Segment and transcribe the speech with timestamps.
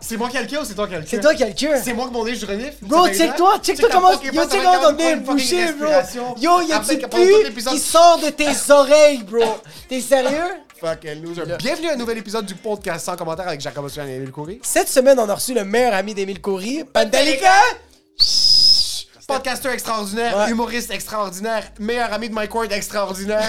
[0.00, 1.34] C'est moi qui ai le cœur ou c'est toi qui as le cœur C'est toi
[1.34, 1.80] qui as le cœur.
[1.82, 2.76] C'est moi que mon nez, je renifle.
[2.82, 3.36] Bro, Ça fait check ça?
[3.36, 5.88] toi, check toi ta comment, yo, check comment ton nez est bouché, bro.
[6.40, 9.44] Yo, y a Après, du pu qui sort de tes oreilles, bro?
[9.88, 10.54] T'es sérieux?
[10.80, 11.42] Fucking loser.
[11.58, 14.60] Bienvenue à un nouvel épisode du podcast sans commentaire avec Jacob Ossian et Emile Coury.
[14.62, 17.52] Cette semaine, on a reçu le meilleur ami d'Émile Coury, Pandalika.
[19.28, 20.50] Podcaster extraordinaire, Ouais.
[20.50, 23.46] humoriste extraordinaire, meilleur ami de Mike Ward extraordinaire.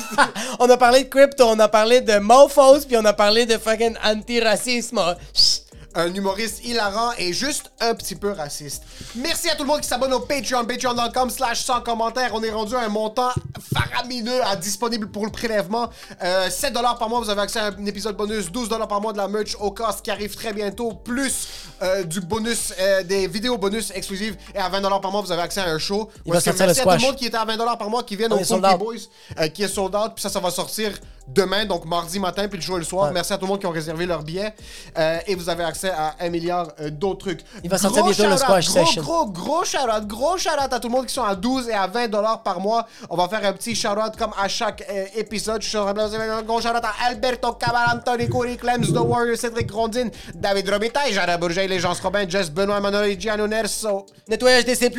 [0.60, 3.58] On a parlé de crypto, on a parlé de Mofos, puis on a parlé de
[3.58, 5.16] fucking anti-racisme.
[5.34, 5.62] Chut.
[5.98, 8.84] Un humoriste hilarant et juste un petit peu raciste.
[9.16, 12.30] Merci à tout le monde qui s'abonne au Patreon, patreon.com slash sans commentaire.
[12.34, 13.30] On est rendu à un montant
[13.74, 15.90] faramineux à disponible pour le prélèvement.
[16.22, 18.46] Euh, 7$ par mois, vous avez accès à un épisode bonus.
[18.50, 20.92] 12$ par mois de la merch au cost qui arrive très bientôt.
[20.92, 21.48] Plus
[21.82, 24.36] euh, du bonus, euh, des vidéos bonus exclusives.
[24.54, 26.08] Et à 20$ par mois, vous avez accès à un show.
[26.24, 28.14] Il va que merci à tout le monde qui était à 20$ par mois qui
[28.14, 28.76] viennent On au Funky.
[28.78, 28.94] Boys,
[29.40, 30.12] euh, qui est sold out.
[30.14, 30.92] Puis ça, ça va sortir
[31.28, 33.08] demain, donc mardi matin, puis le show est le soir.
[33.08, 33.12] Ouais.
[33.12, 34.54] Merci à tout le monde qui ont réservé leur billet.
[34.96, 37.40] Euh, et vous avez accès à un milliard euh, d'autres trucs.
[37.62, 39.02] Il va sortir Gros bientôt le squash gros, session.
[39.02, 41.86] Gros, gros shout-out, gros shout-out à tout le monde qui sont à 12 et à
[41.86, 42.86] 20 dollars par mois.
[43.10, 45.62] On va faire un petit shout-out comme à chaque euh, épisode.
[45.62, 50.10] Je suis un gros shout-out à Alberto Cabal, Anthony Coury, Clems, The Warrior, Cédric Grondine,
[50.34, 54.06] David Robitaille, Jara Bourget, Les Gens Robin, Jess Benoît, Manoli, Gianno Nerso.
[54.28, 54.90] Nettoyage DC+,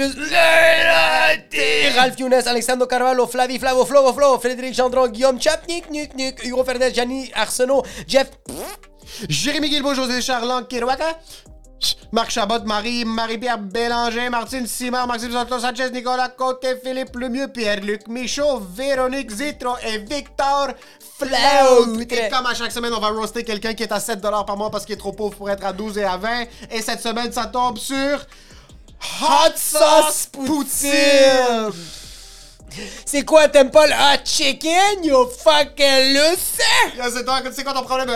[1.96, 6.14] Ralph Younes, Alexandre Carvalho, Flavie, Flavo, Flovo, Flo, Frédéric Gendron, Guillaume Chapnik, Nuc,
[6.44, 8.30] Hugo Fernandez, Gianni Arsenault, Jeff...
[9.28, 11.18] Jérémy Guilbeault, José Charland, Kirouaka.
[12.12, 18.08] Marc Chabot, Marie, Marie-Pierre Bélanger, Martine Simard, Maxime Santos Sanchez, Nicolas Côté, Philippe Lemieux, Pierre-Luc
[18.08, 20.70] Michaud, Véronique Zitro et Victor
[21.18, 22.00] Flaut.
[22.02, 24.70] Et comme à chaque semaine, on va roaster quelqu'un qui est à 7$ par mois
[24.70, 26.46] parce qu'il est trop pauvre pour être à 12 et à 20.
[26.72, 28.26] Et cette semaine, ça tombe sur
[29.22, 31.72] Hot Sauce Poutine.
[33.06, 36.98] C'est quoi, t'aimes pas le hot chicken, you fucking loser?
[36.98, 37.10] Là,
[37.52, 38.10] C'est quoi ton problème?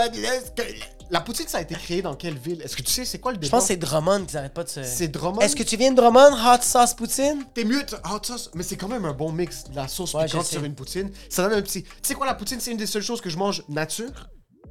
[1.09, 2.61] La poutine, ça a été créé dans quelle ville?
[2.63, 3.45] Est-ce que tu sais, c'est quoi le débat?
[3.47, 4.81] Je pense que c'est Drummond qui arrête pas de se...
[4.83, 5.41] C'est Drummond?
[5.41, 7.43] Est-ce que tu viens de Drummond, hot sauce poutine?
[7.53, 9.65] T'es mieux, hot sauce, mais c'est quand même un bon mix.
[9.65, 11.83] de La sauce Ouais, piquante sur une poutine, ça donne un petit.
[11.83, 14.29] Tu sais quoi, la poutine, c'est une des seules choses que je mange nature.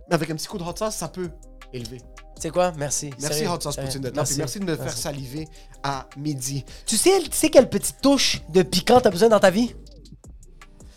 [0.09, 1.31] Mais avec un petit coup de hot sauce, ça peut
[1.73, 2.01] élever.
[2.41, 2.73] C'est quoi?
[2.77, 3.11] Merci.
[3.21, 3.51] Merci Sérieux.
[3.53, 4.25] hot sauce poutine d'être là.
[4.25, 5.01] Puis merci de me faire Merci.
[5.01, 5.49] saliver
[5.83, 6.65] à midi.
[6.87, 9.75] Tu sais, tu sais quelle petite touche de piquant t'as besoin dans ta vie?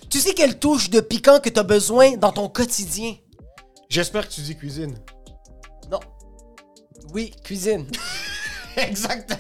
[0.09, 3.16] Tu sais quelle touche de piquant que t'as besoin dans ton quotidien?
[3.90, 4.96] J'espère que tu dis cuisine.
[5.91, 6.00] Non.
[7.14, 7.85] Oui, cuisine.
[8.78, 9.38] exact.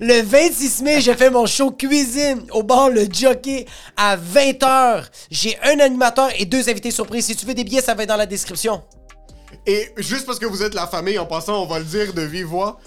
[0.00, 5.04] Le 26 mai, j'ai fait mon show cuisine au bar Le Jockey à 20h.
[5.30, 7.26] J'ai un animateur et deux invités surprises.
[7.26, 8.82] Si tu veux des billets, ça va être dans la description.
[9.68, 12.22] Et juste parce que vous êtes la famille, en passant, on va le dire de
[12.22, 12.80] vive voix.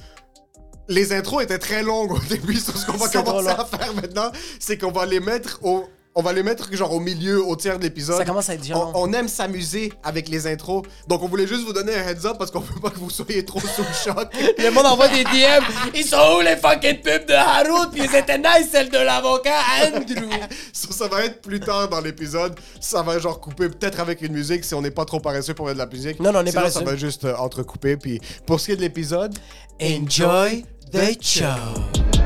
[0.88, 3.60] Les intros étaient très longues au début, sur ce qu'on va commencer long.
[3.60, 5.88] à faire maintenant, c'est qu'on va les mettre au.
[6.14, 8.18] On va les mettre genre au milieu, au tiers de l'épisode.
[8.18, 8.92] Ça commence à être violent.
[8.96, 12.26] On, on aime s'amuser avec les intros, donc on voulait juste vous donner un heads
[12.26, 14.28] up parce qu'on veut pas que vous soyez trop sous le choc.
[14.58, 15.64] Le monde envoie des DM.
[15.96, 17.92] Ils sont où les fucking pubs de Harold?
[17.94, 19.56] Puis ils étaient nice, celle de l'avocat
[19.86, 20.30] Andrew.
[20.74, 22.60] ça, ça va être plus tard dans l'épisode.
[22.82, 25.66] Ça va genre couper peut-être avec une musique si on n'est pas trop paresseux pour
[25.68, 26.20] mettre de la musique.
[26.20, 26.80] Non, non, on est Sinon, paresseux.
[26.80, 27.96] ça va juste euh, entrecouper.
[27.96, 29.34] Puis pour ce qui est de l'épisode,
[29.82, 32.21] Enjoy the show.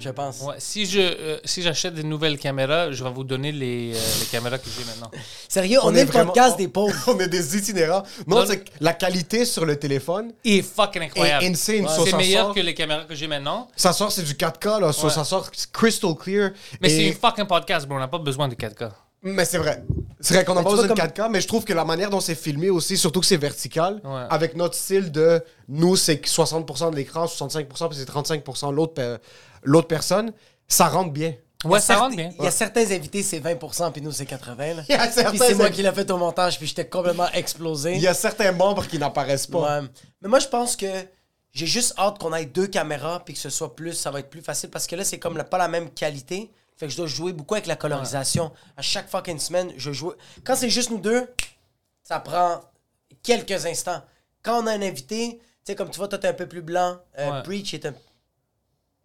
[0.00, 0.40] Je pense.
[0.42, 3.98] Ouais, si je euh, si j'achète des nouvelles caméras, je vais vous donner les, euh,
[4.20, 5.10] les caméras que j'ai maintenant.
[5.48, 6.94] Sérieux, on, On est, est le vraiment- podcast des pauvres.
[7.08, 8.02] on est des itinérants.
[8.26, 11.44] Non, c'est la qualité sur le téléphone Et fucking incroyable.
[11.44, 11.84] est insane.
[11.86, 12.04] Ouais.
[12.04, 13.68] C'est meilleur sort- que les caméras que j'ai maintenant.
[13.76, 14.92] Ça sort, c'est du 4K, là.
[14.92, 15.10] Ça, Ouais.
[15.12, 16.50] ça sort crystal clear.
[16.80, 17.96] Mais Et- c'est une fucking podcast, bro.
[17.96, 18.90] On n'a pas besoin de 4K.
[19.22, 19.82] Mais c'est vrai.
[20.20, 22.08] C'est vrai qu'on n'a pas besoin de vois 4K, mais je trouve que la manière
[22.08, 24.22] dont c'est filmé aussi, surtout que c'est vertical, Ouais.
[24.30, 29.18] avec notre style de nous, c'est 60% de l'écran, 65%, puis c'est 35% l'autre pe-
[29.62, 30.32] l'autre personne,
[30.66, 31.34] ça rentre bien.
[31.64, 32.30] Ouais, ça rentre bien.
[32.38, 34.76] Il y a certains invités, c'est 20%, puis nous, c'est 80%.
[34.76, 34.82] là.
[34.88, 37.28] Il y a certains Puis c'est moi qui l'ai fait au montage, puis j'étais complètement
[37.32, 37.94] explosé.
[37.94, 39.80] Il y a certains membres qui n'apparaissent pas.
[39.80, 39.88] Ouais.
[40.22, 40.86] Mais moi, je pense que
[41.52, 44.30] j'ai juste hâte qu'on ait deux caméras, puis que ce soit plus, ça va être
[44.30, 46.50] plus facile, parce que là, c'est comme la- pas la même qualité.
[46.76, 48.52] Fait que je dois jouer beaucoup avec la colorisation.
[48.76, 50.12] À chaque fucking semaine, je joue.
[50.44, 51.26] Quand c'est juste nous deux,
[52.04, 52.60] ça prend
[53.24, 54.00] quelques instants.
[54.44, 56.62] Quand on a un invité, tu sais, comme tu vois, toi, t'es un peu plus
[56.62, 56.98] blanc.
[57.18, 57.42] Euh, Ouais.
[57.42, 57.94] Breach est un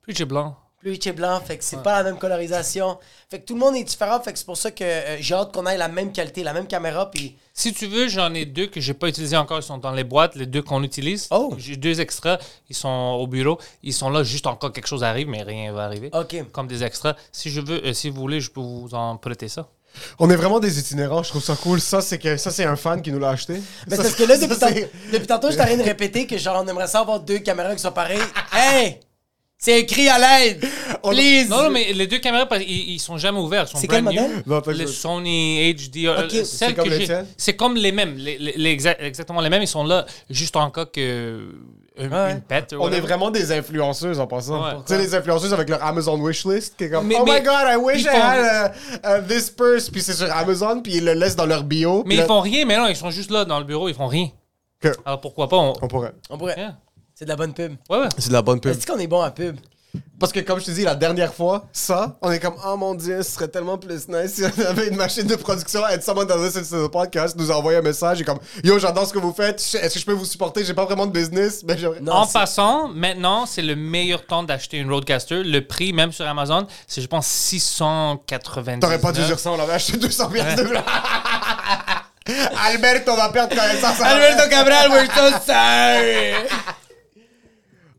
[0.03, 0.55] Puis j'ai blanc.
[0.83, 2.97] Bleach est blanc, fait que c'est pas la même colorisation.
[3.31, 5.33] Fait que tout le monde est différent, fait que c'est pour ça que euh, j'ai
[5.33, 8.43] hâte qu'on ait la même qualité, la même caméra, puis Si tu veux, j'en ai
[8.45, 9.59] deux que j'ai pas utilisés encore.
[9.59, 11.29] Ils sont dans les boîtes, les deux qu'on utilise.
[11.31, 11.53] Oh.
[11.57, 12.37] J'ai deux extras.
[12.69, 13.57] Ils sont au bureau.
[13.81, 16.09] Ils sont là juste encore quelque chose arrive, mais rien va arriver.
[16.11, 16.51] OK.
[16.51, 17.15] Comme des extras.
[17.31, 19.69] Si je veux, euh, si vous voulez, je peux vous en prêter ça.
[20.19, 21.79] On est vraiment des itinérants, je trouve ça cool.
[21.79, 23.61] Ça, c'est que ça, c'est un fan qui nous l'a acheté.
[23.87, 26.61] Mais Ça, c'est parce que là, tant- depuis tantôt, je t'arrête de répéter que genre,
[26.61, 28.19] on aimerait ça avoir deux caméras qui sont pareilles.
[28.51, 28.99] Hey!
[29.63, 30.59] C'est écrit à l'aide!
[31.09, 31.47] Please!
[31.47, 33.63] Non, non, mais les deux caméras, ils, ils sont jamais ouverts.
[33.65, 34.21] Ils sont C'est quel brand new.
[34.21, 34.43] modèle?
[34.45, 36.05] Non, Le Sony HD.
[36.05, 36.31] euh, Ok.
[36.31, 38.15] celles C'est comme les comme les mêmes.
[38.17, 39.61] Les, les- les exa- exactement les mêmes.
[39.61, 41.47] Ils sont là juste en cas que.
[41.97, 42.31] Une, Ouais.
[42.33, 42.75] une pète.
[42.77, 44.61] On est vraiment des influenceuses en passant.
[44.63, 44.71] Ouais.
[44.85, 47.45] Tu sais, les influenceuses avec leur Amazon wishlist, qui est comme Mais- Oh mais my
[47.45, 50.81] god, I wish ils I font- had uh, uh, this purse, puis c'est sur Amazon,
[50.81, 52.03] puis ils le laissent dans leur bio.
[52.05, 54.07] Mais ils font rien, mais non, ils sont juste là dans le bureau, ils font
[54.07, 54.27] rien.
[54.81, 55.73] Que- Alors pourquoi pas on...
[55.81, 56.11] On pourrait.
[56.29, 56.55] On pourrait.
[56.57, 56.75] Yeah.
[57.23, 57.75] C'est de la bonne pub.
[57.89, 58.09] Ouais, ouais.
[58.17, 58.71] C'est de la bonne pub.
[58.75, 59.55] Est-ce qu'on est bon à pub?
[60.19, 62.95] Parce que comme je te dis, la dernière fois, ça, on est comme Oh mon
[62.95, 66.27] dieu, ce serait tellement plus nice si on avait une machine de production and someone
[66.27, 69.13] that listens to the podcast nous a envoyé un message et comme Yo, j'adore ce
[69.13, 70.65] que vous faites, est-ce que je peux vous supporter?
[70.65, 71.99] J'ai pas vraiment de business, mais j'aimerais.
[72.09, 75.43] En passant, maintenant, c'est le meilleur temps d'acheter une Roadcaster.
[75.43, 78.79] Le prix, même sur Amazon, c'est, je pense, 690.
[78.81, 80.69] T'aurais pas dû dire ça, on l'avait acheté 200 piastres de
[82.65, 84.01] Alberto va perdre connaissance.
[84.01, 86.33] à- Cabral, we're so sorry!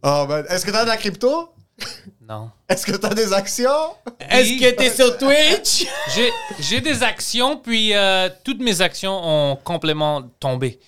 [0.04, 0.44] Oh, man.
[0.48, 1.48] Est-ce que t'as de la crypto?
[2.28, 2.50] Non.
[2.68, 3.94] Est-ce que t'as des actions?
[4.20, 5.86] Est-ce que t'es sur Twitch?
[6.14, 6.30] J'ai,
[6.60, 10.78] j'ai des actions, puis euh, toutes mes actions ont complètement tombé.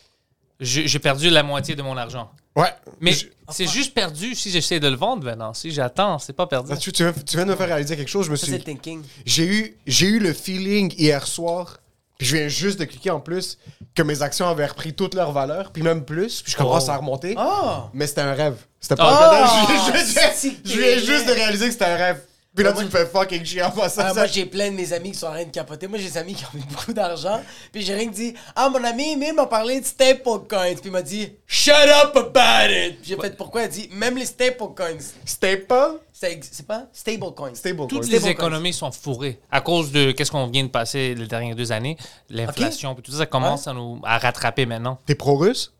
[0.61, 2.31] J'ai, j'ai perdu la moitié de mon argent.
[2.55, 2.73] Ouais.
[3.01, 5.53] Mais Je- c'est juste perdu si j'essaie de le vendre maintenant.
[5.55, 6.73] Si j'attends, c'est pas perdu.
[6.79, 8.27] Tu, tu viens- tu viens de me faire réaliser quelque chose.
[8.27, 9.03] Je me Ça, c'est le thinking.
[9.27, 11.79] J'ai eu, j'ai eu le feeling hier soir,
[12.19, 13.59] puis je viens juste de cliquer en plus,
[13.95, 16.91] que mes actions avaient repris toute leur valeur, puis même plus, puis je commence Oh.
[16.93, 17.35] à remonter.
[17.39, 17.83] Oh!
[17.93, 18.57] Mais c'était un rêve.
[18.81, 19.35] C'était pas Oh!
[19.35, 19.81] un rêve.
[19.95, 22.21] Je, je- Si je viens juste de réaliser que c'était un rêve.
[22.57, 24.15] Puis là, Moi, tu me fais fucking chier en passant Ah, ça.
[24.15, 25.87] moi, j'ai plein de mes amis qui sont en train de capoter.
[25.89, 27.43] Moi, j'ai des amis qui ont mis beaucoup d'argent.
[27.71, 30.73] Puis j'ai rien que dit Ah, mon ami Emile m'a parlé de stablecoins.
[30.75, 32.97] Puis il m'a dit Shut up about it.
[33.03, 34.97] Puis j'ai fait pourquoi Il a dit Même les stablecoins.
[35.27, 35.99] Staple?
[36.13, 36.87] C'est c'est pas?
[36.95, 37.55] Stablecoins.
[37.55, 37.87] Stable.
[37.89, 38.09] Toutes coin.
[38.11, 41.73] les économies sont fourrées à cause de qu'est-ce qu'on vient de passer les dernières deux
[41.73, 41.99] années,
[42.31, 44.99] l'inflation, puis tout ça, ça commence à nous à rattraper maintenant.
[45.05, 45.75] T'es pro-russe?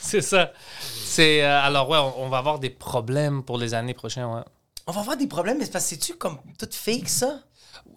[0.00, 0.50] C'est ça.
[1.04, 4.24] C'est euh, alors ouais, on, on va avoir des problèmes pour les années prochaines.
[4.24, 4.40] Ouais.
[4.86, 7.40] On va avoir des problèmes, mais c'est parce que c'est-tu comme tout fake ça?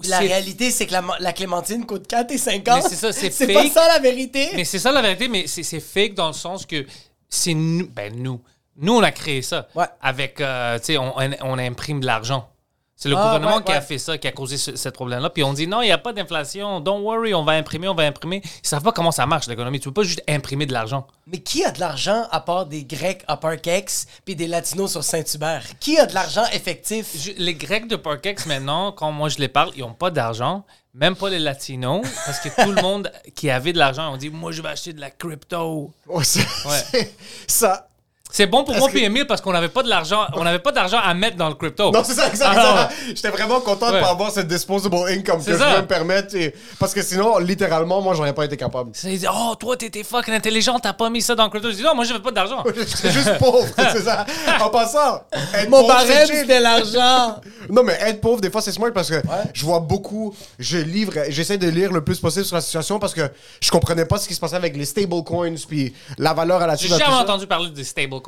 [0.07, 2.83] La réalité, c'est que la, la clémentine coûte 4 et 50.
[2.83, 3.73] Mais c'est ça, c'est C'est pas fake.
[3.73, 4.49] ça la vérité.
[4.55, 6.85] Mais c'est ça la vérité, mais c'est c'est fake dans le sens que
[7.29, 8.41] c'est nous, ben nous,
[8.77, 9.85] nous on a créé ça Ouais.
[10.01, 12.49] avec, euh, tu sais, on, on- on imprime de l'argent.
[12.97, 13.81] C'est le Ah, gouvernement ouais, qui a ouais.
[13.81, 15.29] fait ça, qui a causé ce, ce problème-là.
[15.29, 17.93] Puis on dit non, il n'y a pas d'inflation, don't worry, on va imprimer, on
[17.93, 18.41] va imprimer.
[18.63, 19.81] Ils savent pas comment ça marche l'économie.
[19.81, 21.05] Tu peux pas juste imprimer de l'argent.
[21.27, 25.03] Mais qui a de l'argent à part des Grecs à Parkex puis des Latinos sur
[25.03, 25.63] Saint-Hubert?
[25.81, 27.07] Qui a de l'argent effectif?
[27.17, 30.63] Je- les Grecs de Parkex, maintenant, quand moi je les parle, ils n'ont pas d'argent.
[30.93, 34.29] Même pas les Latinos, parce que tout le monde qui avait de l'argent, on dit
[34.29, 35.93] Moi, je vais acheter de la crypto.
[36.07, 36.23] Ouais.
[36.23, 37.13] c'est-
[37.47, 37.89] Ça.
[38.35, 40.73] C'est bon pour moi que- Emile parce qu'on n'avait pas de l'argent, on n'avait pas
[40.73, 41.89] d'argent à mettre dans le crypto.
[41.91, 42.89] Non, c'est ça, exactement.
[43.07, 44.01] J'étais vraiment content de Ouais.
[44.01, 45.75] pas avoir cette disposable income que C'est je ça.
[45.75, 46.35] peux me permettre.
[46.35, 48.89] et- Parce que sinon, littéralement, moi, j'aurais pas été capable.
[48.93, 51.69] Ça, Ils disent Oh, toi, t'étais fucking intelligent, t'as pas mis ça dans le crypto.
[51.71, 52.61] Je dis Non, moi, j'avais pas d'argent.
[52.75, 54.25] J'étais juste pauvre, c'est ça.
[54.61, 55.21] En passant,
[55.53, 57.37] être Mon pauvre, barème, c'était l'argent.
[57.69, 59.21] Non, mais être pauvre, des fois, c'est smart parce que
[59.53, 63.13] je vois beaucoup, je livre, j'essaie de lire le plus possible sur la situation parce
[63.13, 63.21] que
[63.61, 66.75] je comprenais pas ce qui se passait avec les stablecoins puis la valeur à la
[66.75, 67.21] J'ai de jamais ça.
[67.21, 68.24] entendu parler des stablecoins.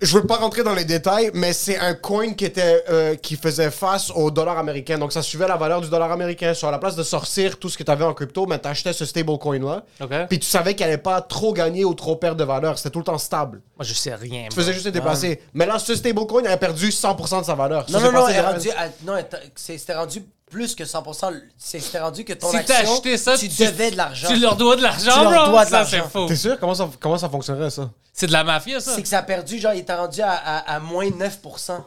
[0.00, 3.36] Je veux pas rentrer dans les détails, mais c'est un coin qui était euh, qui
[3.36, 4.98] faisait face au dollar américain.
[4.98, 6.54] Donc ça suivait la valeur du dollar américain.
[6.54, 9.04] Sur la place de sortir tout ce que tu avais en crypto, mais t'achetais ce
[9.04, 9.84] stablecoin là.
[10.00, 10.10] OK.
[10.28, 12.78] Puis tu savais qu'il allait pas trop gagner ou trop perdre de valeur.
[12.78, 13.62] C'était tout le temps stable.
[13.78, 14.48] Moi, je sais rien.
[14.50, 15.40] Tu faisais juste te déplacer.
[15.54, 17.86] Mais là, ce stablecoin a perdu 100% de sa valeur.
[17.88, 19.24] Non, Ça, non, non, à- non,
[19.54, 21.30] c'était rendu plus que 100%.
[21.58, 24.28] C'est- C'était rendu que ton Si t'as action, acheté ça, tu, tu- devais de l'argent.
[24.28, 26.10] Tu leur dois de l'argent, Tu leur dois de ça, c'est l'argent.
[26.12, 26.26] faux.
[26.26, 26.58] T'es sûr?
[26.60, 27.90] Comment ça, comment ça fonctionnerait, ça?
[28.12, 28.94] C'est de la mafia, ça?
[28.94, 31.84] C'est que ça a perdu, genre, il était rendu à, à, à moins 9%.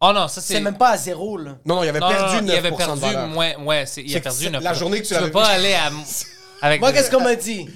[0.00, 0.54] Oh non, ça, c'est.
[0.54, 1.56] C'est même pas à zéro, là.
[1.66, 3.54] Non, non, il avait Non, perdu non, 9% il avait perdu moins.
[3.64, 5.46] Ouais, c'est- il a perdu c'est 9 la journée que tu Tu l'avais peux pas
[5.48, 5.90] aller à.
[6.62, 7.68] Avec Moi, des- qu'est-ce qu'on m'a dit?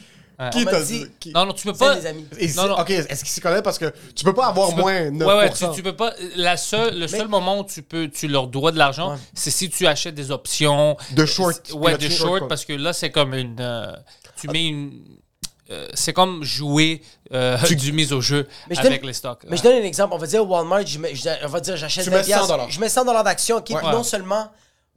[0.51, 1.07] Qui On m'a t'a dit-?
[1.21, 1.95] Qui- Non, non, tu peux C'est pas.
[1.97, 2.27] des amis.
[2.39, 2.79] Et Non, non.
[2.81, 3.63] Ok, est-ce qu'il s'y connaît?
[3.63, 5.25] Parce que tu peux pas avoir Tu peux- moins 9%.
[5.27, 6.13] Ouais, ouais, tu, tu peux pas.
[6.37, 9.19] La seule, le seul moment où tu peux, tu leur dois de l'argent, Ouais.
[9.35, 10.97] c'est si tu achètes des options.
[11.13, 11.71] De short.
[11.75, 13.57] Ouais, de tu short, parce que là, c'est comme une.
[13.61, 13.93] euh,
[14.41, 14.93] tu mets une.
[15.71, 17.01] euh, c'est comme jouer
[17.33, 19.41] euh, du mise au jeu Mais je avec donne- les stocks.
[19.49, 20.13] Mais je donne un exemple.
[20.15, 22.47] On va dire Walmart, je mets- je- on va dire j'achète Tu 20 mets 100
[22.47, 23.57] piastres, Je mets 100 dollars d'action.
[23.57, 23.83] OK, puis Ouais.
[23.93, 24.51] non seulement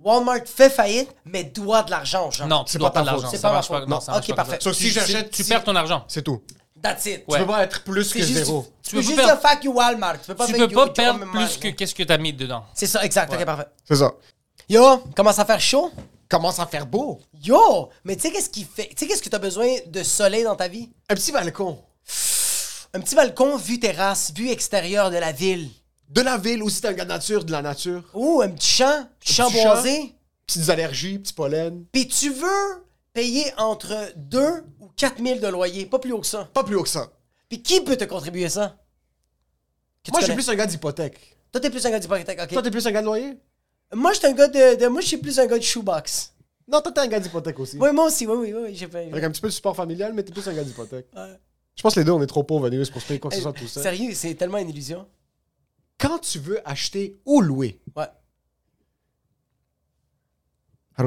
[0.04, 2.48] Walmart fait faillite, mais doit de l'argent aux gens.
[2.48, 3.28] Non, tu C'est dois pas de l'argent.
[3.32, 3.82] C'est pas ma faute.
[3.88, 4.00] Non, Non.
[4.02, 4.58] ça marche Ok, parfait.
[4.62, 6.04] So, si j'achète- Tu perds ton argent.
[6.08, 6.42] C'est tout.
[6.82, 7.24] That's it.
[7.28, 8.68] Tu peux pas être plus que juste, zéro.
[8.84, 10.20] Tu peux juste dire fuck you Walmart.
[10.20, 12.04] Tu peux pas Tu faire peux you- pas you- perdre you- plus que qu'est-ce que
[12.04, 12.64] t'as mis dedans.
[12.76, 13.34] C'est ça, exact.
[13.34, 13.66] Ok, parfait.
[13.88, 14.12] C'est ça.
[14.70, 15.92] Yo, commence à faire chaud.
[16.30, 17.20] Commence à faire beau.
[17.42, 18.88] Yo, mais tu sais qu'est-ce qui fait.
[18.90, 20.90] Tu sais qu'est-ce que t'as besoin de soleil dans ta vie?
[21.10, 21.80] Un petit balcon.
[22.94, 25.70] Un petit balcon, vue terrasse, vue extérieure de la ville.
[26.10, 28.04] De la ville, aussi t'es un gars de nature, de la nature.
[28.14, 29.74] Ou un petit champ, petit champ petit champ.
[29.74, 30.16] boisé.
[30.48, 31.86] Petites allergies, petits pollen.
[31.92, 32.84] Puis tu veux
[33.14, 36.48] payer entre 2 ou 4 000 de loyer, pas plus haut que ça.
[36.54, 37.12] Pas plus haut que ça.
[37.50, 38.78] Puis qui peut te contribuer ça?
[40.04, 41.38] Que Moi, je suis plus un gars d'hypothèque.
[41.52, 42.50] Toi, t'es plus un gars d'hypothèque, ok.
[42.50, 43.38] Toi, t'es plus un gars de loyer?
[43.94, 46.34] Moi, je suis un gars de, de- Moi, je suis plus un gars de shoebox.
[46.68, 47.78] Non, toi, t'es un gars d'hypothèque aussi.
[47.80, 48.76] Oui, moi aussi, oui, oui, oui.
[48.76, 48.86] J'ai.
[48.86, 51.08] Avec un petit peu de support familial, mais t'es plus un gars d'hypothèque.
[51.16, 51.40] Ouais.
[51.76, 53.36] Je pense que les deux, on est trop pauvres, anyways, pour se payer quoi que
[53.36, 53.82] ce Hey, soit tout ça.
[53.82, 55.08] Sérieux, c'est tellement une illusion.
[55.98, 57.80] Quand tu veux acheter ou louer.
[57.96, 58.08] Ouais.
[60.98, 61.04] Ah,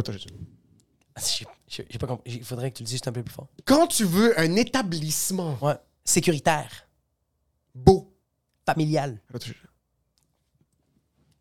[1.67, 2.31] J'ai pas compris.
[2.33, 3.49] Il faudrait que tu le dises juste un peu plus fort.
[3.65, 5.77] Quand tu veux un établissement Ouais.
[6.05, 6.87] Sécuritaire,
[7.75, 8.15] beau.
[8.65, 9.21] familial.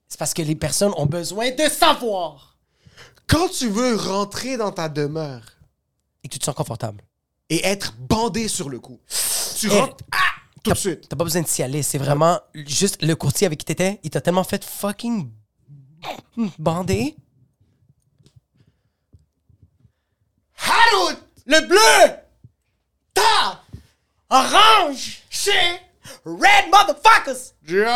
[0.07, 2.57] C'est parce que les personnes ont besoin de savoir.
[3.27, 5.43] Quand tu veux rentrer dans ta demeure
[6.23, 7.03] Et que tu te sens confortable.
[7.49, 8.99] et être bandé sur le coup,
[9.57, 10.26] tu Eh, rentres ah,
[10.69, 11.09] tout de suite.
[11.09, 11.81] T'as pas besoin de s'y aller.
[11.83, 13.99] C'est vraiment juste le courtier avec qui t'étais.
[14.03, 15.29] Il t'a tellement fait fucking
[16.59, 17.15] bandé.
[20.59, 21.17] Harout!
[21.45, 22.15] Le bleu!
[23.13, 23.63] Ta!
[24.29, 25.23] Orange!
[25.29, 25.51] Chez
[26.25, 27.53] Red motherfuckers!
[27.63, 27.87] John!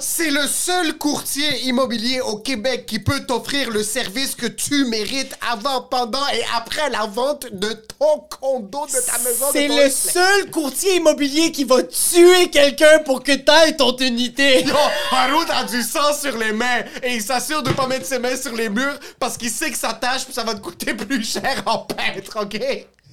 [0.00, 5.34] C'est le seul courtier immobilier au Québec qui peut t'offrir le service que tu mérites
[5.50, 9.46] avant, pendant et après la vente de ton condo, de ta maison.
[9.46, 14.62] de C'est le seul courtier immobilier qui va tuer quelqu'un pour que t'ailles ton unité.
[14.66, 14.74] Yo,
[15.12, 18.36] Harout a du sang sur les mains et il s'assure de pas mettre ses mains
[18.36, 21.62] sur les murs parce qu'il sait que ça tâche ça va te coûter plus cher
[21.64, 22.60] en peintre, ok?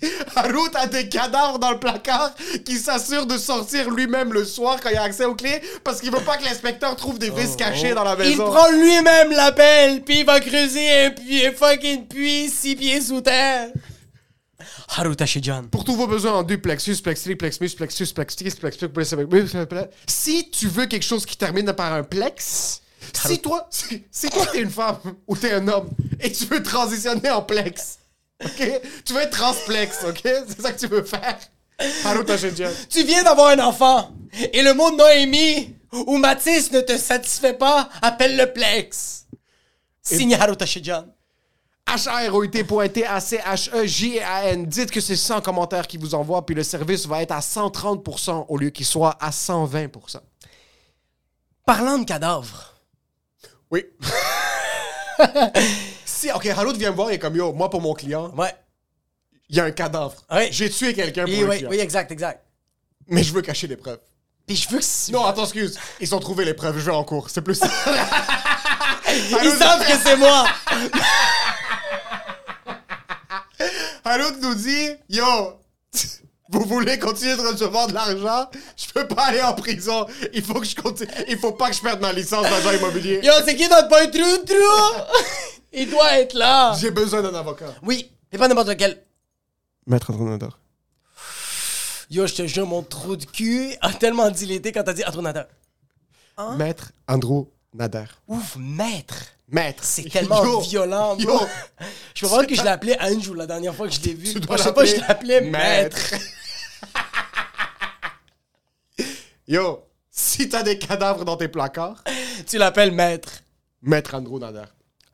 [0.36, 2.34] Harout a des cadavres dans le placard
[2.66, 6.12] qui s'assure de sortir lui-même le soir quand il a accès aux clés parce qu'il
[6.12, 8.46] veut pas que l'inspecteur trouve des vis cachées dans la Il maison.
[8.52, 13.02] prend lui-même la pelle, puis il va creuser un, puits, un fucking puits six pieds
[13.02, 13.70] sous terre.
[14.96, 15.68] Haruta John.
[15.70, 19.58] Pour tous vos besoins en duplexus, plexi, plexmus, plexus, plexis, plexus, plexus, plexus,
[20.08, 22.82] Si tu veux quelque chose qui termine par un plex,
[23.14, 26.62] si toi, si, si toi t'es une femme ou t'es un homme et tu veux
[26.64, 28.00] transitionner en plex,
[28.46, 28.82] ok?
[29.06, 30.22] Tu veux être transplex, ok?
[30.24, 31.38] C'est ça que tu veux faire.
[32.90, 34.12] Tu viens d'avoir un enfant,
[34.54, 39.26] et le mot Noémie ou Mathis ne te satisfait pas, appelle le Plex.
[40.02, 41.08] Signé Haruta John.
[41.88, 44.66] H-A-R-O-I-T.T-A-C-H-E-J-A-N.
[44.66, 48.46] Dites que c'est 100 commentaires qui vous envoient, puis le service va être à 130%
[48.48, 50.20] au lieu qu'il soit à 120%.
[51.66, 52.74] Parlant de cadavres.
[53.70, 53.86] Oui.
[56.24, 58.54] si, ok, Harout vient me voir et est comme yo, moi pour mon client, Ouais.
[59.50, 60.16] il y a un cadavre.
[60.32, 60.50] Ouais.
[60.52, 61.70] J'ai tué quelqu'un pour Oui, le oui, client.
[61.72, 62.44] oui, exact, exact.
[63.08, 64.00] Mais je veux cacher les preuves.
[64.48, 65.12] Puis je veux que...
[65.12, 65.78] Non, attends, excuse.
[66.00, 67.30] Ils ont trouvé les preuves, je vais en cours.
[67.30, 67.68] C'est plus ça.
[69.44, 70.46] Ils savent que c'est moi.
[74.06, 75.26] Harout nous dit Yo,
[76.50, 78.50] vous voulez continuer de recevoir de l'argent?
[78.76, 80.06] Je peux pas aller en prison.
[80.34, 81.10] Il faut que je continue.
[81.28, 83.20] Il faut pas que je perde ma licence d'agent immobilier.
[83.24, 85.04] Yo, c'est qui notre point trou trou?
[85.74, 86.76] Il doit être là.
[86.80, 87.74] J'ai besoin d'un avocat.
[87.82, 89.04] Oui, mais pas n'importe lequel.
[89.88, 90.60] Maître Andronator.
[92.10, 95.48] Yo, je te jure, mon trou de cul a tellement dilaté quand t'as dit Antronateur.
[96.58, 98.06] Maître Andrew Nader.
[98.28, 99.16] Ouf, maître.
[99.50, 99.84] Maître.
[99.84, 101.26] C'est tellement Yo, violent, Yo.
[101.28, 101.48] bro.
[102.16, 104.32] Je peux voir que je l'ai appelé Andrew la dernière fois que je l'ai vu.
[104.34, 106.14] Tu dois prochaine fois, je l'appeler l'appelais maître.
[109.48, 112.04] Yo, si t'as des cadavres dans tes placards,
[112.48, 113.42] Tu l'appelles maître.
[113.82, 114.66] Maître Andrew Nader.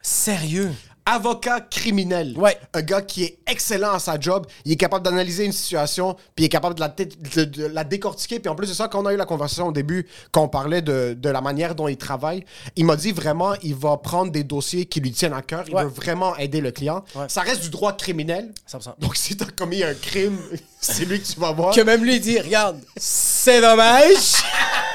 [0.01, 0.71] Sérieux?
[1.05, 2.35] avocat criminel.
[2.37, 2.55] Ouais.
[2.71, 4.45] Un gars qui est excellent à sa job.
[4.63, 7.83] Il est capable d'analyser une situation, puis il est capable de la, de- de la
[7.83, 8.39] décortiquer.
[8.39, 10.47] Puis en plus de ça, quand on a eu la conversation au début, quand on
[10.49, 14.31] parlait de, de la manière dont il travaille, il m'a dit vraiment, il va prendre
[14.31, 15.63] des dossiers qui lui tiennent à cœur.
[15.67, 15.83] Il Ouais.
[15.83, 17.03] veut vraiment aider le client.
[17.15, 17.25] Ouais.
[17.27, 18.53] Ça reste du droit criminel.
[18.71, 18.93] 100%.
[18.99, 20.37] Donc si t'as commis un crime,
[20.79, 21.73] c'est lui que tu vas voir.
[21.73, 24.43] Que même lui dit, regarde, c'est dommage,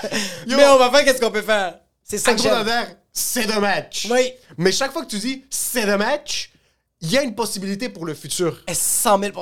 [0.47, 1.75] mais on va faire qu'est-ce qu'on peut faire.
[2.05, 2.41] C'est ça que
[3.15, 4.09] c'est de match.
[4.11, 4.33] Oui.
[4.59, 6.51] Mais chaque fois que tu dis c'est de match,
[7.01, 8.63] il y a une possibilité pour le futur.
[8.69, 9.33] Et 100 000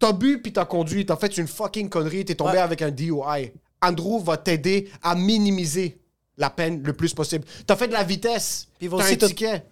[0.00, 2.58] T'as bu puis t'as conduit, t'as fait une fucking connerie, t'es tombé Ouais.
[2.58, 3.52] avec un DUI.
[3.82, 5.98] Andrew va t'aider à minimiser
[6.38, 7.44] la peine le plus possible.
[7.66, 9.64] T'as fait de la vitesse, t'as un ticket.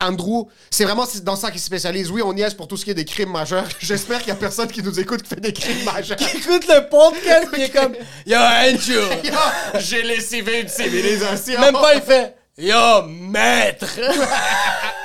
[0.00, 2.10] Andrew, c'est vraiment dans ça qu'il se spécialise.
[2.10, 3.66] Oui, on niaise pour tout ce qui est des crimes majeurs.
[3.78, 6.18] J'espère qu'il y a personne qui nous écoute qui fait des crimes majeurs.
[6.20, 7.94] Écoute le podcast, il est comme,
[8.26, 9.24] yo, Andrew.
[9.24, 9.32] Yo,
[9.78, 11.60] J'ai lessivé une civilisation.
[11.60, 14.00] Même pas, il fait, yo, maître.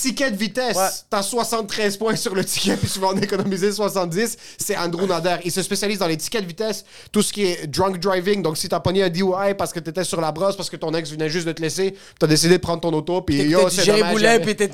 [0.00, 0.88] Ticket de vitesse, Ouais.
[1.10, 4.36] t'as 73 points sur le ticket, puis tu vas en économiser 70.
[4.56, 5.36] C'est Andrew Nader.
[5.44, 8.40] Il se spécialise dans les tickets de vitesse, tout ce qui est drunk driving.
[8.42, 10.94] Donc, si t'as pogné un DUI parce que t'étais sur la brosse, parce que ton
[10.94, 13.90] ex venait juste de te laisser, t'as décidé de prendre ton auto, puis yo, c'est
[14.10, 14.66] Boulet, puis tu,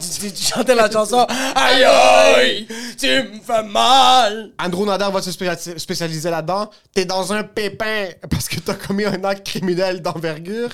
[0.43, 2.69] chantais la chanson Aïe aïe,
[2.99, 4.53] tu me fais mal.
[4.63, 6.71] Andrew Nader va se spé- spécialiser là-dedans.
[6.95, 10.69] T'es dans un pépin parce que t'as commis un acte criminel d'envergure.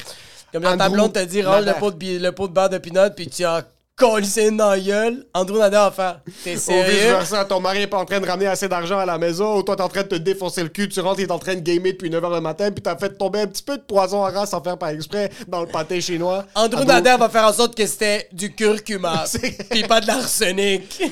[0.52, 2.76] Comme dans ta blonde t'a dit, range le pot, de, le pot de beurre de
[2.76, 3.64] pinot, puis tu as
[3.96, 5.25] collé dans la gueule.
[5.34, 6.90] Andrew Nader va faire T'es sérieux?
[6.90, 9.62] vice-versa, ton mari est pas en train de ramener assez d'argent à la maison, ou
[9.62, 11.54] toi t'es en train de te défoncer le cul, tu rentres, il est en train
[11.54, 14.25] de gamer depuis 9h le matin, puis t'as fait tomber un petit peu de poison
[14.25, 16.44] à race sans faire par exprès dans le pâté chinois.
[16.54, 19.25] Andrew Nader va faire en sorte que c'était du curcuma,
[19.70, 21.02] puis pas de l'arsenic.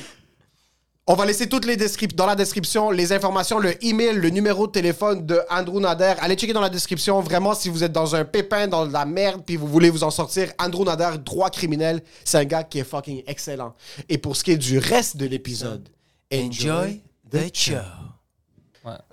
[1.07, 4.67] On va laisser toutes les descrip- dans la description les informations, le email, le numéro
[4.67, 6.13] de téléphone de Andrew Nader.
[6.19, 7.19] Allez checker dans la description.
[7.21, 10.03] Vraiment, si vous êtes dans un pépin, dans de la merde, puis vous voulez vous
[10.03, 13.73] en sortir, Andrew Nader, droit criminel, c'est un gars qui est fucking excellent.
[14.09, 15.89] Et pour ce qui est du reste de l'épisode,
[16.33, 17.73] Enjoy the show.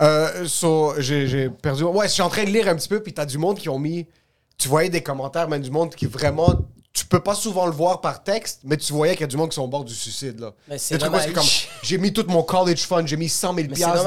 [0.00, 1.84] Euh, so, j'ai j'ai perdu.
[1.84, 3.68] Ouais, je suis en train de lire un petit peu, puis t'as du monde qui
[3.68, 4.06] ont mis.
[4.56, 6.54] Tu voyais des commentaires, mais du monde qui vraiment.
[6.92, 9.36] Tu peux pas souvent le voir par texte, mais tu voyais qu'il y a du
[9.36, 10.52] monde qui sont au bord du suicide, là.
[10.68, 11.44] Mais c'est comme,
[11.82, 14.04] J'ai mis tout mon college fund, j'ai mis 100 000 Mais c'est piastres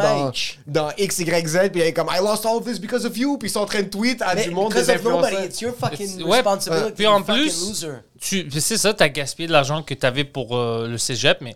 [0.67, 3.05] dans, dans X, Y, Z, puis il est comme I lost all of this because
[3.05, 4.97] of you, puis ils sont en train de tweet à Mais du monde des nobody,
[4.97, 5.45] influenceurs.
[5.45, 6.91] it's your fucking ouais, responsibility.
[6.93, 7.87] puis en plus- loser.
[8.19, 11.55] Tu, c'est ça, t'as gaspillé de l'argent que t'avais pour euh, le cégep, mais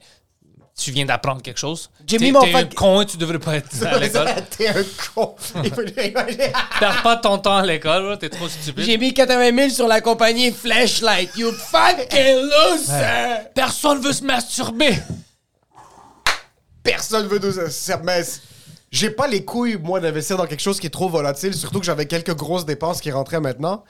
[0.77, 1.89] tu viens d'apprendre quelque chose.
[2.20, 4.27] Mis mon t'es un con et tu devrais pas être à l'école.
[4.58, 5.36] T'es un con.
[5.63, 5.82] Il faut-
[6.79, 8.84] Perds pas ton temps à l'école, t'es trop stupide.
[8.84, 13.48] J'ai mis 80 000 sur la compagnie Flashlight, you fucking loser!
[13.53, 14.96] Personne veut se masturber.
[16.84, 17.53] Personne veut nous.
[18.03, 18.24] Mais
[18.91, 21.86] j'ai pas les couilles, moi, d'investir dans quelque chose qui est trop volatile, surtout que
[21.86, 23.84] j'avais quelques grosses dépenses qui rentraient maintenant.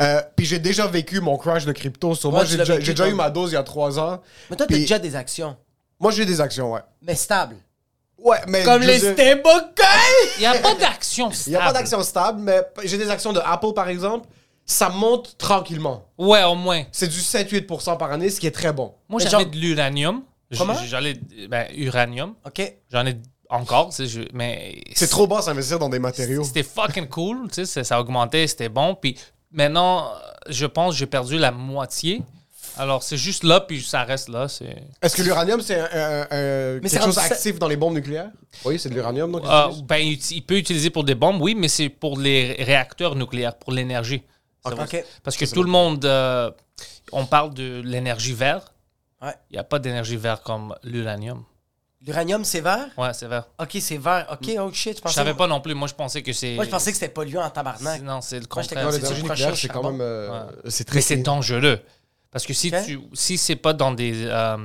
[0.00, 2.14] Euh, puis j'ai déjà vécu mon crash de crypto.
[2.14, 4.20] Sur moi, j'ai déjà, vécu, déjà eu ma dose il y a trois ans.
[4.50, 5.56] Mais toi, t'as déjà des actions,
[6.00, 6.80] Moi, j'ai des actions, ouais.
[7.02, 7.56] mais stables.
[8.18, 8.62] Ouais, mais.
[8.64, 9.86] Comme je les dire, stablecoins!
[10.38, 11.78] Il y a pas d'action Il n'y a pas stable.
[11.78, 14.28] d'action stable, mais j'ai des actions de Apple, par exemple.
[14.64, 16.04] Ça monte tranquillement.
[16.18, 16.82] Ouais, au moins.
[16.90, 18.94] C'est du 7-8% par année, ce qui est très bon.
[19.08, 20.22] Moi, Mais j'avais genre- de l'uranium.
[20.50, 20.74] J- Comment?
[20.84, 21.14] J'en ai,
[21.48, 22.34] ben, uranium.
[22.44, 22.74] OK.
[22.90, 23.16] J'en ai
[23.48, 24.80] encore, tu sais, je- mais...
[24.94, 26.42] C'est trop bas s'investir dans des matériaux.
[26.42, 28.96] C'était fucking cool, tu sais, ça- ça augmentait, c'était bon.
[28.96, 29.16] Puis
[29.52, 30.10] maintenant,
[30.48, 32.22] je pense que j'ai perdu la moitié.
[32.78, 34.48] Alors, c'est juste là, puis ça reste là.
[34.48, 34.76] C'est...
[35.02, 35.86] Est-ce que l'uranium, c'est un-
[36.30, 38.30] Mais quelque c'est chose rendu- actif dans les bombes nucléaires?
[38.64, 39.42] Oui, c'est de l'uranium, donc.
[39.44, 39.82] ils utilisent.
[39.84, 43.54] ben, il, il peut utiliser pour des bombes, oui, mais c'est pour les réacteurs nucléaires,
[43.56, 44.22] pour l'énergie.
[44.64, 45.04] Ça va- Ok.
[45.22, 46.50] Parce que tout le monde, euh,
[47.12, 48.72] on parle de l'énergie verte.
[49.22, 49.32] Ouais.
[49.50, 51.44] Il n'y a pas d'énergie verte comme l'uranium.
[52.06, 52.86] L'uranium, c'est vert?
[52.98, 53.44] Ouais, c'est vert.
[53.58, 54.26] OK, c'est vert.
[54.30, 55.14] OK, oh shit, je Je pensais...
[55.14, 55.74] savais pas non plus.
[55.74, 56.54] Moi, je pensais que c'est.
[56.54, 58.02] Moi, je pensais que c'était polluant en tabarnak.
[58.02, 58.84] Non, c'est le Moi, j'étais contraire.
[58.84, 59.92] Non, c'est l'énergie du nucléaire, prochain c'est quand charbon.
[59.92, 60.00] même.
[60.02, 60.96] euh, C'est très.
[60.96, 61.80] Mais c'est dangereux.
[62.30, 62.84] Parce que si Ok.
[62.84, 64.56] tu si c'est pas dans des euh,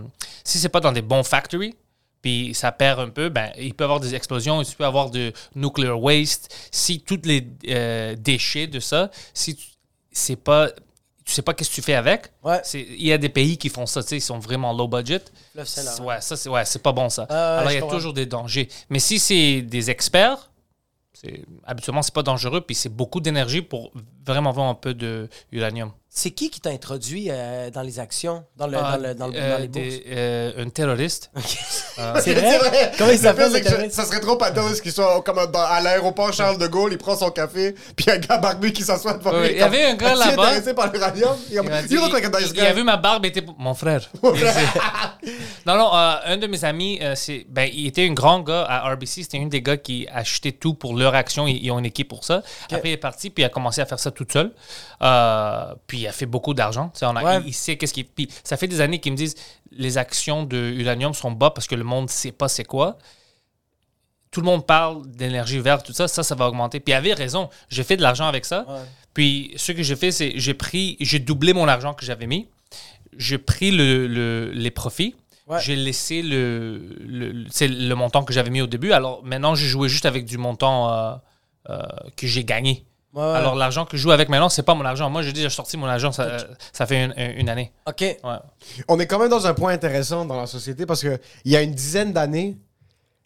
[0.43, 1.75] si c'est pas dans des bons factories,
[2.21, 5.09] puis ça perd un peu, ben il peut y avoir des explosions, tu peux avoir
[5.09, 6.53] de nuclear waste.
[6.71, 9.67] Si tous les euh, déchets de ça, si tu
[10.11, 10.69] c'est pas
[11.23, 12.31] tu sais pas qu'est-ce que tu fais avec.
[12.43, 12.61] Ouais.
[12.73, 15.21] Il y a des pays qui font ça, tu sais, ils sont vraiment low budget.
[15.55, 17.23] Ouais, ça c'est ouais, c'est pas bon ça.
[17.23, 18.67] Alors il y a toujours des dangers.
[18.89, 20.49] Mais si c'est des experts,
[21.13, 23.91] c'est habituellement c'est pas dangereux puis c'est beaucoup d'énergie pour
[24.25, 25.91] vraiment avoir un peu de uranium.
[26.13, 29.27] C'est qui qui t'a introduit euh, dans les actions, dans, le, Ah, dans, le, dans,
[29.27, 29.95] le- euh, dans les bourses?
[30.07, 31.31] euh, un terroriste.
[32.21, 32.91] C'est vrai?
[32.97, 33.89] Comment il s'appelle, Le le?
[33.89, 37.15] Ça serait trop pathétique qu'il soit comme dans- à l'aéroport Charles de Gaulle, il prend
[37.15, 39.51] son café, puis il y a un gars barbu qui s'assoit devant Oui, lui.
[39.53, 40.47] il y avait un gars Est-ce qu'il est là-bas.
[40.49, 41.37] intéressé par l'uranium?
[41.47, 41.87] Il Il a il-
[42.51, 42.51] guy.
[42.55, 44.09] il a vu ma barbe, il était mon frère.
[45.65, 48.63] non, non, euh, un de mes amis, euh, c'est, ben, il était un grand gars
[48.67, 49.23] à RBC.
[49.23, 51.47] C'était un des gars qui achetait tout pour leur action.
[51.47, 52.41] Ils, ils ont une équipe pour ça.
[52.69, 54.51] Après, il est parti, puis il a commencé à faire ça tout seul.
[55.01, 56.91] Euh, puis il a fait beaucoup d'argent.
[57.01, 57.41] On a- Ouais.
[57.43, 58.03] il, il sait qu'est-ce qui.
[58.03, 59.35] Puis ça fait des années qu'ils me disent
[59.71, 62.97] les actions de Uranium sont bas parce que le monde ne sait pas c'est quoi.
[64.31, 66.79] Tout le monde parle d'énergie verte, tout ça, ça, ça va augmenter.
[66.79, 67.49] Puis il avait raison.
[67.69, 68.65] J'ai fait de l'argent avec ça.
[68.67, 68.79] Ouais.
[69.13, 72.47] Puis ce que j'ai fait, c'est j'ai pris, j'ai doublé mon argent que j'avais mis.
[73.17, 75.15] J'ai pris le, le- les profits.
[75.47, 75.59] Ouais.
[75.59, 78.93] J'ai laissé le, le, le montant que j'avais mis au début.
[78.93, 81.15] Alors maintenant, j'ai joué juste avec du montant euh,
[81.69, 81.81] euh,
[82.15, 82.85] que j'ai gagné.
[83.13, 83.27] Ouais, ouais.
[83.29, 85.09] Alors l'argent que je joue avec maintenant, c'est pas mon argent.
[85.09, 86.37] Moi, j'ai déjà sorti mon argent, ça,
[86.71, 87.71] ça fait une, une année.
[87.87, 88.01] OK.
[88.01, 88.17] Ouais.
[88.87, 91.57] On est quand même dans un point intéressant dans la société parce que il y
[91.57, 92.57] a une dizaine d'années,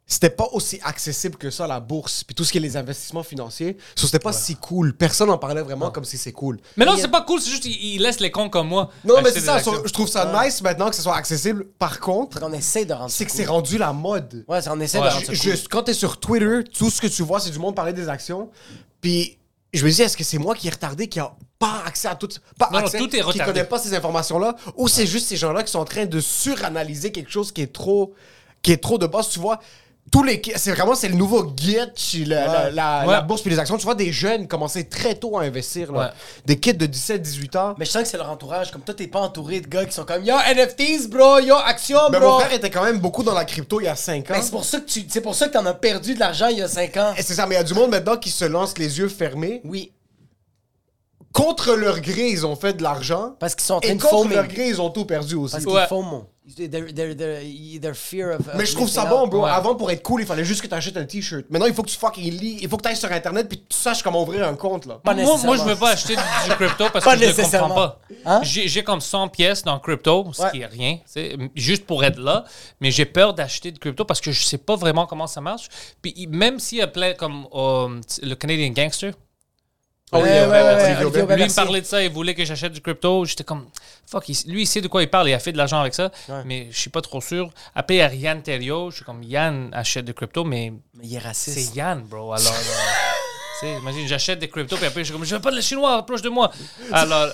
[0.07, 3.23] c'était pas aussi accessible que ça la bourse puis tout ce qui est les investissements
[3.23, 3.75] financiers.
[3.95, 4.95] So, c'était pas si cool.
[4.95, 6.59] Personne en parlait vraiment comme si c'est cool.
[6.77, 8.89] Mais non, a- c'est pas cool, c'est juste qu'ils ils laissent les cons comme moi.
[9.03, 9.55] Non, mais c'est ça.
[9.55, 9.73] actions.
[9.83, 11.65] je trouve ça nice maintenant que ce soit accessible.
[11.79, 13.37] Par contre, On essaie de rendre c'est que cool.
[13.39, 14.45] c'est rendu la mode.
[14.47, 15.07] Ouais, c'est- on essaie Ouais.
[15.09, 15.55] de rendre ça Je- cool.
[15.57, 18.07] je- quand t'es sur Twitter, tout ce que tu vois, c'est du monde parler des
[18.09, 18.49] actions.
[19.01, 19.39] Puis
[19.77, 22.15] je me dis, est-ce que c'est moi qui est retardé, qui a pas accès à
[22.15, 25.27] tout, pas Non, non, accès, tout est qui connaît pas ces informations-là, ou c'est juste
[25.27, 28.13] ces gens-là qui sont en train de suranalyser quelque chose qui est trop,
[28.61, 29.29] qui est trop de base.
[29.29, 29.59] Tu vois,
[30.11, 33.11] tous les, c'est vraiment c'est le nouveau Gitch, la, la, la- Ouais.
[33.13, 33.75] la bourse puis les actions.
[33.77, 35.99] Tu vois des jeunes commencer très tôt à investir, là.
[35.99, 36.07] Ouais.
[36.45, 37.75] des kids de 17-18 ans.
[37.77, 38.71] Mais je sens que c'est leur entourage.
[38.71, 41.99] Comme toi, t'es pas entouré de gars qui sont comme Yo, NFTs, bro, yo, action,
[42.11, 42.29] Mais bro.
[42.33, 44.33] mon frère était quand même beaucoup dans la crypto il y a 5 ans.
[44.35, 46.47] Ben, c'est pour ça que tu, c'est pour ça que t'en as perdu de l'argent
[46.47, 47.13] il y a 5 ans.
[47.17, 49.09] Et c'est ça, mais il y a du monde maintenant qui se lance les yeux
[49.09, 49.61] fermés.
[49.65, 49.91] Oui,
[51.33, 53.35] Contre leur gré, ils ont fait de l'argent.
[53.39, 55.51] parce qu'ils sont en train Et de contre leur gré, ils ont tout perdu aussi.
[55.53, 55.87] Parce qu'ils Ouais.
[56.57, 57.15] They're, they're,
[57.81, 58.47] they're fear of.
[58.55, 59.43] Mais je trouve ça bon, bro.
[59.45, 59.49] Ouais.
[59.51, 61.45] Avant, pour être cool, il fallait juste que tu achètes un t-shirt.
[61.49, 62.59] Maintenant, il faut que tu fucking lis.
[62.61, 64.99] Il faut que tu ailles sur Internet puis tu saches comment ouvrir un compte, là.
[65.03, 67.41] Pas Moi, moi, je veux pas acheter du, du crypto parce Pas que je ne
[67.59, 67.99] comprends pas.
[68.25, 68.41] Hein?
[68.43, 70.51] J'ai comme 100 pièces dans crypto, ce Ouais.
[70.51, 70.99] qui est rien,
[71.55, 72.43] juste pour être là.
[72.79, 75.67] Mais j'ai peur d'acheter de crypto parce que je sais pas vraiment comment ça marche.
[76.01, 79.13] Puis même s'il y a plein comme euh, le Canadian Gangster,
[80.11, 82.45] Oh, oui, Ouais, euh, ouais, ouais, lui il me parlait de ça, il voulait que
[82.45, 83.25] j'achète du crypto.
[83.25, 83.67] J'étais comme,
[84.05, 85.95] fuck, il- lui il sait de quoi il parle, il a fait de l'argent avec
[85.95, 86.11] ça,
[86.45, 87.49] mais je suis pas trop sûr.
[87.73, 91.05] Après, il y a Yann Terrio, je suis comme, Yann achète du crypto, mais Mais
[91.07, 91.57] il est raciste.
[91.71, 92.33] c'est Yann, bro.
[92.33, 92.53] Alors,
[93.63, 95.61] euh, imagine, j'achète des cryptos, puis après, je suis comme, je veux pas de le
[95.63, 96.51] chinois, proche de moi.
[96.91, 97.29] Alors,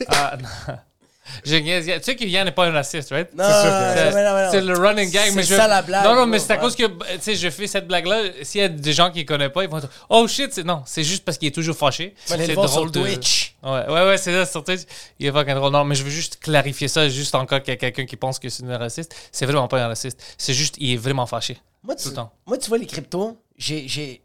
[0.00, 0.74] non.
[1.44, 1.56] Je.
[1.98, 3.32] Tu sais que Yann n'est pas un raciste, right?
[3.34, 3.44] Non,
[4.50, 5.28] C'est le running gag.
[5.30, 5.54] C'est mais je...
[5.54, 6.62] ça, la blague, Non, non, mais c'est à Ouais.
[6.62, 8.22] cause que, tu sais, je fais cette blague-là.
[8.42, 10.82] S'il y a des gens qui ne connaissent pas, ils vont dire Oh shit, non,
[10.86, 12.14] c'est juste parce qu'il est toujours fâché.
[12.24, 13.00] C'est voir sur drôle de.
[13.00, 13.54] Twitch.
[13.62, 14.82] Ouais, ouais, ouais, c'est ça, sur Twitch.
[15.18, 15.72] Il est fucking drôle.
[15.72, 18.16] Non, mais je veux juste clarifier ça, juste en cas qu'il y a quelqu'un qui
[18.16, 19.14] pense que c'est un raciste.
[19.32, 20.20] C'est vraiment pas un raciste.
[20.38, 21.58] C'est juste, il est vraiment fâché.
[21.82, 22.32] Moi, Tout tu, le temps.
[22.46, 24.22] moi, tu vois, les cryptos, j'ai, j'ai,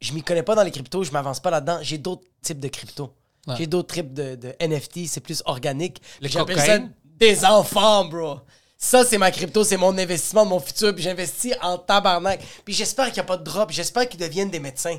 [0.00, 1.78] je m'y connais pas dans les cryptos, je m'avance pas là-dedans.
[1.82, 3.12] J'ai d'autres types de cryptos.
[3.46, 3.54] Ouais.
[3.58, 6.02] J'ai d'autres types de, de NFT, c'est plus organique.
[6.20, 6.78] J'appelle ça
[7.18, 8.40] des enfants, bro.
[8.76, 12.40] Ça, c'est ma crypto, c'est mon investissement mon futur, puis j'investis en tabarnak.
[12.64, 14.98] Puis j'espère qu'il n'y a pas de drop, j'espère qu'ils deviennent des médecins.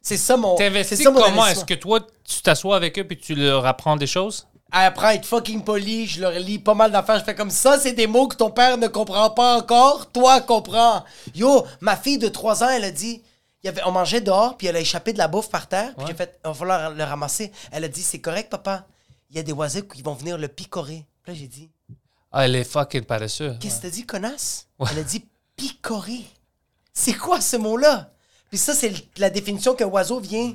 [0.00, 0.54] C'est ça mon.
[0.54, 1.46] T'investis mon comment?
[1.46, 4.46] Est-ce que toi, tu t'assois avec eux puis tu leur apprends des choses?
[4.70, 7.18] Après être fucking poli, je leur lis pas mal d'affaires.
[7.18, 10.10] Je fais comme ça, c'est des mots que ton père ne comprend pas encore.
[10.12, 11.04] Toi, comprends.
[11.34, 13.22] Yo, ma fille de 3 ans, elle a dit.
[13.62, 15.94] Il y avait, on mangeait dehors, puis elle a échappé de la bouffe par terre.
[15.96, 17.50] Puis j'ai fait, il va falloir le ramasser.
[17.72, 18.86] Elle a dit, c'est correct, papa.
[19.30, 21.06] Il y a des oiseaux qui vont venir le picorer.
[21.22, 21.68] Puis là, j'ai dit,
[22.32, 23.58] Ah, elle est fucking paresseuse.
[23.60, 24.68] qu'est-ce que t'as dit, connasse?
[24.90, 26.24] Elle a dit, picorer.
[26.92, 28.10] C'est quoi ce mot-là?
[28.48, 30.54] Puis ça, c'est la définition qu'un oiseau vient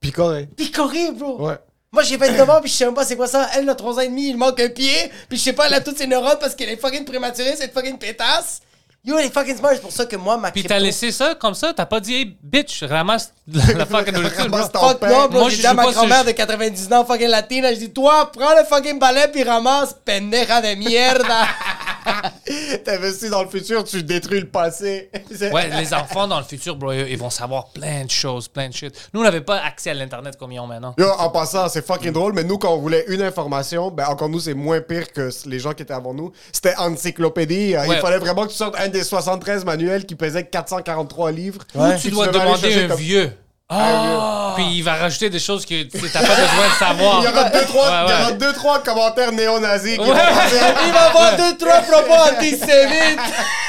[0.00, 0.46] Picoré.
[0.46, 1.46] picorer, bro.
[1.48, 1.58] Ouais.
[1.92, 3.48] Moi, j'ai 29 ans, puis je sais même pas c'est quoi ça.
[3.54, 5.74] Elle, a 3 ans et demi, il manque un pied, puis je sais pas, elle
[5.74, 8.62] a toutes ses neurones parce qu'elle est fucking prématurée, cette fucking pétasse.
[9.02, 10.74] Yo, est fucking smart, c'est pour ça que moi, ma Puis crypto...
[10.74, 11.72] t'as laissé ça comme ça?
[11.72, 14.58] T'as pas dit, hey, bitch, ramasse la, la fucking nourriture, bro.
[14.58, 17.04] Ramasse ton Fuck non, bro, Moi, j'ai je dit à ma grand-mère de 99 ans,
[17.06, 21.46] fucking latine, je dis, toi, prends le fucking balai puis ramasse, pendeja de mierda.
[22.84, 25.10] T'investis dans le futur, tu détruis le passé.
[25.52, 28.74] Ouais, les enfants dans le futur, bro, ils vont savoir plein de choses, plein de
[28.74, 28.94] shit.
[29.14, 30.94] Nous, on n'avait pas accès à l'Internet comme ils ont maintenant.
[30.98, 34.28] Yo, en passant, c'est fucking drôle, mais nous, quand on voulait une information, ben encore
[34.28, 36.32] nous, c'est moins pire que les gens qui étaient avant nous.
[36.52, 37.74] C'était encyclopédie.
[37.76, 37.96] Euh, Ouais.
[37.96, 41.62] Il fallait vraiment que tu sortes un des 73 manuels qui pesait 443 livres.
[41.74, 43.32] Ou tu dois demander un comme- vieux.
[43.72, 44.52] Ah!
[44.56, 47.20] Puis il va rajouter des choses que tu sais, t'as pas besoin de savoir.
[47.22, 48.20] Il y aura deux, trois, Ouais, il y ouais.
[48.22, 50.06] aura deux, trois commentaires néo-nazis qui Ouais.
[50.06, 50.14] vont.
[50.86, 53.20] Il va avoir deux, trois propos antisémites.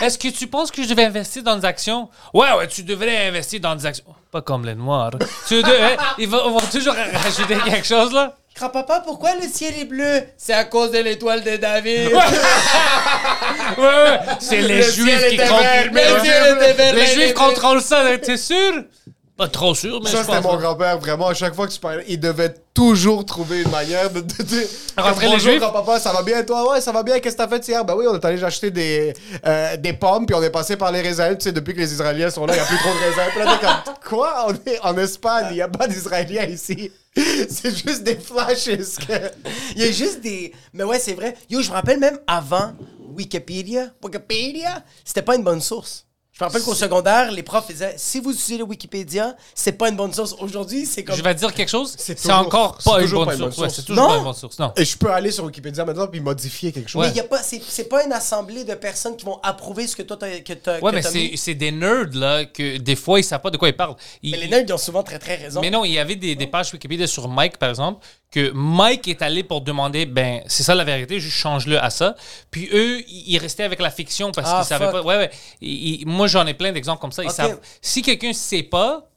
[0.01, 2.09] Est-ce que tu penses que je devais investir dans des actions?
[2.33, 4.05] Ouais, ouais, tu devrais investir dans des actions.
[4.31, 5.11] Pas comme les noirs.
[5.47, 8.33] Tu devrais- ils vont, ils vont toujours rajouter quelque chose, là?
[8.55, 10.23] Grand-papa, pourquoi le ciel est bleu?
[10.37, 12.07] C'est à cause de l'étoile de David.
[13.77, 14.19] Ouais, ouais.
[14.39, 15.63] C'est les Le juifs qui contrôlent.
[15.93, 18.83] Les mais juifs les- contrôlent ça, t'es sûr?
[19.37, 20.51] Pas trop sûr, mais Ça, je c'était pense.
[20.53, 21.27] mon grand-père, vraiment.
[21.27, 24.19] À chaque fois que tu parlais, il devait toujours trouver une manière de.
[24.19, 24.67] de, de-
[24.97, 25.59] Rentrer les Bonjour, Juifs.
[25.61, 26.71] grand-papa, ça va bien, toi?
[26.71, 27.19] Ouais, ça va bien.
[27.19, 27.83] Qu'est-ce que t'as fait hier?
[27.83, 29.13] Ben oui, on est allé acheter des,
[29.45, 31.35] euh, des pommes, puis on est passé par les raisins.
[31.37, 33.29] Tu sais, depuis que les Israéliens sont là, il n'y a plus trop de raisins.
[33.31, 34.45] Puis là, t'es comme, quoi?
[34.47, 36.91] On est en Espagne, il n'y a pas d'Israéliens ici.
[37.49, 38.65] C'est juste des flashes.
[38.65, 39.31] que-
[39.75, 40.53] Il y a juste des.
[40.73, 41.35] Mais ouais, c'est vrai.
[41.49, 42.73] Yo, je me rappelle même avant
[43.17, 43.87] Wikipédia.
[44.03, 46.05] Wikipédia, c'était pas une bonne source.
[46.41, 49.95] Je me rappelle qu'au secondaire, les profs disaient si vous utilisez Wikipédia, c'est pas une
[49.95, 50.35] bonne source.
[50.39, 51.15] Aujourd'hui, c'est comme.
[51.15, 51.93] Je vais te dire quelque chose.
[51.99, 53.61] C'est toujours- encore c'est pas une toujours bonne pas une bonne source.
[53.61, 53.75] Ouais, source.
[53.75, 54.09] c'est toujours Non.
[54.09, 54.57] pas une bonne source.
[54.59, 54.73] Non.
[54.75, 57.05] Et je peux aller sur Wikipédia maintenant puis modifier quelque chose.
[57.05, 59.85] Mais il y a pas, c'est, c'est pas une assemblée de personnes qui vont approuver
[59.85, 61.37] ce que toi t'as, que t'as, Ouais, que mais t'as c'est mis.
[61.37, 63.95] c'est des nerds, là, que des fois, ils savent pas de quoi ils parlent.
[64.23, 65.61] Ils- Mais les nerds, ils ont souvent très très raison.
[65.61, 69.07] Mais non, il y avait des, des pages Wikipédia sur Mike, par exemple, que Mike
[69.09, 72.15] est allé pour demander, ben, c'est ça la vérité, juste change-le à ça.
[72.49, 75.01] Puis eux, ils restaient avec la fiction parce Ah, qu'ils savaient pas.
[75.03, 75.31] Ouais, ouais.
[75.59, 77.23] Ils- ils- moi, j'en ai plein d'exemples comme ça.
[77.23, 77.33] Ils Ok.
[77.33, 77.59] savent.
[77.81, 79.09] Si quelqu'un sait pas,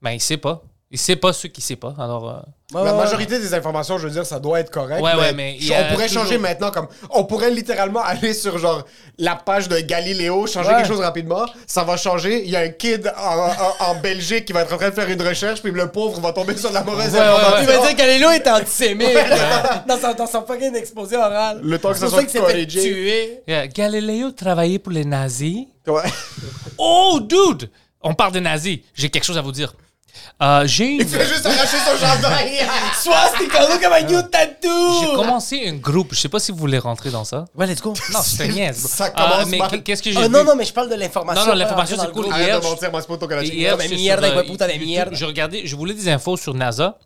[0.00, 0.62] ben, il sait pas.
[0.94, 1.94] Il sait pas ceux qui sait pas.
[1.98, 2.34] Alors, euh,
[2.74, 5.02] Ouais, La ouais, majorité des informations, je veux dire, ça doit être correct.
[5.02, 6.86] Ouais, ouais, mais il y a on pourrait toujours- changer maintenant comme.
[7.10, 8.84] On pourrait littéralement aller sur genre
[9.18, 10.76] la page de Galiléo, changer Ouais.
[10.76, 11.44] quelque chose rapidement.
[11.66, 12.42] Ça va changer.
[12.44, 14.94] Il y a un kid en, en- en Belgique qui va être en train de
[14.94, 17.60] faire une recherche, puis le pauvre va tomber sur la mauvaise Ouais, ouais, information.
[17.60, 19.08] Il va dire que Lélo est antisémite
[19.86, 21.60] dans, son, dans son fucking exposé oral.
[21.62, 23.42] Le temps que C'est ça pour soit qu'il s'est fait corrigé.
[23.46, 23.68] tuer.
[23.74, 25.66] Galiléo travaillait pour les nazis.
[25.86, 26.02] Ouais.
[26.78, 27.70] Oh, dude!
[28.00, 28.78] On parle de nazis.
[28.94, 29.74] J'ai quelque chose à vous dire.
[30.42, 32.30] Euh, j'ai une- Il fait juste arracher son jardin.
[33.00, 35.00] Swastika, look at my new tattoo!
[35.00, 36.08] J'ai commencé un groupe.
[36.12, 37.44] Je sais pas si vous voulez rentrer dans ça.
[37.54, 37.94] Ouais, let's go.
[38.12, 38.86] Non, c'est un niaise.
[38.88, 39.70] Ça commence mais mal.
[39.70, 40.28] qu- qu'est-ce que j'ai Ah, vu?
[40.28, 41.42] non, non, mais je parle de l'information.
[41.44, 42.22] Non, non, l'information, c'est cool.
[42.24, 42.32] groupe.
[42.32, 43.54] Arrête de Hier, mentir, moi, c'est pas ton collègue.
[43.54, 45.10] Hier, mais sur, hijo de euh, puta de YouTube, mierda.
[45.16, 46.96] Je regardais, je voulais des infos sur NASA.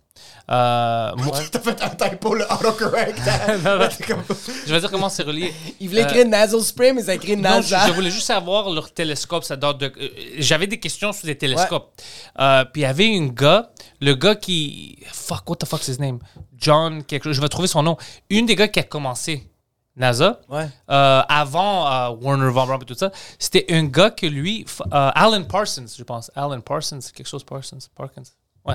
[0.49, 3.19] Euh, moi- T'as fait un typo, le autocorrect.
[3.65, 3.89] Non, non.
[3.99, 4.23] T'es comme-
[4.67, 5.53] je vais dire comment c'est relié.
[5.81, 7.87] Il voulait Euh, écrire nasal spray, mais il a écrit Non, je, NASA.
[7.89, 9.45] je voulais juste savoir leur télescope.
[9.45, 9.87] Ça date de.
[10.01, 11.93] euh, J'avais des questions sur des télescopes.
[12.39, 14.99] Euh, puis il y avait un gars, le gars qui.
[15.13, 16.19] Fuck, what the fuck's his name?
[16.57, 17.37] John, quelque chose.
[17.37, 17.97] Je vais trouver son nom.
[18.31, 19.51] Une des gars qui a commencé
[19.97, 20.41] NASA.
[20.49, 20.69] Ouais.
[20.91, 25.11] euh, avant euh, Warner Von Braun et tout ça, c'était un gars que lui, euh,
[25.15, 26.31] Alan Parsons, je pense.
[26.37, 28.23] Alan Parsons, quelque chose Parsons, Parkins.
[28.67, 28.75] Ouais.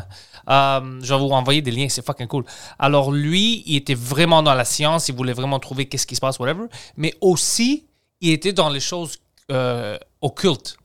[0.50, 2.46] Euh, je vais vous envoyer des liens, c'est fucking cool.
[2.80, 6.22] Alors lui, il était vraiment dans la science, il voulait vraiment trouver qu'est-ce qui se
[6.22, 6.66] passe, whatever.
[6.98, 7.88] Mais aussi,
[8.22, 9.18] il était dans les choses
[9.52, 10.78] euh, occultes,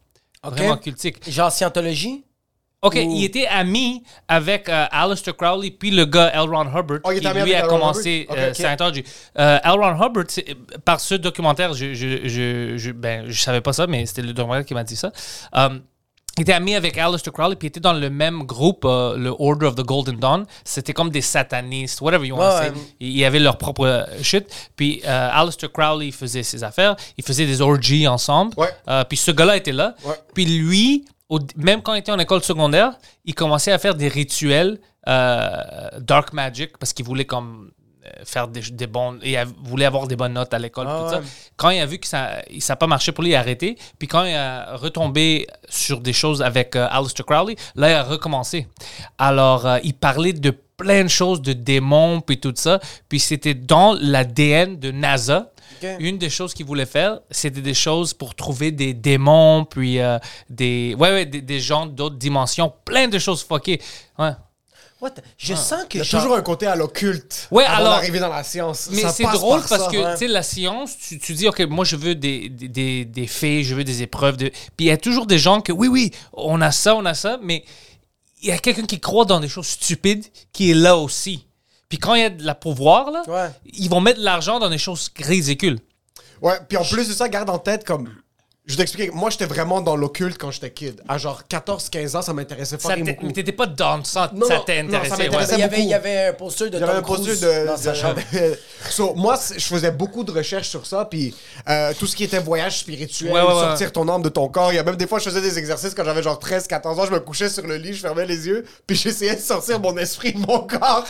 [0.42, 1.30] vraiment cultiques.
[1.30, 2.24] Genre scientologie?
[2.82, 6.40] Ok, Ou- il était ami avec euh, Aleister Crowley puis le gars L.
[6.50, 7.66] Ron Hubbard Oh, qui lui avec a L.
[7.68, 8.36] Commencé Hubbard?
[8.36, 8.54] Ok, euh, ok.
[8.56, 9.04] Scientology.
[9.38, 9.70] Euh, L.
[9.72, 13.86] Ron Hubbard, c'est- par ce documentaire, je je, je, je, ben, je savais pas ça,
[13.86, 15.10] mais c'était le documentaire qui m'a dit ça.
[15.56, 15.78] Euh,
[16.42, 19.66] était ami avec Aleister Crowley, puis il était dans le même groupe, euh, le Order
[19.66, 20.44] of the Golden Dawn.
[20.64, 22.70] C'était comme des satanistes, whatever you want to Ouais, say.
[22.70, 22.76] ouais.
[23.00, 24.46] Ils avaient leur propre euh, shit.
[24.76, 26.96] Puis euh, Aleister Crowley il faisait ses affaires.
[27.16, 28.52] Il faisait des orgies ensemble.
[28.56, 28.68] Ouais.
[28.88, 29.94] Euh, puis ce gars-là était là.
[30.34, 32.92] Puis lui, au- même quand il était en école secondaire,
[33.24, 37.70] il commençait à faire des rituels dark magic parce qu'il voulait comme
[38.24, 41.22] faire des, des bons il voulait avoir des bonnes notes à l'école Ah tout ouais.
[41.22, 43.76] ça quand il a vu que ça n'a pas marché pour lui il a arrêté
[43.98, 48.02] puis quand il a retombé sur des choses avec euh, Aleister Crowley là il a
[48.02, 48.66] recommencé
[49.18, 53.54] alors euh, il parlait de plein de choses de démons puis tout ça puis c'était
[53.54, 55.52] dans l'ADN de NASA
[55.98, 60.18] une des choses qu'il voulait faire, c'était des choses pour trouver des démons, puis euh,
[60.48, 63.80] des, ouais, ouais, des, des gens d'autres dimensions, plein de choses fuckées.
[64.18, 64.30] Ouais.
[65.00, 67.48] What the- Je sens que Il y a genre- toujours un côté à l'occulte.
[67.50, 68.88] Ouais, avant alors- d'arriver dans la science.
[68.92, 69.90] Mais c'est drôle par parce ça.
[69.90, 70.12] que, ouais.
[70.12, 73.26] tu sais, la science, tu, tu dis, OK, moi, je veux des, des, des, des
[73.26, 74.36] faits, je veux des épreuves.
[74.38, 74.48] De...
[74.48, 77.12] Puis il y a toujours des gens que, oui, oui, on a ça, on a
[77.14, 77.64] ça, mais
[78.42, 81.46] il y a quelqu'un qui croit dans des choses stupides qui est là aussi.
[81.88, 83.50] Puis quand il y a de la pouvoir, là, Ouais.
[83.74, 85.78] ils vont mettre de l'argent dans des choses ridicules.
[86.42, 88.10] Ouais, puis en plus de ça, garde en tête comme.
[88.68, 91.00] Je vais t'expliquer, moi j'étais vraiment dans l'occulte quand j'étais kid.
[91.08, 93.26] À genre 14-15 ans, ça m'intéressait beaucoup.
[93.26, 95.22] mais t'étais pas dans ça, Non, ça non, t'a non, ça intéressé.
[95.22, 97.40] m'intéressait Il y, avait, il y avait un poster de J'avais Tom un poster Cruise
[97.42, 97.66] de.
[97.66, 98.20] dans sa chambre.
[98.90, 101.34] So, moi, je faisais beaucoup de recherches sur ça, puis
[101.68, 103.52] euh, tout ce qui était voyage spirituel, Ouais, ouais, ouais.
[103.52, 104.72] sortir ton âme de ton corps.
[104.72, 107.06] Il y a même des fois, je faisais des exercices quand j'avais genre 13-14 ans,
[107.06, 109.96] je me couchais sur le lit, je fermais les yeux, puis j'essayais de sortir mon
[109.96, 111.04] esprit de mon corps.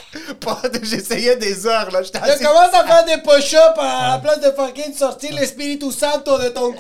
[0.83, 2.03] J'essayais des heures, là.
[2.03, 2.45] J'étais Tu assis.
[2.45, 6.73] commences à faire des push-ups à la place de fucking sortir l'Espiritu Santo de ton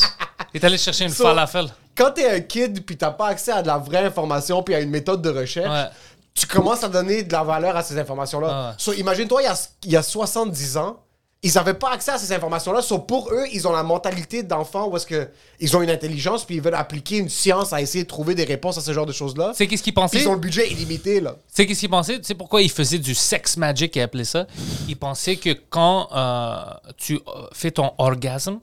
[0.00, 0.24] cuerpo.
[0.52, 1.66] T'es allé chercher une So- falafel.
[1.94, 4.80] Quand t'es un kid, puis t'as pas accès à de la vraie information, puis à
[4.80, 5.88] une méthode de recherche, Ouais.
[6.34, 8.48] tu commences à donner de la valeur à ces informations-là.
[8.50, 8.74] Ah ouais.
[8.78, 10.96] So, imagine-toi, il y a, il y a 70 ans,
[11.42, 12.80] ils n'avaient pas accès à ces informations-là.
[12.82, 15.28] So, pour eux, ils ont la mentalité d'enfants où est-ce que
[15.60, 18.44] ils ont une intelligence puis ils veulent appliquer une science à essayer de trouver des
[18.44, 19.52] réponses à ce genre de choses-là.
[19.54, 20.20] C'est qu'est-ce qu'ils pensaient?
[20.20, 21.34] ils ont le budget illimité, là.
[21.52, 22.18] C'est qu'est-ce qu'ils pensaient?
[22.18, 24.46] Tu sais pourquoi ils faisaient du sex magic, ils appelaient ça?
[24.88, 26.56] Ils pensaient que quand euh,
[26.96, 28.60] tu euh, fais ton orgasme,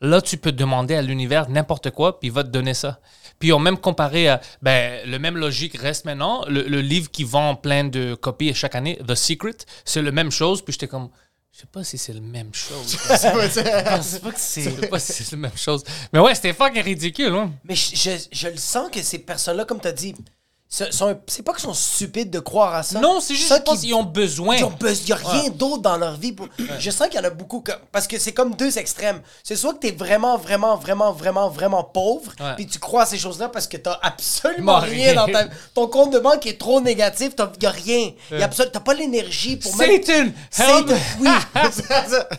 [0.00, 3.00] là, tu peux demander à l'univers n'importe quoi, puis il va te donner ça.
[3.38, 4.40] Puis ils ont même comparé à...
[4.62, 6.44] Ben, le même logique reste maintenant.
[6.46, 10.30] Le, le livre qui vend plein de copies chaque année, The Secret, c'est la même
[10.30, 10.62] chose.
[10.62, 11.08] Puis j'étais comme...
[11.52, 12.96] Je sais pas si c'est la même chose.
[13.10, 14.62] Je sais pas que c'est...
[14.62, 15.82] Je sais pas si c'est la même chose.
[16.12, 17.52] Mais ouais, c'était fucking ridicule, hein?
[17.64, 20.24] Mais je, je, je le sens que ces personnes-là, comme t'as dit, ce- sont-
[20.72, 23.00] c'est pas qu'ils sont stupides de croire à ça.
[23.00, 24.54] Non, c'est juste, qu'ils- qu'ils ont besoin.
[24.56, 26.30] Ils ont besoin- Il n'y a rien d'autre dans leur vie.
[26.32, 26.46] pour-
[26.78, 27.60] Je sens qu'il y en a beaucoup.
[27.60, 29.20] que- Parce que c'est comme deux extrêmes.
[29.42, 33.06] C'est soit que tu es vraiment, vraiment, vraiment, vraiment, vraiment pauvre, puis tu crois à
[33.06, 35.44] ces choses-là parce que tu absolument rien dans ta.
[35.74, 38.10] Ton compte de banque est trop négatif, il n'y a rien.
[38.28, 39.90] Tu n'as pas l'énergie pour même.
[40.04, 40.30] Satan!
[40.50, 41.28] Satan, oui.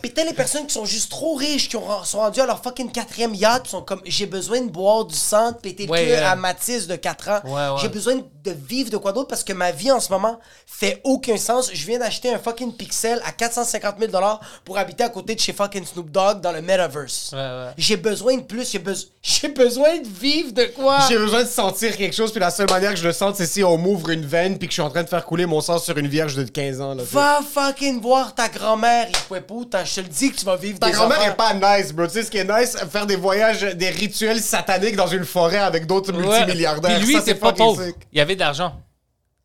[0.00, 2.62] Puis t'as les personnes qui sont juste trop riches, qui ont, sont rendues à leur
[2.62, 5.92] fucking quatrième yacht, qui sont comme j'ai besoin de boire du sang, de péter le
[5.92, 7.40] Ouais, cul à Mathis de 4 ans.
[7.44, 7.76] Ouais, ouais.
[7.80, 10.38] J'ai besoin de de vivre de quoi d'autre parce que ma vie en ce moment
[10.66, 11.70] fait aucun sens.
[11.72, 14.12] Je viens d'acheter un fucking pixel à 450 000
[14.64, 17.30] pour habiter à côté de chez fucking Snoop Dogg dans le metaverse.
[17.32, 17.70] Ouais, ouais.
[17.76, 20.98] J'ai besoin de plus, j'ai besoin j'ai besoin de vivre de quoi?
[21.08, 23.46] J'ai besoin de sentir quelque chose, puis la seule manière que je le sente, c'est
[23.46, 25.60] si on m'ouvre une veine, puis que je suis en train de faire couler mon
[25.60, 26.94] sang sur une vierge de 15 ans.
[26.94, 27.02] Là.
[27.06, 29.84] Va fucking voir ta grand-mère, pas.
[29.84, 32.06] Je te le dis que tu vas vivre Ta des grand-mère est pas nice, bro.
[32.06, 32.76] Tu sais ce qui est nice?
[32.90, 36.26] Faire des voyages, des rituels sataniques dans une forêt avec d'autres Ouais.
[36.26, 36.98] multimilliardaires.
[36.98, 37.82] Puis lui, Ça, c'est pas pauvre.
[38.12, 38.80] Il y avait de l'argent.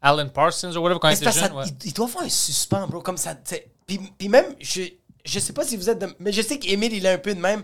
[0.02, 1.34] Alan Parsons ou whatever quand il était jeune.
[1.50, 1.66] ça- ouais.
[1.68, 3.36] il, il doit faire un suspens, bro, comme ça.
[3.88, 4.84] Puis, puis même, je,
[5.26, 7.34] je sais pas si vous êtes de, Mais je sais qu'Émile, il est un peu
[7.34, 7.64] de même.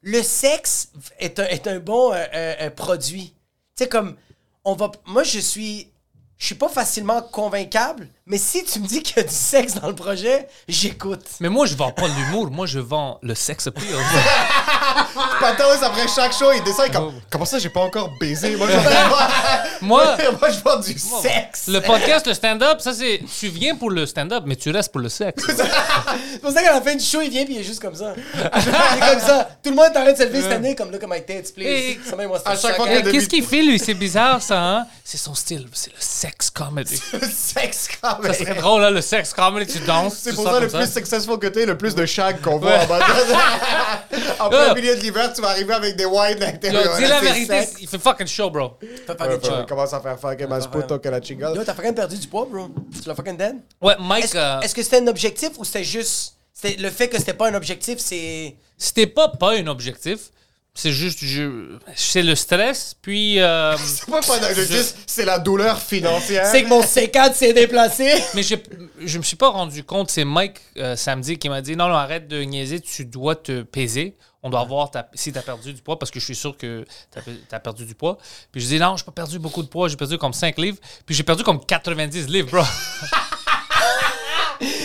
[0.00, 3.34] Le sexe est un, est un bon euh, euh, euh, produit.
[3.76, 4.16] Tu sais, comme,
[4.64, 4.90] on va.
[5.06, 5.90] Moi, je suis.
[6.36, 9.74] Je suis pas facilement convaincable, mais si tu me dis qu'il y a du sexe
[9.74, 11.24] dans le projet, j'écoute.
[11.40, 12.50] Mais moi, je vends pas l'humour.
[12.50, 13.84] Moi, je vends le sex appeal.
[15.40, 17.14] Patos, après chaque show, il descend et comme.
[17.30, 18.56] Comment ça, j'ai pas encore baisé?
[18.56, 18.76] Moi, je
[19.84, 21.68] moi, moi, je vends du sexe.
[21.68, 23.20] le podcast, le stand-up, ça, c'est.
[23.38, 25.44] Tu viens pour le stand-up, mais tu restes pour le sexe.
[25.46, 27.94] C'est pour ça qu'à la fin du show, il vient puis il est juste comme
[27.94, 28.14] ça.
[28.16, 29.48] il est comme ça.
[29.62, 31.24] Tout le monde est en train de se lever cette année, comme là, comme my
[31.24, 31.66] tits, please.
[31.66, 33.78] Et- Somebody wants to à chaque fois Qu'est-ce qu'il fait, lui?
[33.78, 34.86] C'est bizarre, ça, hein?
[35.04, 35.66] C'est son style.
[35.72, 36.96] C'est le sex comedy.
[37.32, 40.16] sexe quand Ça serait drôle, là, le sex comedy, tu danses.
[40.22, 42.86] C'est pour ça le plus successful que t'es, le plus de shag qu'on voit en
[42.86, 43.00] bas.
[44.40, 46.96] en plein milieu de l'hiver, tu vas arriver avec des wines à l'intérieur.
[46.96, 48.78] dis la vérité, il fait fucking show, bro.
[48.80, 49.66] Ouais, show.
[49.68, 51.54] commence à faire fucking más puto que la chingada.
[51.54, 52.68] Yo, t'as fucking perdu du poids, bro.
[52.92, 53.56] Tu l'as fucking dead?
[53.80, 56.36] Ouais, Mike, Est-ce euh, que c'était un objectif ou c'était juste.
[56.62, 58.56] Le fait que c'était pas un objectif, c'est.
[58.78, 60.30] c'était pas pas un objectif.
[60.76, 63.40] C'est juste, je, c'est le stress, puis.
[63.40, 66.46] euh, C'est pas pas d'objectif, c'est la douleur financière.
[66.46, 68.12] C'est que mon C4 s'est déplacé.
[68.34, 68.56] mais je,
[69.00, 70.10] je me suis pas rendu compte.
[70.10, 73.62] C'est Mike euh, samedi qui m'a dit non, non, arrête de niaiser, tu dois te
[73.62, 74.16] peser.
[74.42, 76.54] On doit voir ta- si tu as perdu du poids parce que je suis sûr
[76.56, 78.18] que tu as, perdu du poids.
[78.52, 80.76] Puis je dis non, j'ai pas perdu beaucoup de poids, j'ai perdu comme 5 livres.
[81.06, 82.62] Puis j'ai perdu comme 90 livres, bro.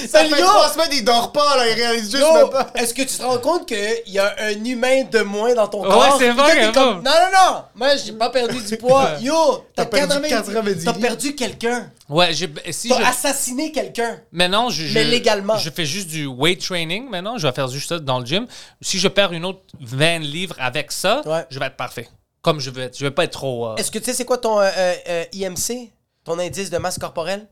[0.09, 0.45] Ça fait Yo!
[0.47, 2.71] trois semaines, il dort pas, là, il réalise juste Yo, même pas.
[2.75, 5.83] est-ce que tu te rends compte qu'il y a un humain de moins dans ton
[5.83, 6.15] Ouais, corps?
[6.19, 7.01] c'est vrai, comme, bon.
[7.03, 7.63] Non, non, non!
[7.75, 9.11] Moi, j'ai pas perdu du poids.
[9.21, 11.01] Yo, t'as perdu 90 90 T'as livres.
[11.07, 11.91] perdu quelqu'un.
[12.09, 14.19] Ouais, j'ai, si T'as je, assassiné quelqu'un.
[14.31, 15.57] Maintenant, je, Mais je- légalement.
[15.57, 17.37] Je fais juste du weight training maintenant.
[17.37, 18.47] Je vais faire juste ça dans le gym.
[18.81, 21.45] Si je perds une autre 20 livres avec ça, Ouais.
[21.49, 22.09] je vais être parfait.
[22.41, 22.97] Comme je veux être.
[22.97, 23.67] Je vais pas être trop.
[23.67, 24.69] euh, Est-ce que tu sais c'est quoi ton euh,
[25.07, 25.91] euh, IMC?
[26.23, 27.47] Ton indice de masse corporelle?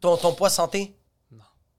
[0.00, 0.94] Ton, ton poids santé?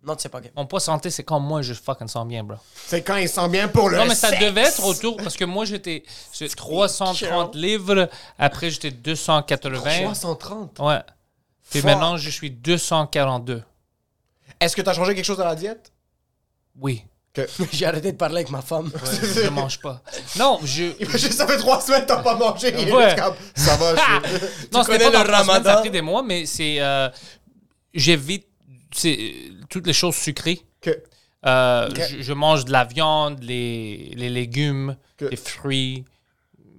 [0.03, 0.15] Non.
[0.15, 0.39] Tu sais pas.
[0.55, 2.57] Mon poids santé, c'est quand moi, je fucking sens bien, bro.
[2.87, 4.41] C'est quand il sent bien pour le non, mais ça sexe.
[4.43, 5.17] devait être autour.
[5.17, 8.09] Parce que moi, j'étais j'ai 330 livres.
[8.39, 9.79] Après, j'étais 280.
[10.03, 10.79] 330.
[10.79, 10.99] Ouais.
[11.69, 11.89] Puis Fuck.
[11.91, 13.63] maintenant, je suis 242.
[14.59, 15.91] Est-ce que t'as changé quelque chose dans la diète?
[16.79, 17.03] Oui.
[17.33, 17.47] Que...
[17.71, 18.91] J'ai arrêté de parler avec ma femme.
[19.21, 20.01] je mange pas.
[20.37, 20.83] Non, je.
[21.01, 22.73] Imagine, ça fait trois semaines que t'as pas mangé.
[22.91, 23.15] Ouais.
[23.55, 24.67] Ça va, je...
[24.73, 25.33] non, c'était pas le dans trois semaines, Ça a
[25.63, 25.79] ramadan?
[25.79, 26.77] pris des mois, mais c'est.
[26.81, 27.07] euh,
[27.93, 28.47] J'évite
[29.69, 30.61] toutes les choses sucrées.
[31.45, 36.05] Euh, je, je mange de la viande, les, les légumes, les fruits.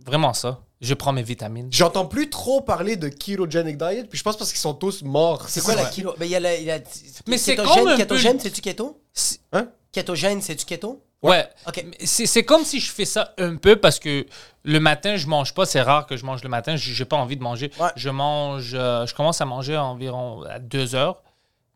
[0.07, 0.61] Vraiment ça.
[0.81, 1.69] Je prends mes vitamines.
[1.71, 5.49] J'entends plus trop parler de ketogenic diet, puis je pense parce qu'ils sont tous morts.
[5.49, 6.15] C'est quoi la kilo?
[6.19, 6.81] Ben, il y a la, il y a-
[7.29, 9.01] Mais c'est comme un peu- Kétogène, c'est-tu keto?
[9.13, 9.69] C'est- Hein?
[9.93, 11.05] Kétogène, c'est-tu keto?
[11.23, 11.49] Ouais.
[11.69, 11.85] Ok.
[11.87, 14.27] Mais C'est c'est comme si je fais ça un peu parce que
[14.65, 15.67] le matin, je mange pas.
[15.67, 16.75] C'est rare que je mange le matin.
[16.75, 17.71] J'ai pas envie de manger.
[17.79, 17.91] Ouais.
[17.95, 18.73] Je mange.
[18.75, 21.23] euh, je commence à manger environ à 2 heures.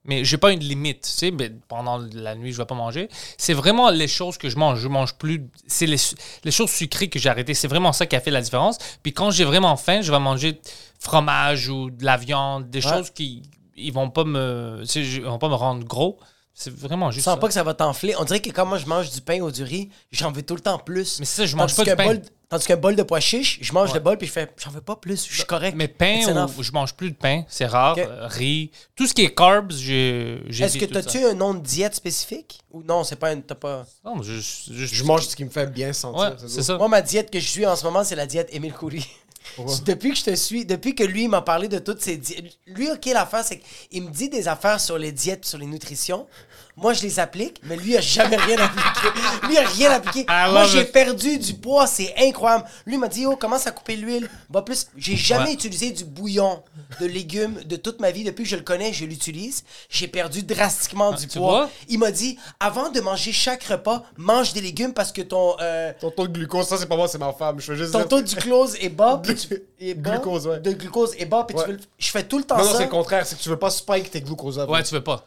[0.06, 3.08] Mais j'ai pas une limite, tu sais, mais pendant la nuit, je vais pas manger.
[3.38, 4.78] C'est vraiment les choses que je mange.
[4.80, 5.46] Je mange plus.
[5.66, 5.96] C'est les,
[6.44, 7.54] les choses sucrées que j'ai arrêtées.
[7.54, 8.78] C'est vraiment ça qui a fait la différence.
[9.02, 10.60] Puis quand j'ai vraiment faim, je vais manger
[11.00, 12.92] fromage ou de la viande, des Ouais.
[12.92, 13.42] choses qui
[13.78, 16.18] ils vont pas me, ils vont pas me rendre gros.
[16.54, 17.40] C'est vraiment Je juste sens ça.
[17.40, 18.14] pas que ça va t'enfler?
[18.18, 20.54] On dirait que quand moi je mange du pain ou du riz, j'en veux tout
[20.54, 21.18] le temps plus.
[21.20, 22.14] Mais c'est ça, je mange Tandis pas du pain.
[22.14, 24.70] bol- tandis qu'un bol de pois chiches, je mange le bol puis je fais, j'en
[24.70, 25.74] veux pas plus, je suis correct.
[25.76, 27.96] Mais pain, ou, je mange plus de pain, c'est rare.
[27.98, 28.04] Ok.
[28.04, 31.94] Euh, riz, tout ce qui est carbs, je Est-ce que t'as-tu un nom de diète
[31.94, 32.60] spécifique?
[32.72, 33.42] Ou non, c'est pas une.
[33.42, 33.86] T'as pas.
[34.04, 36.30] Non, je, je, Je mange ce qui me fait bien sentir.
[36.30, 36.76] Ouais, c'est ça.
[36.76, 39.06] Moi, ma diète que je suis en ce moment, c'est la diète Émile Coury.
[39.84, 42.44] Depuis que je te suis, depuis que lui il m'a parlé de toutes ces diètes.
[42.66, 46.26] Lui, ok, l'affaire, c'est qu'il me dit des affaires sur les diètes, sur les nutritions.
[46.78, 49.08] Moi, je les applique, mais lui, il a jamais rien appliqué.
[49.44, 50.26] Lui, il a rien appliqué.
[50.28, 52.64] I Moi, j'ai perdu du poids, c'est incroyable.
[52.84, 54.28] Lui m'a dit, oh, commence à couper l'huile?
[54.50, 54.86] Va plus.
[54.96, 55.52] J'ai jamais Ouais.
[55.54, 56.62] utilisé du bouillon
[57.00, 58.24] de légumes de toute ma vie.
[58.24, 59.64] Depuis que je le connais, je l'utilise.
[59.88, 61.70] J'ai perdu drastiquement du Ah, tu poids.
[61.88, 65.56] Il m'a dit, avant de manger chaque repas, mange des légumes parce que ton.
[65.60, 67.58] euh, Ton taux de glucose, ça c'est pas moi, c'est ma femme.
[67.58, 69.20] Je juste ton taux de glucose est bas.
[69.22, 70.60] puis tu- est bas, Glucose, ouais.
[70.60, 71.68] De glucose est bas, puis tu Ouais.
[71.68, 72.76] veux le- Je fais tout le temps Non, non, ça.
[72.78, 74.58] c'est le contraire, c'est que tu veux pas spike tes glucoses.
[74.68, 75.24] Ouais, tu veux pas.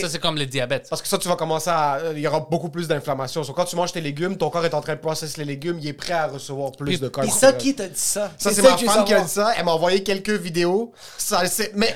[0.00, 0.86] Ça, c'est comme le diabète.
[0.90, 2.00] Parce que ça, tu vas commencer à.
[2.14, 3.42] Il y aura beaucoup plus d'inflammation.
[3.44, 5.78] So, quand tu manges tes légumes, ton corps est en train de processer les légumes,
[5.80, 7.38] il est prêt à recevoir plus Puis- de Et cortisol.
[7.38, 8.32] ça, qui t'a dit ça?
[8.38, 9.52] Ça, c'est ma femme qui a dit ça.
[9.56, 10.92] Elle m'a envoyé quelques vidéos.
[11.18, 11.72] Ça, c'est...
[11.74, 11.94] Mais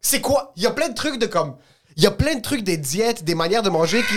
[0.00, 0.52] c'est quoi?
[0.56, 1.56] Il y a plein de trucs de comme.
[1.96, 4.16] Il y a plein de trucs des diètes, des manières de manger qui.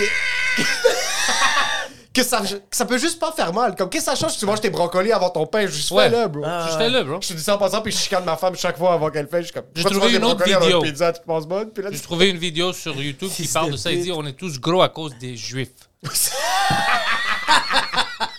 [2.16, 3.76] Que ça, que ça peut juste pas faire mal.
[3.76, 5.68] Comme, qu'est-ce que ça change si tu manges tes brocolis avant ton pain?
[5.68, 6.10] Juste Ouais.
[6.10, 6.44] fais-le, bro.
[6.46, 6.64] Ah.
[6.66, 7.18] Juste fais-le, bro.
[7.22, 9.28] Je te dis ça en passant, puis je chicane ma femme chaque fois avant qu'elle
[9.28, 9.40] fait.
[9.42, 9.66] Je suis comme.
[9.76, 10.82] J'ai trouvé une autre vidéo.
[10.82, 11.72] une pizza, tu te penses bonne?
[11.72, 13.92] Puis là, J'ai trouvé une vidéo sur YouTube qui parle de ça.
[13.92, 15.70] Il dit on est tous gros à cause des juifs.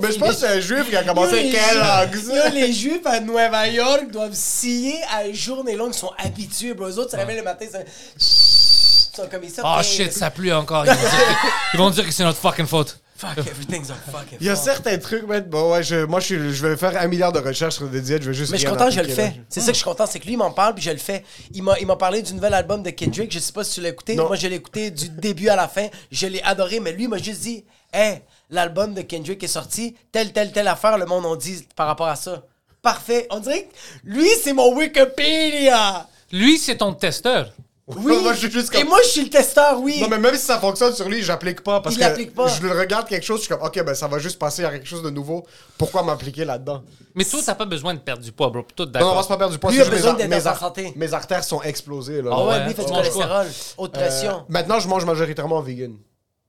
[0.00, 2.30] Mais je pense que c'est un juif qui a commencé les Kellogg's.
[2.54, 5.92] Les Juifs à Nueva York doivent scier à journée longue.
[5.94, 6.88] Ils sont habitués, bro.
[6.88, 7.84] Eux autres se réveillent le matin, ils sont-
[8.16, 9.62] ils sont comme ça.
[9.64, 10.84] Oh shit, ça pue encore.
[10.86, 12.98] Ils vont dire que, ils vont dire que c'est notre fucking faute.
[13.16, 14.64] Fuck, everything's a fucking Il y a fault.
[14.64, 15.40] certains trucs, man.
[15.44, 18.00] Bon, ouais, je, moi, je, suis- je vais faire un milliard de recherches sur des
[18.00, 18.22] diètes.
[18.24, 18.50] Je vais juste.
[18.50, 19.40] Mais je suis rien content, je le appliquer, fais.
[19.48, 20.96] C'est ça que je suis content, c'est que lui, il m'en parle, puis je le
[20.96, 21.22] fais.
[21.52, 23.30] Il m'a, il m'a parlé du nouvel album de Kendrick.
[23.32, 24.16] Je sais pas si tu l'as écouté.
[24.16, 24.26] Non.
[24.26, 25.86] Moi, je l'ai écouté du début à la fin.
[26.10, 28.20] Je l'ai adoré, mais lui, il m'a juste dit Hey,
[28.50, 29.94] l'album de Kendrick est sorti.
[30.12, 32.42] Telle, telle, telle affaire, le monde en dit par rapport à ça.
[32.82, 33.26] Parfait.
[33.30, 33.74] On dirait que
[34.04, 36.06] lui, c'est mon Wikipédia.
[36.32, 37.50] Lui, c'est ton testeur.
[37.86, 38.16] Oui.
[38.22, 40.00] Moi, je suis juste comme- Et moi, je suis le testeur, oui.
[40.00, 42.48] Non, mais même si ça fonctionne sur lui, j'applique pas parce Il que pas.
[42.48, 44.70] je le regarde quelque chose, je suis comme, ok, ben ça va juste passer à
[44.70, 45.44] quelque chose de nouveau.
[45.76, 46.82] Pourquoi m'appliquer là-dedans?
[47.14, 48.62] Mais toi, t'as pas besoin de perdre du poids, bro.
[48.74, 49.24] Tout Non, non, on va d'accord.
[49.24, 49.70] se pas perdre du poids.
[49.70, 50.92] Lui, c'est il a juste besoin mes, d'être mes ar- santé.
[50.96, 52.22] mes artères sont explosées.
[52.22, 52.30] Là.
[52.32, 53.46] Ah Ah ouais, lui, il fait du cholestérol.
[53.76, 54.46] Haute Euh, pression.
[54.48, 55.94] maintenant, je mange majoritairement vegan.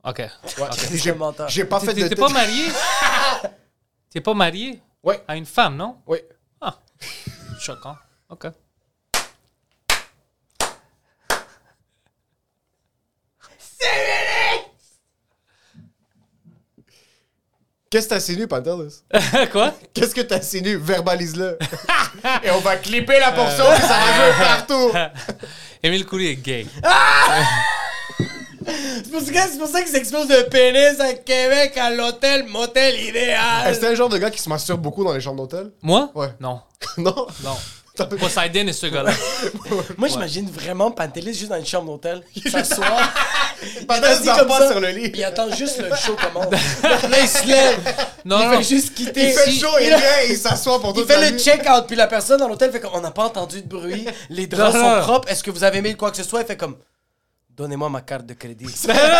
[0.05, 0.19] Ok.
[0.19, 0.29] Ouais.
[0.71, 1.15] C'est J'ai
[1.47, 2.07] j'ai pas fait T'es de.
[2.09, 2.65] t'es pas marié?
[4.11, 4.81] T'es pas marié?
[5.03, 5.97] Ouais, à une femme, non?
[6.07, 6.19] oui.
[6.61, 6.77] Ah.
[7.59, 7.97] Choquant.
[8.29, 8.47] Ok.
[17.89, 19.03] Qu'est-ce que t'insinues, Pantelis?
[19.51, 19.73] Quoi?
[19.93, 20.75] Qu'est-ce que t'insinues?
[20.77, 21.57] Verbalise-le.
[22.43, 24.91] Et on va clipper la portion, puis ça va jouer partout.
[25.83, 26.65] Émile Coury est gay.
[28.65, 32.99] C'est pour, ça- c'est pour ça qu'ils explosent de pénis à Québec à l'hôtel Motel
[32.99, 33.67] Idéal.
[33.67, 35.71] Est-ce que t'es un genre de gars qui se masturbe beaucoup dans les chambres d'hôtel?
[35.81, 36.09] Moi?
[36.15, 36.29] Ouais.
[36.39, 36.61] Non.
[36.97, 37.27] non?
[37.43, 37.55] Non.
[38.19, 39.11] Poseidon est ce gars-là.
[39.97, 42.21] Moi, j'imagine vraiment Pantelis juste dans une chambre d'hôtel.
[42.51, 42.85] S'assoit.
[43.87, 45.09] Pantelis ça, sur le lit.
[45.09, 46.51] puis Il attend juste le show commence.
[46.83, 47.79] Là, il se lève.
[48.25, 48.57] Non, il non.
[48.57, 49.29] fait juste quitter.
[49.29, 49.97] Il fait Si- chaud, il vient,
[50.29, 52.81] il s'assoit pour Il toute fait la le check-out, puis la personne dans l'hôtel fait
[52.81, 55.01] comme on n'a pas entendu de bruit, les draps Non, sont non.
[55.01, 56.41] propres, est-ce que vous avez mis quoi que ce soit?
[56.41, 56.75] Il fait comme
[57.55, 58.65] donnez-moi ma carte de crédit.
[58.65, 58.71] Non,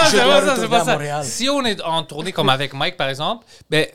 [0.09, 1.23] c'est pas ça, c'est pas ça.
[1.23, 3.87] Si on est en tournée comme avec Mike, par exemple, ben,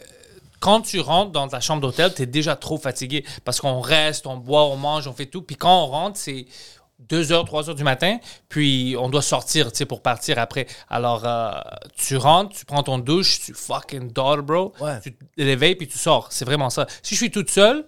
[0.61, 4.26] quand tu rentres dans ta chambre d'hôtel, tu es déjà trop fatigué parce qu'on reste,
[4.26, 5.43] on boit, on mange, on fait tout.
[5.43, 6.47] Puis quand on rentre, c'est
[7.09, 8.18] 2 heures, 3 heures du matin,
[8.49, 10.66] puis on doit sortir, tu sais, pour partir après.
[10.91, 11.53] Alors, euh,
[11.97, 14.74] tu rentres, tu prends ton douche, tu fucking dors, bro.
[14.80, 15.01] Ouais.
[15.01, 16.28] Tu te réveilles, puis tu sors.
[16.30, 16.86] C'est vraiment ça.
[17.03, 17.86] Si je suis toute seule,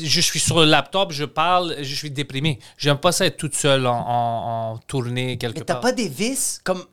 [0.00, 2.58] je suis sur le laptop, je parle, je suis déprimé.
[2.76, 5.80] J'aime pas ça être toute seule en, en- en tournée quelque Mais t'as part.
[5.82, 6.60] pas des vices?
[6.64, 6.84] Comme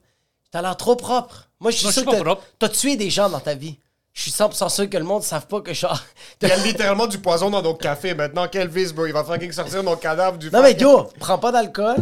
[0.52, 1.50] t'as l'air trop propre.
[1.60, 2.44] Moi, je suis Non, je sûr suis pas que propre.
[2.60, 3.78] t'as tué des gens dans ta vie.
[4.14, 6.02] Je suis 100% sûr que le monde ne savent pas que genre.
[6.42, 8.14] Il y a littéralement du poison dans notre café.
[8.14, 9.06] Maintenant, quel vice, bro?
[9.06, 11.98] Il va fucking sortir mon cadavre du Non mais yo, prends pas d'alcool,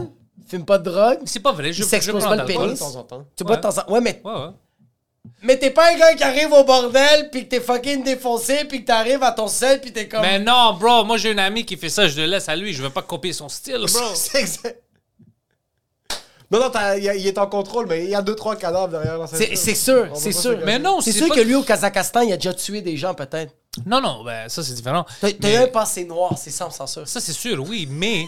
[0.47, 1.19] fume pas de drogue.
[1.25, 2.73] C'est pas vrai, je, je prends pas le pénis.
[2.73, 3.25] De temps en temps.
[3.35, 4.49] Tu bois de temps en Ouais, mais, Ouais, ouais.
[5.41, 8.81] Mais t'es pas un gars qui arrive au bordel, puis que t'es fucking défoncé, puis
[8.81, 10.21] que t'arrives à ton sel, puis t'es comme.
[10.21, 12.73] Mais non, bro, moi j'ai un ami qui fait ça, je le laisse à lui,
[12.73, 14.01] je veux pas copier son style, bro.
[14.15, 14.79] C'est exact.
[16.51, 19.25] Non, non, il est en contrôle, mais il y a deux, trois cadavres derrière la
[19.25, 20.59] C'est c'est sûr, c'est sûr.
[20.63, 22.95] Mais non, C'est c'est sûr pas- que lui au Kazakhstan, il a déjà tué des
[22.95, 23.55] gens peut-être.
[23.87, 25.03] Non, non, ben ça c'est différent.
[25.19, 27.07] T'as Mais- un passé noir, c'est 100% sûr.
[27.07, 28.25] Ça c'est sûr, oui, mais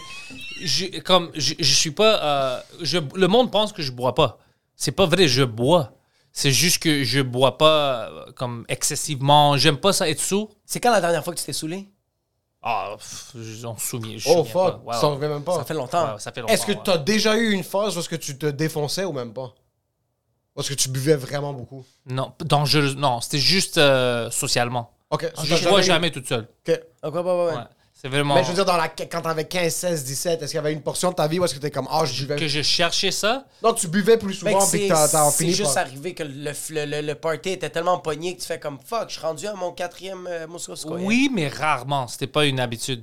[0.60, 4.38] je, comme je, je suis pas, euh, je, le monde pense que je bois pas.
[4.74, 5.92] C'est pas vrai, je bois.
[6.36, 9.56] C'est juste que je bois pas euh, comme excessivement.
[9.56, 10.50] J'aime pas ça être sourd.
[10.66, 11.88] C'est quand la dernière fois que tu t'es saoulé?
[12.60, 13.32] Ah, pff,
[13.64, 14.18] on se souvient.
[14.18, 14.82] je Oh souviens fuck, pas.
[14.84, 15.16] Ouais, ça en ouais.
[15.16, 15.56] revient même pas.
[15.56, 16.12] Ça fait longtemps.
[16.12, 16.52] Ouais, ça fait longtemps.
[16.52, 16.80] Est-ce que ouais.
[16.84, 19.54] t'as déjà eu une phase où est-ce que tu te défonçais ou même pas?
[20.54, 21.86] Ou est-ce que tu buvais vraiment beaucoup?
[22.04, 22.92] Non, dangereux.
[22.92, 24.92] Non, c'était juste euh, socialement.
[25.08, 25.32] Ok.
[25.42, 26.48] Je bois jamais toute seule.
[26.68, 26.82] Ok.
[27.02, 27.54] Ok, ouais, ouais, ouais.
[27.54, 27.62] Ouais.
[27.98, 28.34] C'est vraiment.
[28.34, 30.74] Mais je veux dire, dans la, quand t'avais 15, 16, 17, est-ce qu'il y avait
[30.74, 32.36] une portion de ta vie où est-ce que t'es comme, ah, je buvais?
[32.36, 33.46] que je cherchais ça.
[33.62, 35.84] Donc, tu buvais plus Fait souvent, puis que c'est t'as t'as c'est fini juste par...
[35.84, 39.08] arrivé que le, le, le, le party était tellement pogné que tu fais comme fuck,
[39.08, 42.06] je suis rendu à mon quatrième euh, Moscow Oui, mais rarement.
[42.06, 43.02] C'était pas une habitude.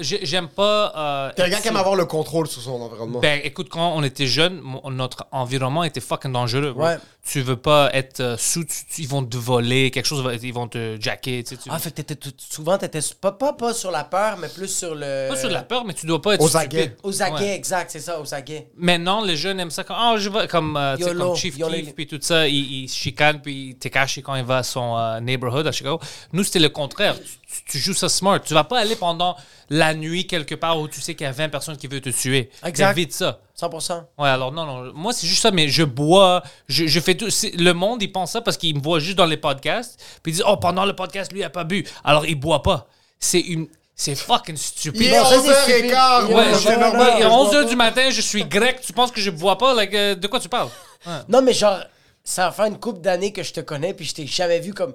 [0.00, 0.92] J'aime pas.
[0.96, 3.20] euh, T'es un gars qui aime avoir le contrôle sur son environnement.
[3.20, 6.72] Ben, écoute, quand on était jeunes, mon- notre environnement était fucking dangereux.
[6.72, 6.84] bro.
[6.84, 6.96] Ouais.
[7.26, 10.52] Tu veux pas être euh, sous, tu- tu- ils vont te voler, quelque chose, ils
[10.52, 11.42] vont te jacker.
[11.42, 14.48] Tu sais, tu- Ah, fait que souvent, t'étais pas, pas, pas sur la peur, mais
[14.48, 15.28] plus sur le.
[15.30, 16.66] Pas sur la peur, mais tu dois pas être Aux stupide.
[16.78, 16.96] aguets.
[17.02, 17.54] Aux aguets, Ouais.
[17.54, 18.68] exact, c'est ça, aux aguets.
[18.76, 21.36] Maintenant, les jeunes aiment ça comme, ah, je vais, comme, euh, tu sais, YOLO, comme
[21.36, 21.72] Chief YOLO.
[21.74, 24.58] Keef, puis tout ça, il, il se chicane, puis il t'est caché quand il va
[24.58, 26.00] à son euh, neighborhood à Chicago.
[26.32, 27.16] Nous, c'était le contraire.
[27.18, 28.40] Tu, tu, tu joues ça smart.
[28.42, 29.23] Tu vas pas aller pendant
[29.70, 32.10] la nuit quelque part où tu sais qu'il y a 20 personnes qui veulent te
[32.10, 32.50] tuer.
[32.64, 32.92] Exact.
[32.92, 33.40] Évite ça.
[33.60, 34.04] 100%.
[34.18, 34.92] Ouais, alors non, non.
[34.94, 37.28] Moi, c'est juste ça, mais je bois, je, je fais tout.
[37.58, 40.00] Le monde, il pense ça parce qu'il me voit juste dans les podcasts.
[40.22, 41.84] Puis ils disent, oh, pendant le podcast, lui, il a pas bu.
[42.04, 42.88] Alors, il boit pas.
[43.18, 43.68] C'est une.
[43.96, 45.02] C'est fucking stupide.
[45.02, 45.84] Il est Non, ça, c'est 11h15.
[45.84, 46.34] stupide.
[46.34, 48.44] Ouais, Non, je, non, non, mais non, à je 11h bois du matin, je suis
[48.44, 48.80] grec.
[48.84, 49.72] Tu penses que je bois pas?
[49.72, 50.68] Like, euh, de quoi tu parles?
[51.06, 51.12] Ouais.
[51.28, 51.78] Non, mais genre,
[52.24, 54.74] ça va faire une couple d'années que je te connais, puis je t'ai jamais vu
[54.74, 54.94] comme.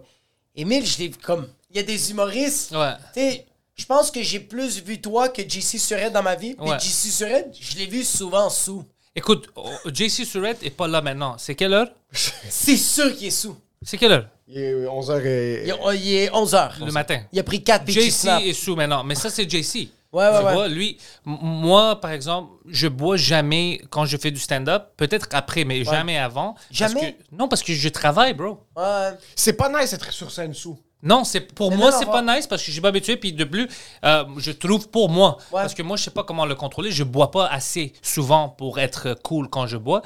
[0.54, 1.48] Émile, je l'ai vu comme.
[1.70, 2.72] Il y a des humoristes.
[2.72, 2.92] Ouais.
[3.14, 3.46] Tu sais,
[3.80, 6.54] je pense que j'ai plus vu toi que JC Surette dans ma vie.
[6.56, 6.78] Puis Ouais.
[6.80, 8.84] JC Surette, je l'ai vu souvent sous.
[9.16, 11.36] Écoute, oh, JC Surette est pas là maintenant.
[11.38, 11.90] C'est quelle heure?
[12.14, 13.56] C'est sûr qu'il est sous.
[13.82, 14.28] C'est quelle heure?
[14.48, 15.64] Il est 11h et...
[15.66, 16.84] Il, est- il est 11h.
[16.86, 17.22] Le matin.
[17.32, 19.90] Il a pris 4 pitchy JC est sous maintenant, mais ça c'est JC.
[20.12, 20.54] Ouais, ouais, Tu ouais.
[20.54, 25.28] vois, lui, m- moi par exemple, je bois jamais quand je fais du stand-up, peut-être
[25.34, 26.54] après, mais jamais avant.
[26.54, 27.14] Parce Jamais?
[27.14, 28.60] que- non, parce que je travaille, bro.
[28.76, 29.12] Ouais.
[29.36, 30.80] C'est pas nice d'être sur scène sous.
[31.02, 33.32] Non, c'est pour Mais moi c'est pas nice parce que je suis pas habitué puis
[33.32, 33.70] de plus
[34.04, 35.62] euh, je trouve pour moi Ouais.
[35.62, 38.80] parce que moi je sais pas comment le contrôler, je bois pas assez souvent pour
[38.80, 40.02] être cool quand je bois.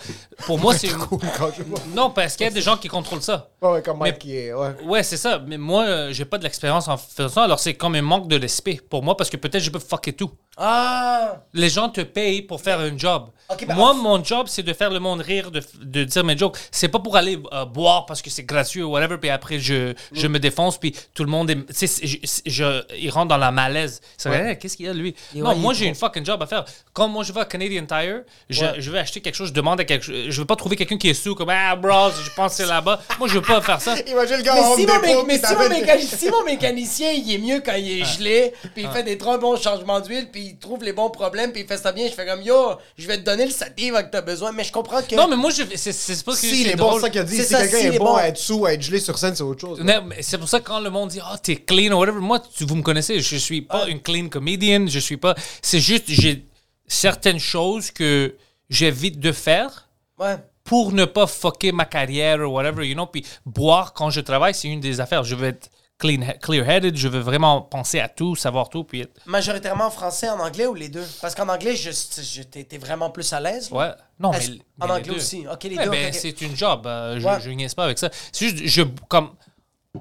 [0.46, 1.00] Pour moi c'est une-
[1.38, 1.80] Quand je vois.
[1.96, 3.50] non parce qu'il y a des gens qui contrôlent ça.
[3.62, 4.54] Ouais, comme Mais- qui est...
[4.54, 4.76] Ouais.
[4.86, 5.40] Ouais, c'est ça.
[5.48, 7.44] Mais moi, euh, j'ai pas de l'expérience en faisant ça.
[7.46, 10.12] Alors, c'est comme un manque de respect pour moi parce que peut-être je peux fucker
[10.12, 10.32] tout.
[10.58, 11.38] Ah!
[11.54, 13.30] Les gens te payent pour faire un job.
[13.66, 16.58] Ben, moi, mon job, c'est de faire le monde rire, de, de dire mes jokes.
[16.72, 19.94] C'est pas pour aller euh, boire parce que c'est gratuit ou whatever, puis après, je,
[20.12, 21.56] je me défonce, puis tout le monde est.
[21.56, 24.02] tu sais, c'est- je, je- il rentre dans la malaise.
[24.18, 25.16] C'est vrai, Hey, qu'est-ce qu'il y a, lui?
[25.36, 26.66] Et Non, ouais, moi, j'ai une fucking job à faire.
[26.92, 28.74] Quand moi, je vais à Canadian Tire, je, Ouais.
[28.80, 30.16] je vais acheter quelque chose, je demande à quelque chose.
[30.28, 32.66] Je veux pas trouver quelqu'un qui est sous, comme Ah, bro, je pense que c'est
[32.70, 33.02] là-bas.
[33.20, 33.96] moi, je veux pas faire ça.
[34.08, 37.76] Imagine le gars Mais, en si mon, mais si, si mécanicien, il est mieux quand
[37.76, 40.94] il est gelé, puis il fait des très bons changements d'huile, puis il trouve les
[40.94, 42.56] bons problèmes, puis il fait ça bien, je fais comme yo,
[42.98, 45.16] je vais te donner le sativa que t'as besoin, mais je comprends que.
[45.16, 47.24] Non, mais moi, je, c'est, c'est pas que Si, c'est est bon, ça qu'il a
[47.24, 47.42] dit.
[47.42, 49.80] Si quelqu'un est bon à être sous, à être gelé sur scène, c'est autre chose.
[49.82, 52.20] Non, mais c'est pour ça que quand le monde dit oh t'es clean ou whatever,
[52.20, 55.36] moi tu, vous me connaissez, je suis pas une clean comedian, je suis pas.
[55.62, 56.48] C'est juste j'ai
[56.88, 58.36] certaines choses que
[58.72, 59.88] j'évite de faire
[60.20, 60.38] Ouais.
[60.64, 63.06] pour ne pas fucker ma carrière ou whatever, you know.
[63.06, 65.24] Puis boire quand je travaille, c'est une des affaires.
[65.24, 65.70] Je veux être
[66.00, 70.28] clean, clear-headed, je veux vraiment penser à tout, savoir tout, puis être- Majoritairement en français,
[70.30, 71.06] en anglais ou les deux?
[71.22, 73.70] Parce qu'en anglais, je, je- t'es vraiment plus à l'aise.
[73.72, 73.92] Ouais.
[74.20, 75.46] Non, mais, en anglais aussi?
[75.52, 75.92] Ok, les Ouais, deux.
[75.92, 76.88] ben, c'est une job.
[76.88, 77.40] euh, je, Ouais.
[77.44, 78.10] je niaise pas avec ça.
[78.32, 79.30] C'est juste, je, comme,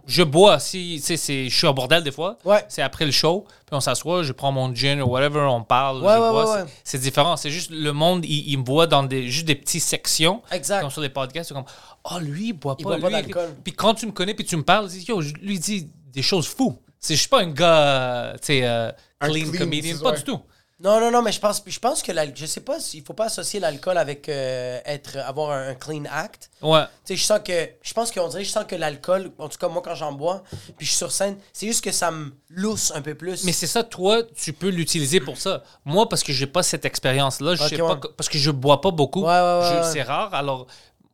[0.06, 0.58] je bois.
[0.58, 1.16] Si, c'est-
[1.48, 2.38] je suis au bordel des fois.
[2.44, 2.64] Ouais.
[2.68, 3.44] C'est après le show.
[3.66, 6.02] Puis on s'assoit, je prends mon gin ou whatever, on parle.
[6.02, 7.36] Ouais, je ouais, bois, c'est- différent.
[7.36, 10.42] C'est juste le monde, il, il me voit dans des, juste des petites sections.
[10.50, 10.80] Exact.
[10.80, 11.48] Comme sur les podcasts.
[11.48, 11.64] C'est comme,
[12.04, 12.96] oh, lui, il boit Il pas.
[12.98, 13.50] boit pas d'alcool.
[13.62, 16.46] Puis quand tu me connais, puis tu me parles, yo, je lui dis des choses
[16.46, 16.78] fous.
[16.98, 18.90] C'est- Je suis pas un gars, tu sais, euh,
[19.20, 19.94] clean, clean, comedian.
[19.96, 20.40] c'est Pas du tout.
[20.82, 23.12] Non, non, non, mais je pense, je pense que l'al- je sais pas, il faut
[23.12, 26.50] pas associer l'alcool avec euh, être, avoir un, un clean act.
[26.60, 26.82] Ouais.
[27.04, 29.58] Tu sais, je sens que, je pense qu'on dirait, je sens que l'alcool, en tout
[29.58, 30.42] cas moi quand j'en bois,
[30.76, 33.44] puis je suis sur scène, c'est juste que ça me lousse un peu plus.
[33.44, 35.62] Mais c'est ça, toi, tu peux l'utiliser pour ça.
[35.84, 37.88] Moi, parce que j'ai pas cette expérience-là, je sais ouais.
[37.96, 39.82] pas, parce que je bois pas beaucoup, Ouais, ouais.
[39.92, 40.34] c'est rare.
[40.34, 40.66] Alors,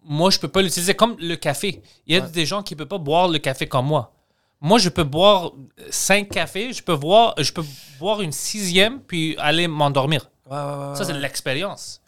[0.03, 1.83] moi, je peux pas l'utiliser comme le café.
[2.07, 4.15] Il y a des gens qui peuvent pas boire le café comme moi.
[4.61, 5.53] Moi, je peux boire
[5.91, 7.65] cinq cafés, je peux boire, je peux
[8.01, 10.29] boire une sixième puis aller m'endormir.
[10.51, 11.19] Ouais, ouais, ouais, Ça, c'est ouais.
[11.19, 12.01] de l'expérience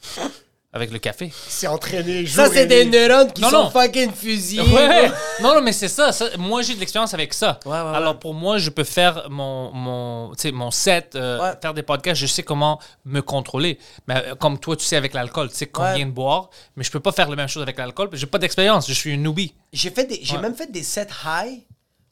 [0.72, 1.32] avec le café.
[1.48, 3.70] C'est entraîné jour Ça, c'est des neurones qui Non, sont non.
[3.70, 4.62] fucking fusillés.
[4.62, 5.10] Ouais.
[5.42, 6.26] non, non, mais c'est ça, ça.
[6.38, 7.58] Moi, j'ai de l'expérience avec ça.
[7.66, 7.96] Ouais, ouais, ouais.
[7.96, 11.52] Alors, pour moi, je peux faire mon, mon, tu sais, mon set, euh, Ouais.
[11.60, 13.78] faire des podcasts, je sais comment me contrôler.
[14.08, 16.04] Mais euh, comme toi, tu sais avec l'alcool, tu sais combien Ouais.
[16.04, 18.08] de boire, mais je peux pas faire la même chose avec l'alcool.
[18.12, 19.54] J'ai pas d'expérience, je suis une newbie.
[19.72, 20.42] J'ai fait des, j'ai Ouais.
[20.42, 21.62] même fait des sets high,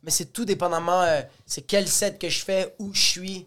[0.02, 3.46] mais c'est tout dépendamment, euh, c'est quel set que je fais, où je suis.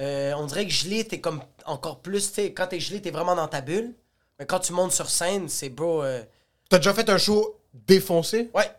[0.00, 3.34] Euh, on dirait que gelé, t'es comme encore plus, tu quand t'es gelé, t'es vraiment
[3.34, 3.92] dans ta bulle.
[4.38, 6.02] Mais quand tu montes sur scène, c'est bro.
[6.02, 6.22] euh,
[6.68, 8.50] T'as déjà fait un show défoncé?
[8.54, 8.70] Ouais.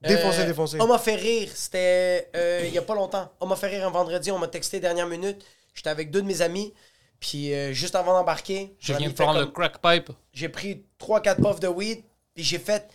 [0.00, 0.80] Défoncé, Euh, défoncé.
[0.80, 1.50] On m'a fait rire.
[1.54, 3.30] C'était euh, il y a pas longtemps.
[3.40, 4.30] On m'a fait rire un vendredi.
[4.30, 5.44] On m'a texté dernière minute.
[5.74, 6.72] J'étais avec deux de mes amis.
[7.20, 9.80] Puis euh, juste avant d'embarquer, Je j'en ai viens de fait prendre le comme- crack
[9.82, 10.10] pipe.
[10.32, 12.02] j'ai pris 3-4 puffs de weed.
[12.34, 12.88] Puis j'ai fait.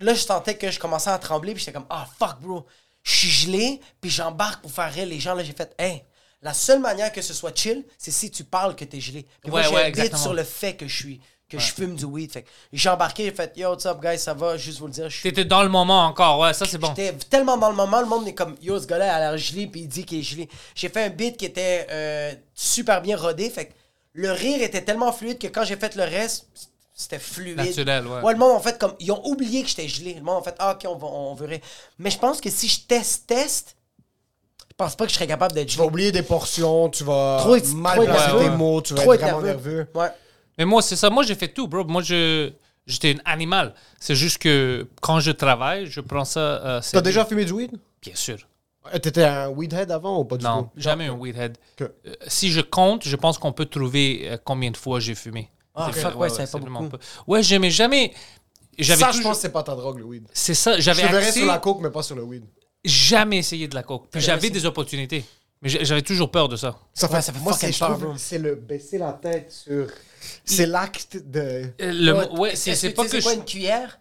[0.00, 1.54] Là, je sentais que je commençais à trembler.
[1.54, 2.66] Puis j'étais comme, ah fuck, bro.
[3.08, 3.80] Je suis gelé.
[4.00, 5.34] Puis j'embarque pour faire rire les gens.
[5.34, 6.02] Là, j'ai fait, hey.
[6.40, 9.26] La seule manière que ce soit chill, c'est si tu parles que t'es gelé.
[9.42, 10.22] Puis moi, Ouais, j'ai bit exactement.
[10.22, 12.30] sur le fait que je suis, que je fume du weed.
[12.30, 15.08] Fait j'ai embarqué, j'ai fait, yo, what's up, guys, ça va, juste vous le dire.
[15.22, 16.94] T'étais dans le moment encore, ouais, ça c'est bon.
[16.96, 19.66] J'étais tellement dans le moment, le monde est comme Yo, ce gars-là a l'air gelé,
[19.66, 20.48] puis il dit qu'il est gelé.
[20.76, 23.72] J'ai fait un beat qui était euh, super bien rodé, fait que
[24.12, 26.46] le rire était tellement fluide que quand j'ai fait le reste,
[27.00, 27.56] c'était fluide.
[27.56, 28.32] Naturel, ouais.
[28.32, 30.14] le monde, en fait, comme, ils ont oublié que j'étais gelé.
[30.14, 31.60] Le monde, en fait, ah, ok, on, va, on veut rire.
[31.98, 33.76] Mais je pense que si je teste, teste,
[34.68, 35.88] je pense pas que je serais capable d'être Tu vas gelé.
[35.92, 38.44] oublier des portions, tu vas Trop ex- mal trop placer nerveux.
[38.50, 39.86] tes mots, tu vas Trop être vraiment nerveux.
[39.94, 40.08] Ouais.
[40.58, 41.08] Mais moi, c'est ça.
[41.08, 41.84] Moi, j'ai fait tout, bro.
[41.84, 42.50] Moi, je
[42.86, 43.74] j'étais un animal.
[44.00, 46.40] C'est juste que quand je travaille, je prends ça.
[46.40, 47.02] euh, T'as sérieux.
[47.04, 47.72] déjà fumé du weed?
[48.02, 48.38] Bien sûr.
[48.92, 50.70] Euh, T'étais un weedhead avant ou pas du Non, tout?
[50.76, 51.58] jamais un weedhead.
[51.76, 55.14] Que- Euh, si je compte, je pense qu'on peut trouver euh, combien de fois j'ai
[55.14, 55.50] fumé.
[55.80, 56.88] Ah, C'est- fuck, ouais, ça fait pas beaucoup.
[56.88, 56.98] peu.
[57.26, 58.12] Ouais, j'aimais jamais.
[58.78, 60.26] J'avais Ça, je toujours- pense que c'est pas ta drogue, le weed.
[60.32, 62.44] C'est ça, Je j'avais verrais accès- sur la coke, mais pas sur le weed.
[62.84, 64.08] jamais essayé de la coke.
[64.10, 65.24] Puis J'avais des opportunités,
[65.62, 66.76] mais j'avais toujours peur de ça.
[66.94, 68.18] Ça Ouais, ça fait moi, fucking c'est, je trouve, peur, bro.
[68.18, 69.86] c'est le baisser la tête sur.
[70.44, 71.40] C'est l'acte de.
[71.40, 73.98] Euh, le- Ouais, ouais, c'est pas que c'est quoi je- une cuillère?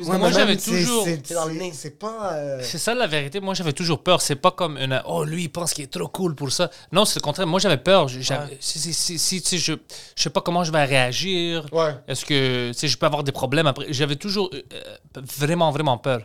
[0.00, 1.04] moi j'avais toujours.
[1.04, 1.72] C'est, dans le nez.
[1.74, 2.32] C'est pas.
[2.34, 3.40] euh, C'est ça la vérité.
[3.40, 4.20] Moi, j'avais toujours peur.
[4.20, 5.00] C'est pas comme une.
[5.06, 6.70] Oh, lui, il pense qu'il est trop cool pour ça.
[6.92, 7.46] Non, c'est le contraire.
[7.46, 8.06] Moi, j'avais peur.
[8.06, 8.10] Ouais.
[8.12, 9.72] Je,
[10.16, 11.66] je sais pas comment je vais réagir.
[11.72, 11.94] Ouais.
[12.08, 13.86] Est-ce que je peux avoir des problèmes après?
[13.90, 16.22] J'avais toujours euh, euh, vraiment, vraiment peur.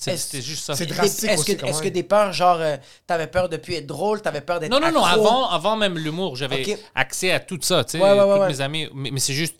[0.00, 0.74] C'était juste ça.
[0.74, 2.76] c'est drastique Est-ce que, est-ce que des peurs, genre, euh,
[3.06, 5.04] t'avais peur depuis être drôle, t'avais peur d'être Non, non, non.
[5.04, 5.26] accro?
[5.26, 7.84] Avant, avant même l'humour, j'avais accès à tout ça.
[7.84, 8.88] Tu sais, Ouais, ouais, mes amis.
[8.94, 9.56] Mais, mais c'est juste.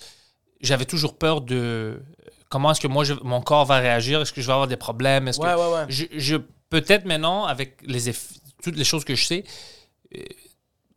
[0.60, 2.00] J'avais toujours peur de.
[2.48, 4.20] Comment est-ce que moi, je- mon corps va réagir?
[4.22, 5.28] Est-ce que je vais avoir des problèmes?
[5.28, 5.46] Est-ce que
[5.88, 6.36] je, je-
[6.68, 8.32] peut-être maintenant avec les eff-
[8.62, 9.44] toutes les choses que je sais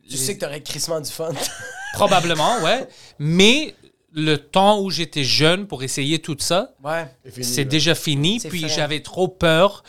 [0.08, 1.30] Tu sais que t'aurais crissement du fun.
[1.94, 2.88] probablement ouais
[3.20, 3.72] mais
[4.14, 7.06] le temps où j'étais jeune pour essayer tout ça ouais.
[7.42, 9.82] c'est déjà fini puis j'avais trop peur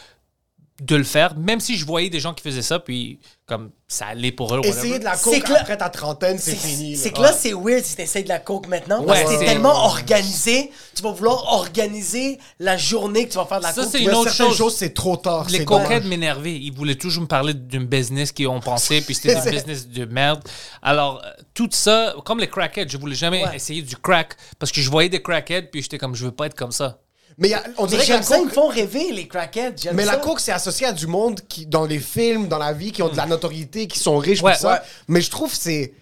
[0.83, 4.07] de le faire même si je voyais des gens qui faisaient ça puis comme ça
[4.07, 4.99] allait pour eux Essayer whatever.
[4.99, 6.97] de la C'est coke que là- après ta trentaine, c'est fini.
[6.97, 9.03] C'est que là, c'est weird si t'essayes de la coke maintenant.
[9.03, 13.37] parce Ouais, que t'es c'est- tellement organisé, tu vas vouloir organiser la journée que tu
[13.37, 13.91] vas faire de la Ça, coke.
[13.91, 14.75] c'est Ouais, une autre chose.
[14.75, 15.47] c'est trop tard.
[15.49, 16.55] les c'est coquettes m'énervaient.
[16.59, 19.87] Ils voulaient toujours me parler d'une business qu'ils ont pensé, puis c'était C'est- une business
[19.87, 20.41] de merde.
[20.81, 23.55] Alors, euh, tout ça, comme les crackheads, je voulais jamais Ouais.
[23.55, 26.47] essayer du crack parce que je voyais des crackheads, puis j'étais comme, je veux pas
[26.47, 26.97] être comme ça.
[27.37, 29.27] Mais il y a- on Mais dirait que la ça, ils me font rêver, les
[29.27, 29.91] crackheads.
[29.93, 32.91] Mais la coke, c'est associé à du monde qui, dans les films, dans la vie,
[32.91, 34.73] qui ont de la notoriété, qui sont riches, Ouais, tout ça.
[34.73, 34.79] ouais.
[35.09, 35.93] Mais je trouve que c'est.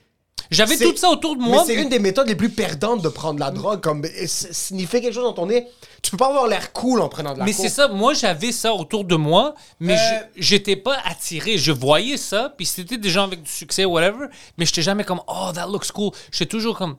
[0.51, 1.63] J'avais tout ça autour de Mais moi.
[1.65, 3.81] c'est une des méthodes les plus perdantes de prendre la drogue.
[3.81, 5.65] Comme s- signifier quelque chose dans ton nez.
[6.03, 8.51] Tu peux pas avoir l'air cool en prenant de la Mais c'est ça, moi j'avais
[8.51, 9.97] ça autour de moi, mais Euh,
[10.35, 11.57] je- j'étais pas attiré.
[11.57, 14.27] Je voyais ça, puis c'était des gens avec du succès, whatever,
[14.57, 16.11] mais j'étais jamais comme, oh, that looks cool.
[16.31, 16.97] J'étais toujours comme,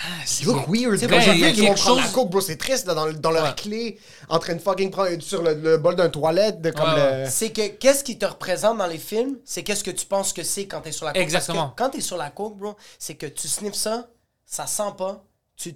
[0.00, 0.96] ah, c'est look weird.
[0.98, 3.30] C'est Quand j'ai vu qu'ils vont prendre la coke, bro, c'est triste là, dans, dans
[3.30, 3.54] leur Ouais.
[3.56, 7.24] clé, en train de fucking prendre sur le, le bol d'un toilette, de comme Ouais,
[7.24, 10.32] le- C'est que qu'est-ce qui te représente dans les films, c'est qu'est-ce que tu penses
[10.32, 11.22] que c'est quand t'es sur la coke.
[11.22, 11.68] Exactement.
[11.68, 14.06] Parce que quand t'es sur la coke, bro, c'est que tu sniffes ça,
[14.46, 15.24] ça sent pas,
[15.56, 15.74] tu.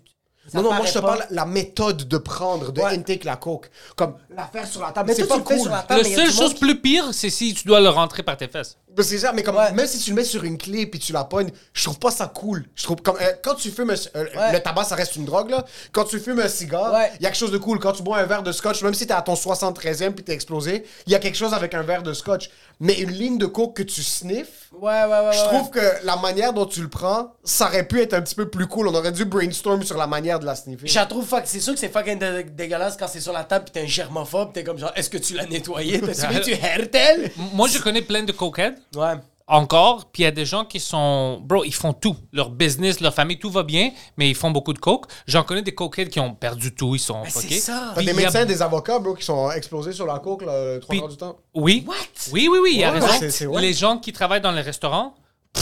[0.48, 1.06] Ça Non, non, moi je te pas.
[1.08, 2.94] parle la méthode de prendre, de Ouais.
[2.96, 3.70] intake la coke.
[3.96, 5.60] Comme la faire sur la table, Mais c'est pas cool.
[5.60, 6.04] sur la table.
[6.04, 8.76] Seule chose qui- plus pire, c'est si tu dois le rentrer par tes fesses.
[9.00, 9.72] C'est ça, mais comme Ouais.
[9.72, 12.10] même si tu le mets sur une clé puis tu la pognes, je trouve pas
[12.10, 12.66] ça cool.
[12.74, 14.52] Je trouve comme euh, quand tu fumes un- euh, Ouais.
[14.52, 15.64] le tabac ça reste une drogue là.
[15.92, 17.12] Quand tu fumes un cigare, il Ouais.
[17.20, 17.78] y a quelque chose de cool.
[17.78, 20.32] Quand tu bois un verre de scotch, même si t'es à ton 73e puis t'es
[20.32, 22.50] explosé, il y a quelque chose avec un verre de scotch.
[22.84, 25.30] Mais une ligne de coke que tu sniffes, Ouais, ouais, ouais.
[25.32, 25.46] je ouais.
[25.48, 28.48] trouve que la manière dont tu le prends, ça aurait pu être un petit peu
[28.48, 28.88] plus cool.
[28.88, 30.88] On aurait dû brainstorm sur la manière de la sniffer.
[30.88, 31.42] Je la trouve fuck.
[31.44, 33.86] C'est sûr que c'est fucking dé- dégueulasse quand c'est sur la table pis t'es un
[33.86, 36.00] germophobe, t'es comme genre, est-ce que tu l'as nettoyé?
[36.00, 37.30] T'as mis du Hertel?
[37.54, 38.74] Moi, je connais plein de cokeheads.
[38.96, 39.14] Ouais.
[39.48, 41.40] Encore, puis il y a des gens qui sont...
[41.42, 42.16] Bro, ils font tout.
[42.32, 45.06] Leur business, leur famille, tout va bien, mais ils font beaucoup de coke.
[45.26, 47.92] J'en connais des cokeheads qui ont perdu tout, ils sont Mais c'est ça.
[47.94, 50.42] T'as des il y a- médecins, des avocats, bro, qui sont explosés sur la coke
[50.42, 51.36] là, trois Puis- quarts du temps.
[51.54, 51.84] Oui.
[51.86, 51.94] What?
[52.32, 53.12] Oui, oui, oui, il y a Ouais, raison.
[53.18, 53.60] c'est- c'est- ouais.
[53.60, 55.14] Les gens qui travaillent dans les restaurants,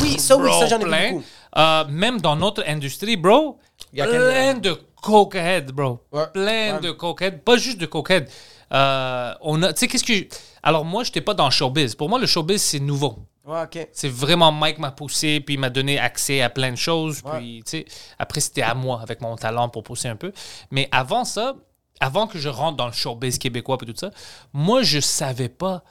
[0.03, 1.11] Oui, ça, oui, bro, ça, j'en ai vu plein.
[1.13, 1.25] beaucoup.
[1.57, 3.59] Euh, même dans notre industrie, bro,
[3.93, 5.99] y a plein de cokeheads, bro.
[6.13, 6.27] Ouais.
[6.33, 6.81] Plein Ouais.
[6.81, 7.39] de cokeheads.
[7.45, 8.27] Pas juste de cokeheads.
[8.73, 9.73] Euh, on a...
[9.73, 10.29] Tu sais, qu'est-ce que...
[10.63, 11.95] Alors, moi, j'étais pas dans le showbiz.
[11.97, 13.19] Pour moi, le showbiz, c'est nouveau.
[13.47, 13.91] Ouais.
[13.93, 17.23] C'est vraiment Mike m'a poussé, puis il m'a donné accès à plein de choses.
[17.25, 17.39] Ouais.
[17.39, 17.85] Puis, tu sais,
[18.19, 20.33] après, c'était à moi, avec mon talent, pour pousser un peu.
[20.71, 21.55] Mais avant ça,
[22.01, 24.11] avant que je rentre dans le showbiz québécois et tout ça,
[24.53, 25.83] moi, je savais pas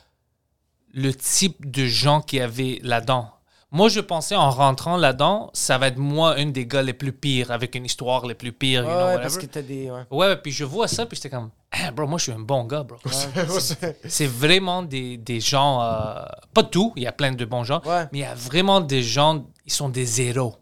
[0.93, 3.31] le type de gens qui avaient là-dedans.
[3.71, 7.13] Moi, je pensais en rentrant là-dedans, ça va être moi, une des gars les plus
[7.13, 9.21] pires, avec une histoire les plus pires, you Ouais, know, ouais, whatever.
[9.21, 9.91] parce que t'as des.
[9.91, 10.01] Ouais.
[10.09, 12.63] Ouais, puis je vois ça, puis j'étais comme, ah, bro, moi, je suis un bon
[12.63, 12.97] gars, bro.
[14.07, 17.81] C'est vraiment des, des gens, euh, pas tout, il y a plein de bons gens,
[17.85, 18.05] Ouais.
[18.11, 20.55] mais il y a vraiment des gens, ils sont des zéros.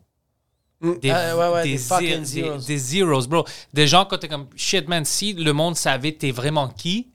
[0.82, 2.58] Des, ouais, des fucking des- zeros.
[2.58, 3.46] des zeros, bro.
[3.74, 7.10] Des gens, quand t'es comme, shit, man, si le monde savait t'es vraiment qui,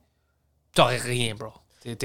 [0.75, 1.51] t'aurais rien, bro.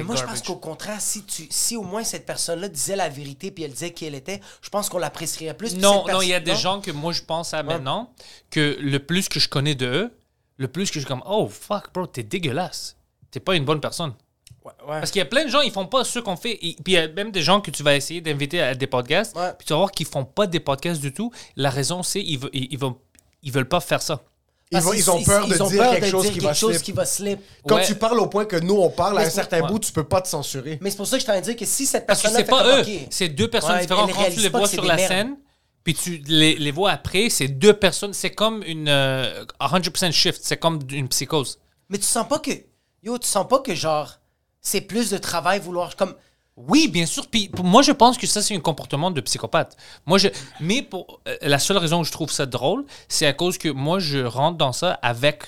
[0.03, 3.51] Moi, je pense qu'au contraire, si, tu, si au moins cette personne-là disait la vérité
[3.51, 5.75] puis elle disait qui elle était, je pense qu'on l'apprécierait plus.
[5.77, 8.11] Non, non, il y a des gens que moi, je pense à maintenant,
[8.49, 10.17] que le plus que je connais de eux,
[10.57, 12.97] le plus que je suis comme, oh, fuck, bro, t'es dégueulasse.
[13.29, 14.13] T'es pas une bonne personne.
[14.65, 14.99] Ouais, ouais.
[14.99, 16.53] Parce qu'il y a plein de gens, ils font pas ce qu'on fait.
[16.65, 18.87] Et- puis il y a même des gens que tu vas essayer d'inviter à des
[18.87, 19.35] podcasts.
[19.57, 21.31] Puis tu vas voir qu'ils font pas des podcasts du tout.
[21.55, 22.79] La raison, c'est ils, ils
[23.43, 24.23] ils veulent pas faire ça.
[24.71, 26.47] Ils, vont- ont peur de ils ont dire peur quelque de chose dire qui quelque
[26.49, 26.83] va chose slip.
[26.83, 27.39] qui va slip.
[27.67, 27.85] Quand Ouais.
[27.85, 29.67] tu parles au point que nous on parle à un certain ouais.
[29.69, 30.77] bout, tu peux pas te censurer.
[30.81, 32.45] Mais c'est pour ça que je t'en dire que si cette Parce que personne-là.
[32.45, 33.07] c'est pas eux.
[33.09, 34.11] C'est deux personnes Ouais, différentes.
[34.13, 35.07] Quand tu les vois sur la merdes.
[35.09, 35.37] scène,
[35.85, 38.11] puis tu les, les vois après, c'est deux personnes.
[38.13, 40.41] C'est comme une euh, 100% shift.
[40.43, 41.59] C'est comme une psychose.
[41.87, 42.51] Mais tu sens pas que.
[43.03, 44.19] Yo, tu sens pas que genre.
[44.59, 46.13] c'est plus de travail vouloir comme
[46.57, 47.27] Oui, bien sûr.
[47.27, 49.77] Puis pour moi, je pense que ça, c'est un comportement de psychopathe.
[50.07, 50.27] Moi, je...
[50.59, 53.69] Mais pour euh, la seule raison que je trouve ça drôle, c'est à cause que
[53.69, 55.43] moi, je rentre dans ça avec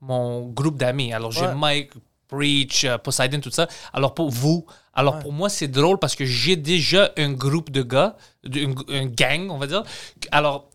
[0.00, 1.12] mon groupe d'amis.
[1.12, 1.54] Alors, j'ai Ouais.
[1.54, 1.92] Mike,
[2.26, 3.68] Preach, euh, Poseidon, tout ça.
[3.92, 7.82] Alors, pour vous, alors pour moi, c'est drôle parce que j'ai déjà un groupe de
[7.82, 9.84] gars, un, un gang, on va dire.
[10.32, 10.68] Alors,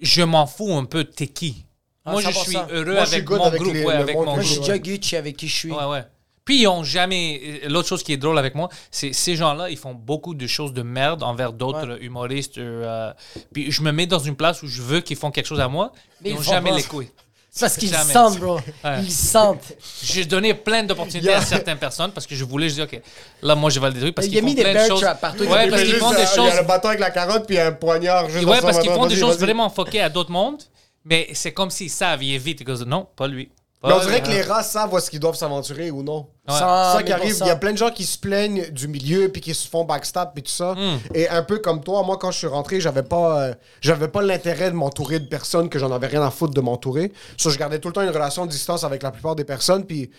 [0.00, 1.64] je m'en fous un peu, t'es qui?
[2.04, 2.44] Ah, moi, je 100%.
[2.48, 4.60] suis heureux Moi, avec mon avec groupe, les- ouais, avec mon que moi je groupe.
[4.60, 5.72] déjà Gucci avec qui je suis.
[5.72, 6.04] Ouais, ouais.
[6.46, 7.60] Puis ils ont jamais.
[7.68, 10.72] L'autre chose qui est drôle avec moi, c'est ces gens-là, ils font beaucoup de choses
[10.72, 12.56] de merde envers d'autres humoristes.
[12.56, 13.12] euh,
[13.52, 15.68] puis je me mets dans une place où je veux qu'ils font quelque chose à
[15.68, 15.92] moi,
[16.22, 17.10] Mais ils n'ont jamais les couilles.
[17.50, 18.56] C'est parce qu'ils sentent, bro.
[18.84, 19.00] Ouais.
[19.02, 19.72] Ils sentent.
[20.02, 23.00] J'ai donné plein d'opportunités à certaines personnes parce que je voulais, je dis, OK,
[23.42, 24.88] là, moi, je vais le détruire parce Il qu'ils a mis font des plein de
[24.90, 25.04] choses.
[25.20, 25.44] partout.
[25.44, 27.00] Ouais, Il parce a qu'ils Juste, font des euh, Il y a le bâton avec
[27.00, 30.10] la carotte puis un poignard juste Ouais, parce qu'ils font des choses vraiment fuckées à
[30.10, 30.62] d'autres mondes,
[31.06, 32.60] mais c'est comme s'ils savent, ils évitent.
[32.60, 33.48] Ils disent, non, pas lui.
[33.86, 36.28] Mais on dirait que les rats savent où est-ce qu'ils doivent s'aventurer ou non.
[36.48, 36.54] Ouais.
[36.54, 37.36] C'est ça qui 100 arrive.
[37.40, 39.84] Il y a plein de gens qui se plaignent du milieu puis qui se font
[39.84, 40.74] backstab puis tout ça.
[40.74, 40.98] Hmm.
[41.14, 44.22] Et un peu comme toi, moi quand je suis rentré, j'avais pas euh, j'avais pas
[44.22, 47.12] l'intérêt de m'entourer de personnes que j'en avais rien à foutre de m'entourer.
[47.36, 49.84] So, je gardais tout le temps une relation de distance avec la plupart des personnes
[49.84, 50.10] puis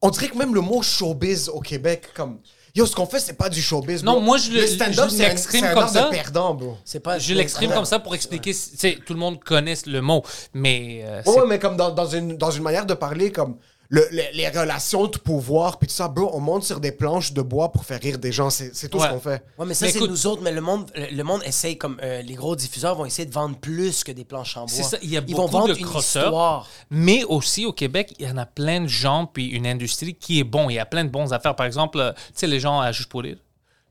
[0.00, 2.38] on dirait que même le mot showbiz au Québec comme
[2.78, 4.04] Yo, ce qu'on fait, c'est pas du showbiz.
[4.04, 4.20] Non, bro.
[4.20, 6.04] moi, je le- stand-up, c'est l'exprime comme art ça.
[6.04, 6.76] de perdant, bro.
[6.84, 7.18] C'est pas.
[7.18, 8.52] Je l'exprime comme ça pour expliquer.
[8.54, 10.22] Tu sais, tout le monde connaît le mot,
[10.54, 11.00] mais.
[11.04, 13.56] euh, ouais, mais comme dans, dans une, dans une manière de parler, comme
[13.90, 17.32] le- les, les relations de pouvoir, puis tout ça, bro, on monte sur des planches
[17.32, 18.50] de bois pour faire rire des gens.
[18.50, 19.06] C'est c'est tout Ouais.
[19.06, 19.42] ce qu'on fait.
[19.58, 20.42] Ouais, mais ça, Mais c'est écoute- nous autres.
[20.42, 23.32] Mais le monde, le, le monde essaye, comme euh, les gros diffuseurs vont essayer de
[23.32, 24.68] vendre plus que des planches en bois.
[24.68, 26.66] C'est ça, il y a Ils vont beaucoup vendre de une histoire.
[26.90, 30.38] Mais aussi au Québec, il y en a plein de gens puis une industrie qui
[30.40, 30.68] est bon.
[30.68, 31.56] Il y a plein de bonnes affaires.
[31.56, 33.38] Par exemple, euh, tu sais, les gens à Juste pour rire.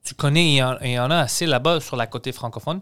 [0.03, 2.79] Tu connais, il y, en, il y en a assez là-bas sur la côté francophone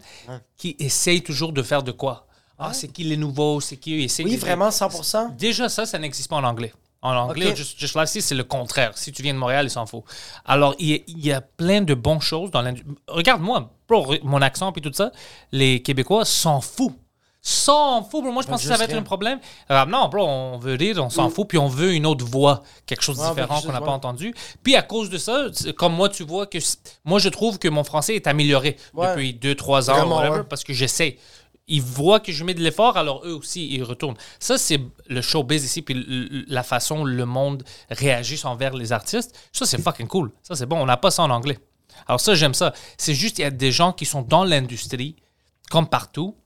[0.56, 2.26] qui essayent toujours de faire de quoi.
[2.58, 3.94] Ah, c'est qui les nouveaux, c'est qui?
[3.96, 5.34] Eux essayent Oui, de- vraiment, 100%.
[5.36, 6.72] Déjà, ça, ça n'existe pas en anglais.
[7.02, 7.56] En anglais, Ok.
[7.56, 8.92] Just, Just Live, c'est le contraire.
[8.96, 10.04] Si tu viens de Montréal, ils s'en foutent.
[10.44, 12.94] Alors, il y, a, il y a plein de bonnes choses dans l'industrie.
[13.08, 13.70] Regarde-moi,
[14.24, 15.12] mon accent et tout ça,
[15.52, 16.98] les Québécois s'en foutent.
[17.42, 18.22] S'en bro.
[18.22, 19.38] Moi, je pense que ça va être un problème.
[19.68, 22.64] Alors, non, bro, on veut rire, on s'en fout, puis on veut une autre voix,
[22.86, 24.34] quelque chose de Ouais, on veut différent qu'on n'a pas entendu.
[24.64, 26.58] Puis à cause de ça, comme moi, tu vois que
[27.04, 29.10] moi, je trouve que mon français est amélioré Ouais.
[29.10, 30.44] depuis 2-3 ans, Vraiment, whatever, ouais.
[30.50, 31.18] parce que j'essaie.
[31.68, 34.16] Ils voient que je mets de l'effort, alors eux aussi, ils retournent.
[34.38, 39.36] Ça, c'est le showbiz ici, puis la façon le monde réagit envers les artistes.
[39.52, 40.30] Ça, c'est fucking cool.
[40.42, 40.80] Ça, c'est bon.
[40.80, 41.58] On n'a pas ça en anglais.
[42.06, 42.72] Alors ça, j'aime ça.
[42.98, 45.16] C'est juste, il y a des gens qui sont dans l'industrie,
[45.70, 46.36] comme partout,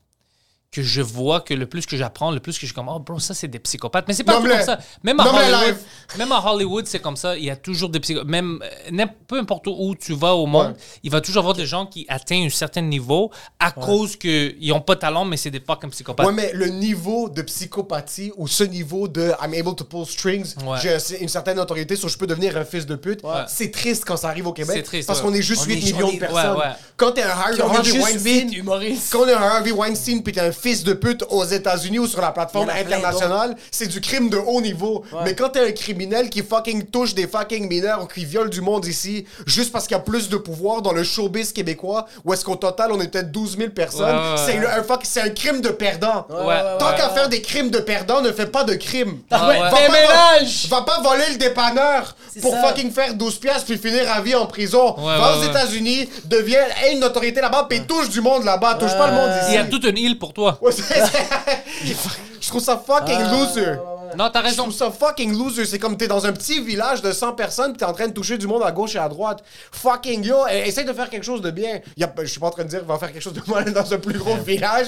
[0.73, 2.97] que je vois que le plus que j'apprends, le plus que je suis comme, oh
[2.97, 4.05] bro, ça c'est des psychopathes.
[4.07, 4.79] Mais c'est pas tout comme ça.
[5.03, 5.75] Même à, Hollywood,
[6.17, 7.35] même à Hollywood, c'est comme ça.
[7.35, 8.29] Il y a toujours des psychopathes.
[8.29, 10.73] Même euh, peu importe où tu vas au monde, Ouais.
[11.03, 14.79] il va toujours avoir des gens qui atteignent un certain niveau à cause qu'ils n'ont
[14.79, 16.25] pas de talent, mais c'est des fucking psychopathes.
[16.25, 20.55] Ouais, mais le niveau de psychopathie ou ce niveau de I'm able to pull strings,
[20.65, 20.77] Ouais.
[20.81, 23.19] j'ai un- une certaine autorité, sur je peux devenir un fils de pute,
[23.49, 24.77] c'est triste quand ça arrive au Québec.
[24.77, 26.57] C'est triste, Parce qu'on est juste On 8 est- millions de personnes.
[26.95, 29.11] Quand t'es un Harvey, Weinstein, huit humoristes.
[29.11, 32.21] Quand est un Harvey Weinstein puis t'es un fils de pute aux États-Unis ou sur
[32.21, 35.03] la plateforme Il y en a plein internationale, c'est du crime de haut niveau.
[35.23, 38.61] Mais quand t'es un criminel qui fucking touche des fucking mineurs ou qui viole du
[38.61, 42.33] monde ici, juste parce qu'il y a plus de pouvoir dans le showbiz québécois, où
[42.33, 45.01] est-ce qu'au total on est peut-être 12 000 personnes, Ouais, ouais, c'est le- un, fuck-
[45.03, 46.25] c'est un crime de perdant.
[46.29, 46.95] Ouais, Tant ouais.
[46.97, 49.19] qu'à faire des crimes de perdant, ne fais pas de crimes.
[49.31, 49.37] Ah.
[49.47, 50.67] Va pas mélange!
[50.69, 52.61] Va pas voler le dépanneur C'est pour ça.
[52.67, 54.95] fucking faire 12 piastres puis finir à vie en prison.
[54.97, 55.47] Ouais, Va ouais, aux ouais.
[55.49, 58.75] États-Unis, deviens une autorité là-bas, puis touche du monde là-bas.
[58.75, 59.51] Touche pas le monde ici.
[59.51, 60.50] Il y a toute une île pour toi.
[60.61, 60.83] Ouais, c'est-
[62.41, 63.75] Je trouve ça fucking Ah, loser.
[64.17, 64.63] Non, t'as Je raison.
[64.63, 65.65] trouve ça fucking loser.
[65.65, 68.13] C'est comme t'es dans un petit village de 100 personnes pis t'es en train de
[68.13, 69.41] toucher du monde à gauche et à droite.
[69.71, 71.79] Fucking yo, e- essaye de faire quelque chose de bien.
[71.95, 73.71] Y a- je suis pas en train de dire va faire quelque chose de mal
[73.73, 74.87] dans un plus gros village.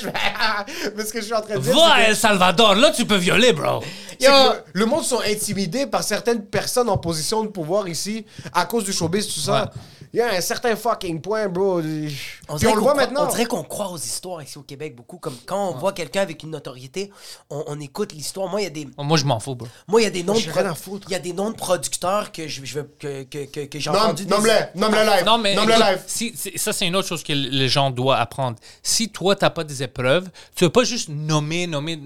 [0.95, 1.73] Mais ce que je suis en train de dire.
[1.75, 3.81] Va à c'est que- El Salvador, là tu peux violer, bro.
[4.19, 8.25] c'est que le, le monde sont intimidés par certaines personnes en position de pouvoir ici
[8.53, 9.71] à cause du showbiz, tout ça.
[10.13, 11.79] Il y a un certain fucking point, bro.
[11.79, 12.15] On Puis
[12.47, 13.25] on le qu'on voit croit- maintenant.
[13.25, 15.17] On dirait qu'on croit aux histoires ici au Québec beaucoup.
[15.17, 17.11] Comme quand on voit quelqu'un avec une notoriété,
[17.49, 18.47] on, on écoute l'histoire.
[18.47, 18.87] Moi, il y a des.
[18.97, 19.67] Moi, je m'en fous, bro.
[19.87, 21.07] Moi, il y a des noms de j'ai rien à foutre.
[21.09, 23.79] Il y a des noms de producteurs que je, je veux que, que, que, que
[23.79, 24.25] j'ai Nomme- entendu.
[24.25, 25.25] des- Nomme-le, nomme-le live.
[25.25, 26.03] Non, mais Nomme-le écoute, live.
[26.05, 28.57] si, ça, c'est une autre chose que les gens doivent apprendre.
[28.83, 31.99] Si toi, tu n'as pas des épreuves, tu ne vas pas juste nommer, nommer.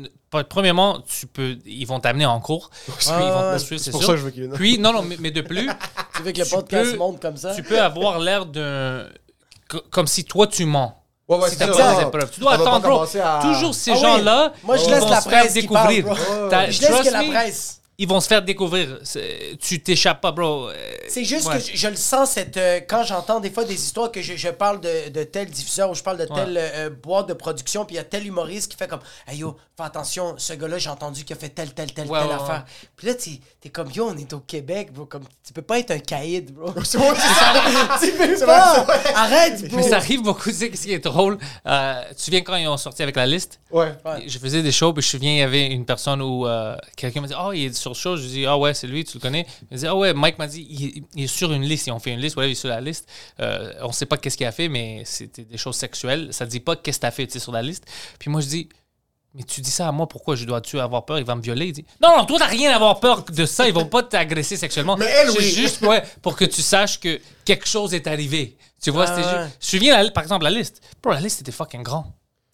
[0.49, 2.69] Premièrement, tu peux, ils vont t'amener en cours.
[2.85, 4.01] Puis ils vont te c'est sûr.
[4.01, 5.69] ça que je veux qu'il y Puis, non, non, mais, mais de plus,
[6.15, 7.53] Tu veux que le podcast peux- monte comme ça?
[7.55, 9.05] tu peux avoir l'air d'un.
[9.69, 11.01] co- Comme si toi, tu mens.
[11.27, 12.31] Ouais, ouais, si t'as pas des épreuves.
[12.31, 13.01] Tu dois On attendre, bro.
[13.21, 14.01] à- Toujours ces Ah oui.
[14.01, 16.05] gens-là Moi, je laisse la presse découvrir.
[16.05, 17.81] parle, Je laisse que la presse.
[17.99, 18.99] Ils vont se faire découvrir.
[19.59, 20.69] Tu t'échappes pas, bro.
[20.69, 20.73] Euh,
[21.07, 21.57] C'est juste ouais.
[21.57, 24.35] que je, je le sens, cette, euh, quand j'entends des fois des histoires que je,
[24.35, 27.85] je parle de, de tel diffuseur ou je parle de telle euh, boîte de production,
[27.85, 30.77] puis il y a tel humoriste qui fait comme Hey yo, fais attention, ce gars-là,
[30.77, 32.65] j'ai entendu qu'il a fait telle, telle, telle, Ouais, telle ouais, affaire.
[32.95, 35.05] Puis là, t'es es comme Yo, on est au Québec, bro.
[35.05, 36.71] Comme, tu peux pas être un caïd, bro.
[36.79, 38.83] Tu peux pas!
[38.83, 38.99] vrai.
[39.15, 39.77] Arrête, bro!
[39.77, 41.39] Mais ça arrive beaucoup, tu sais, ce qui est drôle.
[41.65, 43.59] Euh, tu te souviens quand ils ont sorti avec la liste?
[43.71, 43.95] Ouais.
[44.05, 44.23] Ouais.
[44.27, 46.77] Je faisais des shows, puis je me souviens, il y avait une personne où euh,
[46.95, 48.17] quelqu'un m'a dit Oh, il est sur le show.
[48.17, 49.45] Je dis Ah ouais, c'est lui, tu le connais.
[49.71, 51.87] Il me dit Ah ouais, Mike m'a dit il, il est sur une liste.
[51.87, 53.07] Ils ont fait une liste, voilà, il est sur la liste.
[53.39, 56.29] Euh, on sait pas qu'est-ce qu'il a fait, mais c'était des choses sexuelles.
[56.31, 57.85] Ça dit pas qu'est-ce que tu as fait sur la liste.
[58.19, 58.69] Puis moi, je dis
[59.35, 61.19] mais tu dis ça à moi, pourquoi je dois-tu avoir peur?
[61.19, 61.67] Il va me violer.
[61.67, 63.67] Il dit Non, non, toi, t'as rien à avoir peur de ça.
[63.67, 64.97] Ils vont pas t'agresser sexuellement.
[64.97, 65.43] Mais elle, oui.
[65.51, 68.57] juste ouais, pour que tu saches que quelque chose est arrivé.
[68.81, 69.43] Tu vois, Ah c'était ouais.
[69.43, 69.57] juste.
[69.61, 70.81] Je me souviens, par exemple, la liste.
[71.03, 72.11] Bro, la liste était fucking grand.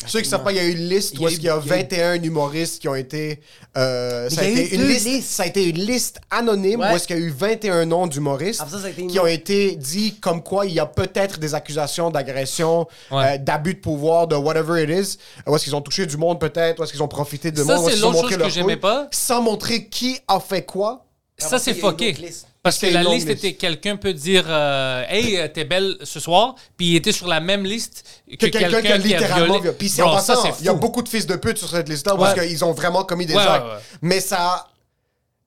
[0.07, 1.35] Ceux qui savent pas, il y a eu une liste Il y où a est-ce
[1.37, 3.39] eu- qu'il y a il y a eu- 21 humoristes qui ont été.
[3.77, 5.29] euh, ça, a il eu été une liste, listes.
[5.31, 6.91] ça a été une liste anonyme Ouais.
[6.91, 9.07] où est-ce qu'il y a eu 21 noms d'humoristes Après ça, ça a été une
[9.07, 13.35] qui ont été dit comme quoi il y a peut-être des accusations d'agression, Ouais.
[13.35, 15.17] euh, d'abus de pouvoir, de whatever it is.
[15.47, 17.75] Où est-ce qu'ils ont touché du monde peut-être, où est-ce qu'ils ont profité de Ça,
[17.75, 19.07] monde, où c'est est-ce qu'ils ont l'autre montré chose que leur pas.
[19.11, 21.05] Sans montrer qui a fait quoi.
[21.37, 22.09] Ça, c'est il fucké.
[22.11, 22.47] autre liste.
[22.63, 26.55] Parce que la liste était quelqu'un peut dire euh, Hey, euh, t'es belle ce soir,
[26.77, 29.59] puis il était sur la même liste que, Que quelqu'un qui a littéralement.
[29.77, 32.15] Puis c'est en passant, il y a beaucoup de fils de pute sur cette liste-là
[32.15, 33.65] parce qu'ils ont vraiment commis des Ouais, actes.
[33.65, 33.71] ouais.
[34.01, 34.65] Mais ça,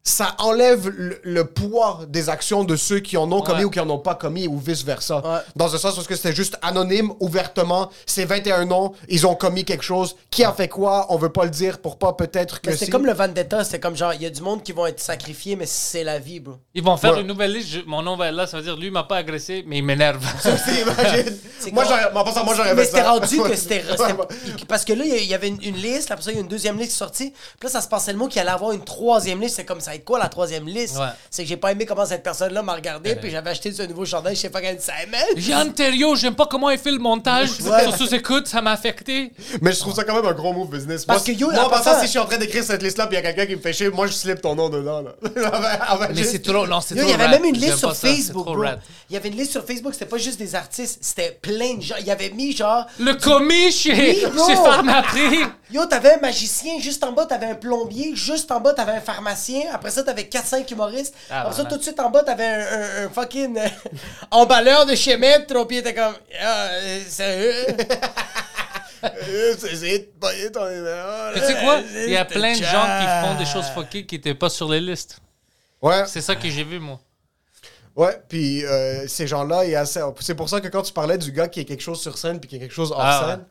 [0.09, 3.65] ça enlève le, le poids des actions de ceux qui en ont commis Ouais.
[3.65, 5.17] ou qui en ont pas commis ou vice-versa.
[5.17, 5.41] Ouais.
[5.57, 7.91] Dans un sens parce que c'était juste anonyme, ouvertement.
[8.07, 10.15] C'est 21 noms, ils ont commis quelque chose.
[10.31, 11.07] Qui a fait quoi?
[11.09, 12.91] On veut pas le dire pour pas peut-être que c'est si.
[12.91, 15.57] comme le Vendetta, c'est comme genre, il y a du monde qui vont être sacrifiés,
[15.57, 16.55] mais c'est la vie, bro.
[16.75, 17.23] Ils vont faire Ouais.
[17.23, 17.69] une nouvelle liste.
[17.71, 19.79] je- mon nom va être là, ça veut dire lui, il m'a pas agressé, mais
[19.79, 20.25] il m'énerve.
[20.47, 21.37] Imagine.
[21.73, 23.83] Moi, j'aurais, Mais c'était rendu que c'était.
[24.69, 26.49] Parce que là, il y avait une, une liste, après ça, il y a une
[26.49, 27.31] deuxième liste sortie.
[27.59, 29.57] Puis là, ça se passait le mot qu'il allait avoir une troisième liste.
[29.57, 30.97] C'est comme ça être quoi la troisième liste?
[30.97, 31.07] Ouais.
[31.31, 34.05] C'est que j'ai pas aimé comment cette personne-là m'a regardé, puis j'avais acheté ce nouveau
[34.05, 35.27] chandail, je sais pas quelle semaine.
[35.37, 37.51] Jean Thériault, j'aime pas comment il fait le montage.
[37.61, 37.83] Ouais.
[37.85, 39.33] Sur sous-écoute, ça m'a affecté.
[39.61, 41.05] Mais je trouve ça quand même un gros move business.
[41.05, 43.07] Parce moi, que yo, moi, en passant, si je suis en train d'écrire cette liste-là,
[43.07, 45.03] puis il y a quelqu'un qui me fait chier, moi, je slip ton nom dedans,
[45.03, 45.15] là.
[46.09, 46.67] Mais juste- c'est trop.
[46.67, 47.41] Non, c'est trop il y avait rad.
[47.41, 48.65] même une liste sur ça, Facebook, bro.
[49.11, 51.83] Il y avait une liste sur Facebook, c'était pas juste des artistes, c'était plein de
[51.83, 51.97] gens.
[52.01, 52.87] Il y avait mis genre.
[52.99, 55.47] Le commis chez, Oui, chez.
[55.73, 59.01] Yo, t'avais un magicien, juste en bas, t'avais un plombier, juste en bas, t'avais un
[59.01, 62.45] pharmacien, après ça, t'avais 4-5 humoristes, Ah, après ça, tout de suite en bas, t'avais
[62.47, 63.69] un, un- un fucking euh,
[64.31, 67.67] emballeur de chez Metro, puis il était comme, ah, euh, sérieux?
[69.05, 70.09] Euh, c'est-
[70.53, 70.65] ton.
[71.35, 71.81] Mais tu sais quoi?
[72.07, 74.69] Il y a plein de gens qui font des choses fuckées qui étaient pas sur
[74.69, 75.19] les listes.
[75.83, 76.99] Ouais, C'est ça que j'ai vu, moi.
[77.95, 80.93] ouais, puis euh, ces gens-là, il y a ça- c'est pour ça que quand tu
[80.93, 83.01] parlais du gars qui a quelque chose sur scène puis qui a quelque chose hors
[83.01, 83.43] Ah, ouais.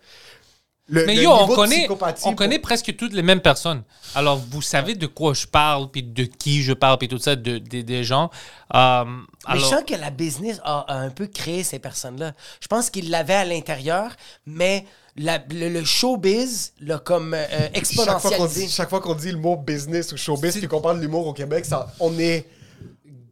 [0.88, 3.82] Le, Mais le yo, on connaît, on pour- connaît presque toutes les mêmes personnes.
[4.14, 7.36] Alors, vous savez de quoi je parle, puis de qui je parle, puis tout ça,
[7.36, 8.30] de, de- des gens.
[8.76, 9.12] Euh, Mais
[9.48, 12.34] alors, je sens que la business a, a un peu créé ces personnes-là.
[12.62, 14.12] Je pense qu'ils l'avaient à l'intérieur,
[14.46, 14.86] mais
[15.18, 18.66] la- le, le showbiz l'a comme euh, Chaque fois, qu'on exponentialisé.
[18.68, 21.26] dit, chaque fois qu'on dit le mot business ou showbiz puis qu'on parle de l'humour
[21.26, 22.46] au Québec, ça, on est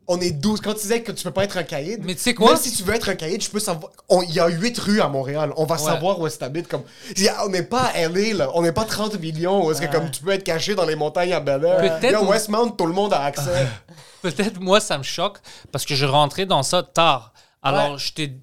[0.07, 0.61] on est 12.
[0.61, 2.49] Quand tu disais que tu peux pas être un caïd, Mais tu sais quoi?
[2.53, 3.91] Même si tu veux être un caïd, je peux savoir.
[4.27, 5.53] Il y a 8 rues à Montréal.
[5.57, 6.67] On va savoir où est-ce que t'habites.
[6.67, 6.83] Comme...
[7.45, 8.49] On n'est pas à LA, là.
[8.53, 11.33] On n'est pas 30 millions est-ce que comme tu peux être caché dans les montagnes
[11.33, 11.99] à Bel Air.
[11.99, 13.67] Peut-être- Westmount, tout le monde a accès.
[14.21, 15.39] peut-être moi, ça me choque
[15.71, 17.33] parce que je rentrais dans ça tard.
[17.61, 17.97] Alors, Ouais.
[17.97, 18.33] j'étais-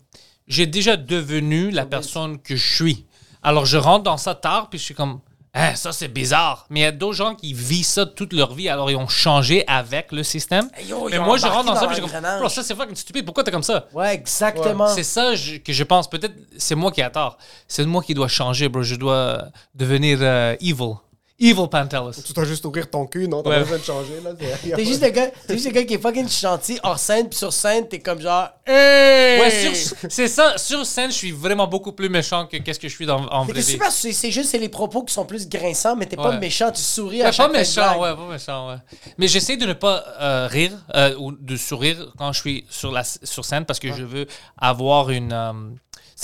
[0.49, 3.07] j'ai déjà devenu la personne que je suis.
[3.43, 5.21] Alors, je rentre dans ça tard, puis je suis comme,
[5.53, 6.67] Hein, ça c'est bizarre.
[6.71, 9.09] Mais il y a d'autres gens qui vivent ça toute leur vie, alors ils ont
[9.09, 10.69] changé avec le système.
[10.77, 12.95] Hey, yo, Mais moi, je rentre dans, dans ça, puis je comme, ça c'est fucking
[12.95, 13.25] stupide.
[13.25, 13.87] Pourquoi t'es comme ça?
[13.93, 14.87] Ouais, exactement.
[14.87, 16.09] C'est ça je- que je pense.
[16.09, 17.37] Peut-être c'est moi qui ai tort.
[17.67, 18.83] C'est moi qui dois changer, bro.
[18.83, 19.43] Je dois
[19.75, 20.95] devenir euh, evil.
[21.41, 22.23] Evil Pantelis.
[22.25, 23.43] tu dois juste ouvrir ton cul, non?
[23.43, 23.57] T'as Ouais.
[23.57, 24.31] pas besoin de changer, là.
[24.63, 27.29] C'est- T'es juste le gars, t'es juste le gars qui est fucking gentil hors scène,
[27.29, 28.49] puis sur scène, t'es comme genre.
[28.67, 29.41] Hey!
[29.41, 30.59] Ouais, sur- c'est ça.
[30.59, 33.45] Sur scène, je suis vraiment beaucoup plus méchant que qu'est-ce que je suis dans, en
[33.45, 33.63] vrai vie.
[33.63, 36.39] super, c'est c'est juste c'est les propos qui sont plus grinçants, mais t'es pas Ouais.
[36.39, 38.19] méchant, tu souris Ouais, à pas chaque méchant, blague.
[38.19, 38.77] ouais, pas méchant, ouais.
[39.19, 42.93] Mais j'essaie de ne pas euh, rire euh, ou de sourire quand je suis sur,
[42.93, 44.27] la, sur scène parce que je veux
[44.59, 45.33] avoir une.
[45.33, 45.53] euh,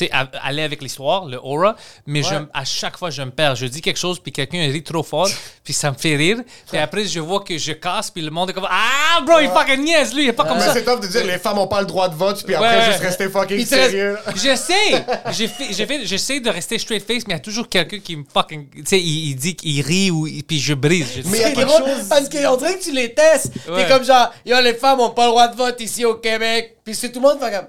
[0.05, 0.11] sais,
[0.43, 1.77] aller avec l'histoire, le aura,
[2.07, 3.57] mais je, à chaque fois, je me perds.
[3.57, 5.29] Je dis quelque chose, puis quelqu'un rit trop fort,
[5.65, 6.39] puis ça me fait rire.
[6.69, 9.49] Puis après, je vois que je casse, puis le monde est comme Ah, bro, il
[9.49, 10.73] fucking niaise, lui, il est pas comme Mais ça.
[10.75, 12.85] c'est top de dire les femmes ont pas le droit de vote, puis après Ouais.
[12.87, 14.19] juste rester fucking Il te reste- sérieux.
[14.37, 15.05] J'essaie!
[15.33, 17.99] J'ai fait- j'ai fait- J'essaie de rester straight face, mais il y a toujours quelqu'un
[17.99, 18.69] qui me fucking.
[18.71, 21.07] Tu sais, il, il dit qu'il rit ou puis je brise.
[21.17, 23.53] Je dis, Mais il y a quelque chose- Parce qu'on dirait que tu les testes.
[23.69, 23.85] Ouais.
[23.85, 26.77] T'es comme genre, yo, les femmes ont pas le droit de vote ici au Québec.
[26.85, 27.67] Puis c'est tout le monde fait comme.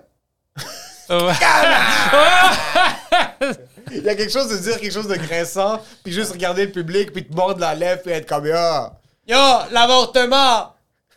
[3.91, 6.71] Il y a quelque chose de dire quelque chose de grinçant, puis juste regarder le
[6.71, 8.93] public, puis te mordre la lèvre, puis être comme ah.
[9.27, 9.37] Yo,
[9.71, 10.73] l'avortement!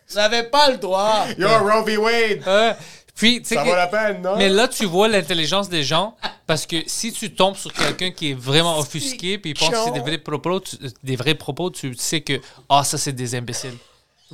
[0.08, 1.24] Vous n'avez pas le droit!
[1.36, 1.96] Yo, Roe v.
[1.96, 2.76] Wade!
[3.14, 4.36] Puis, tu sais Ça que- vaut la peine, non?
[4.36, 6.16] Mais là, tu vois l'intelligence des gens
[6.46, 9.76] parce que si tu tombes sur quelqu'un qui est vraiment offusqué puis il pense que
[9.84, 13.34] c'est des vrais propos, tu, des vrais propos, tu sais que ah ça c'est des
[13.34, 13.76] imbéciles.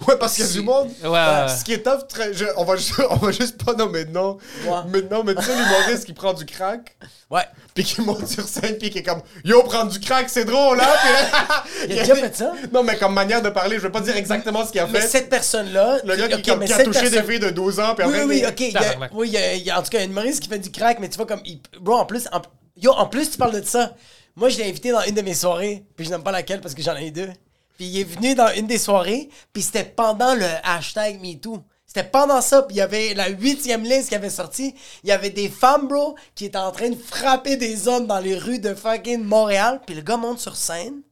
[0.07, 0.91] Ouais, parce qu'il y a du monde.
[1.03, 1.49] Ouais, ouais.
[1.49, 4.11] Ce qui est tough, très- je- on, va juste, on va juste pas nommer de
[4.11, 4.37] nom.
[4.67, 4.71] Ouais.
[4.93, 6.97] Maintenant, mais tu sais, l'humoriste qui prend du crack,
[7.31, 7.45] Ouais.
[7.75, 10.79] puis qui monte sur scène, puis qui est comme Yo, prendre du crack, c'est drôle,
[10.81, 10.87] hein?
[11.03, 12.53] Puis là- Il a déjà fait ça?
[12.73, 15.01] Non, mais comme manière de parler, je vais pas dire exactement ce qu'il a Mais
[15.01, 15.09] fait.
[15.09, 15.99] cette personne-là.
[16.05, 18.25] Le gars qui, comme, qui a touché des filles de 12 ans, puis Oui, après.
[18.27, 18.61] oui, il- ok.
[18.61, 19.11] il y a- Tabarnak.
[19.15, 20.71] oui, il y a, il y a en tout cas un humoriste qui fait du
[20.71, 21.41] crack, mais tu vois, comme.
[21.47, 22.43] il- bro, en plus, en,
[22.77, 23.95] yo, en plus, tu parles de ça.
[24.37, 26.75] Moi, je l'ai invité dans une de mes soirées, puis je n'aime pas laquelle parce
[26.75, 27.31] que j'en ai deux.
[27.77, 31.63] Puis il est venu dans une des soirées, puis c'était pendant le hashtag MeToo.
[31.87, 34.75] C'était pendant ça, puis il y avait la huitième liste qui avait sorti.
[35.03, 38.19] Il y avait des femmes, bro, qui étaient en train de frapper des hommes dans
[38.19, 39.81] les rues de fucking Montréal.
[39.87, 41.03] Puis le gars monte sur scène.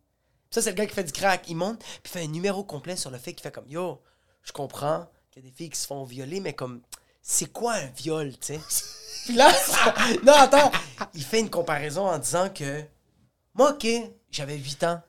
[0.51, 1.49] Ça, c'est le gars qui fait du crack.
[1.49, 4.03] Il monte, puis fait un numéro complet sur le fait qu'il fait comme Yo,
[4.43, 6.83] je comprends qu'il y a des filles qui se font violer, mais comme,
[7.23, 8.61] c'est quoi un viol, tu sais?
[9.27, 9.51] puis là,
[10.25, 10.71] non, attends,
[11.15, 12.85] il fait une comparaison en disant que
[13.55, 13.87] moi, ok,
[14.31, 15.01] j'avais 8 ans,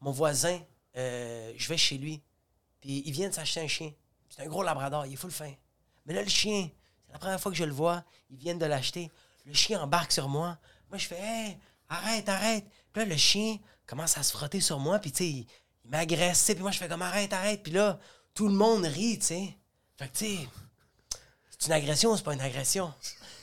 [0.00, 0.60] mon voisin,
[0.96, 2.22] euh, je vais chez lui,
[2.80, 3.92] puis il vient de s'acheter un chien.
[4.28, 5.52] C'est un gros labrador, il est full fin.
[6.06, 6.68] Mais là, le chien,
[7.06, 9.10] c'est la première fois que je le vois, ils viennent de l'acheter.
[9.46, 10.58] Le chien embarque sur moi.
[10.90, 12.64] Moi, je fais, hey, arrête, arrête.
[12.92, 15.46] Puis là, le chien commence à se frotter sur moi, puis tu sais, il,
[15.84, 17.62] il m'agresse, puis moi, je fais comme, arrête, arrête.
[17.62, 17.98] Puis là,
[18.34, 19.56] tout le monde rit, tu sais.
[19.96, 20.48] Fait que, tu sais,
[21.50, 22.92] c'est une agression ou c'est pas une agression?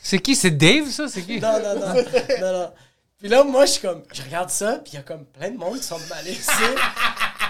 [0.02, 0.36] C'est qui?
[0.36, 1.08] C'est Dave ça?
[1.08, 1.40] C'est qui?
[1.40, 1.94] Non, non, non.
[2.42, 2.74] non, non.
[3.18, 5.52] Puis là, moi, je suis comme, je regarde ça, puis il y a comme plein
[5.52, 6.76] de monde qui sont malaisés.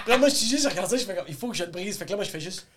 [0.04, 1.56] Puis là, moi, je suis juste, je regarde ça, je fais comme, il faut que
[1.56, 1.96] je le brise.
[1.98, 2.66] Fait que là, moi, je fais juste.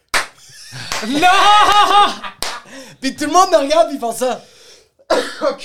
[1.07, 1.19] Non
[3.01, 4.43] Puis tout le monde me regarde, puis ils font ça.
[5.41, 5.59] Ok.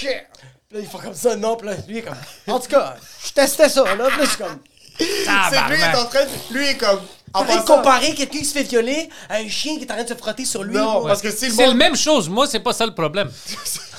[0.69, 2.69] Puis là, ils font comme ça, non, puis là, lui, il est comme, en tout
[2.69, 2.97] cas,
[3.27, 4.07] je testais ça, là.
[4.09, 4.61] Puis là, je suis comme,
[4.99, 6.55] C'est lui, il est en train de.
[6.55, 7.01] Lui, est comme.
[7.33, 9.95] En train de comparer quelqu'un qui se fait violer à un chien qui est en
[9.95, 10.77] train de se frotter sur lui.
[10.77, 11.77] Non, parce que si le C'est la monde.
[11.77, 12.29] même chose.
[12.29, 13.31] Moi, c'est pas ça le problème.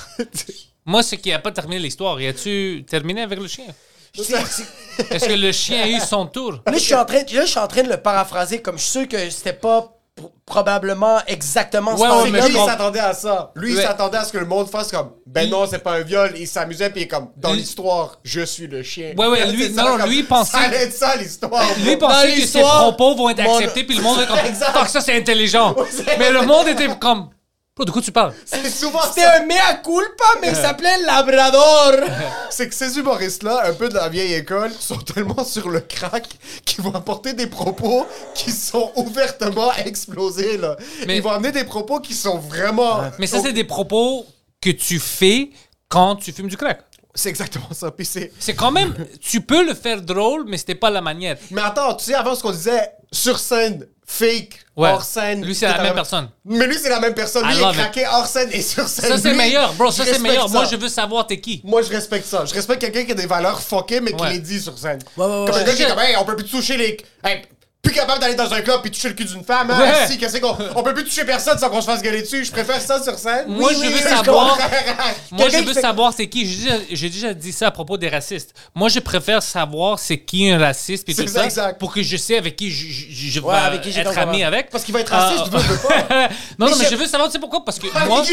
[0.85, 2.19] Moi, c'est qu'il a pas terminé l'histoire.
[2.19, 3.65] Y a-tu terminé avec le chien?
[3.65, 6.53] C'est- c'est- Est-ce que le chien a eu son tour?
[6.65, 8.83] Là, je suis en train, là, je suis en train de le paraphraser, comme je
[8.83, 9.87] suis sûr que c'était pas
[10.19, 13.51] pr- probablement exactement Ouais, ce ouais, mais lui, il s'attendait à ça.
[13.55, 16.01] Lui, il s'attendait à ce que le monde fasse comme Ben non, c'est pas un
[16.01, 16.33] viol.
[16.37, 19.13] Il s'amusait, puis il est comme Dans Lui- l'histoire, je suis le chien.
[19.17, 21.63] Ouais, ouais, lui- ça, non, lui, il pensait- Ça allait être ça, l'histoire.
[21.83, 24.73] Lui pensait que ses propos vont être mon- acceptés, puis le monde est comme Exact.
[24.73, 25.73] Fuck, ça c'est intelligent.
[26.19, 27.29] Mais le monde était comme
[27.73, 28.33] Bro, de quoi tu parles?
[28.45, 29.37] C'est souvent C'était ça.
[29.41, 31.93] un mea culpa, mais il s'appelait Labrador.
[32.49, 36.27] C'est que ces humoristes-là, un peu de la vieille école, sont tellement sur le crack
[36.65, 38.05] qu'ils vont apporter des propos
[38.35, 40.75] qui sont ouvertement explosés, là.
[41.07, 43.03] Mais- Ils vont amener des propos qui sont vraiment.
[43.19, 44.25] Mais ça, c'est des propos
[44.59, 45.49] que tu fais
[45.87, 46.81] quand tu fumes du crack.
[47.15, 47.89] C'est exactement ça.
[47.91, 48.33] Puis c'est.
[48.37, 48.93] C'est quand même.
[49.21, 51.37] Tu peux le faire drôle, mais c'était pas la manière.
[51.51, 54.89] Mais attends, tu sais, avant ce qu'on disait, sur scène, fake, Ouais.
[54.89, 55.43] hors scène.
[55.45, 56.29] Lui, c'est la même personne.
[56.45, 57.43] Mais lui, c'est la même personne.
[57.45, 59.09] I Lui, il love est craqué hors scène et sur scène.
[59.09, 59.91] Ça, c'est Lui, meilleur, bro.
[59.91, 60.49] Ça, je c'est meilleur.
[60.49, 61.61] Moi, je veux savoir t'es qui.
[61.63, 62.45] Moi, je respecte ça.
[62.45, 64.33] Je respecte quelqu'un qui a des valeurs fuckées, mais qui Ouais.
[64.33, 64.99] les dit sur scène.
[65.17, 65.45] Ouais, ouais, ouais.
[65.51, 66.97] Comme un gars qui est comme, hey, on peut plus toucher les.
[67.23, 67.41] Hey,
[67.81, 69.79] plus capable d'aller dans un club puis toucher le cul d'une femme, hein?
[69.79, 70.07] Ouais.
[70.07, 70.55] Si, qu'est-ce qu'on.
[70.75, 72.45] On peut plus toucher personne sans qu'on se fasse gueuler dessus.
[72.45, 73.45] Je préfère ça sur scène.
[73.47, 74.57] Moi, Oui, je veux oui, savoir-.
[75.31, 76.45] Moi, je veux fait- savoir c'est qui.
[76.91, 78.53] J'ai déjà, dit ça à propos des racistes.
[78.75, 81.79] Moi, je préfère savoir c'est qui un raciste C'est tout ça exact.
[81.79, 84.15] pour que je sais avec qui je, je- je Ouais, vais avec qui j'ai être
[84.17, 84.69] ami avec.
[84.69, 86.29] Parce qu'il va être raciste, Ah, tu veux, veux pas.
[86.59, 87.65] non, non, mais je- veux savoir, tu sais pourquoi?
[87.65, 88.23] Parce que moi...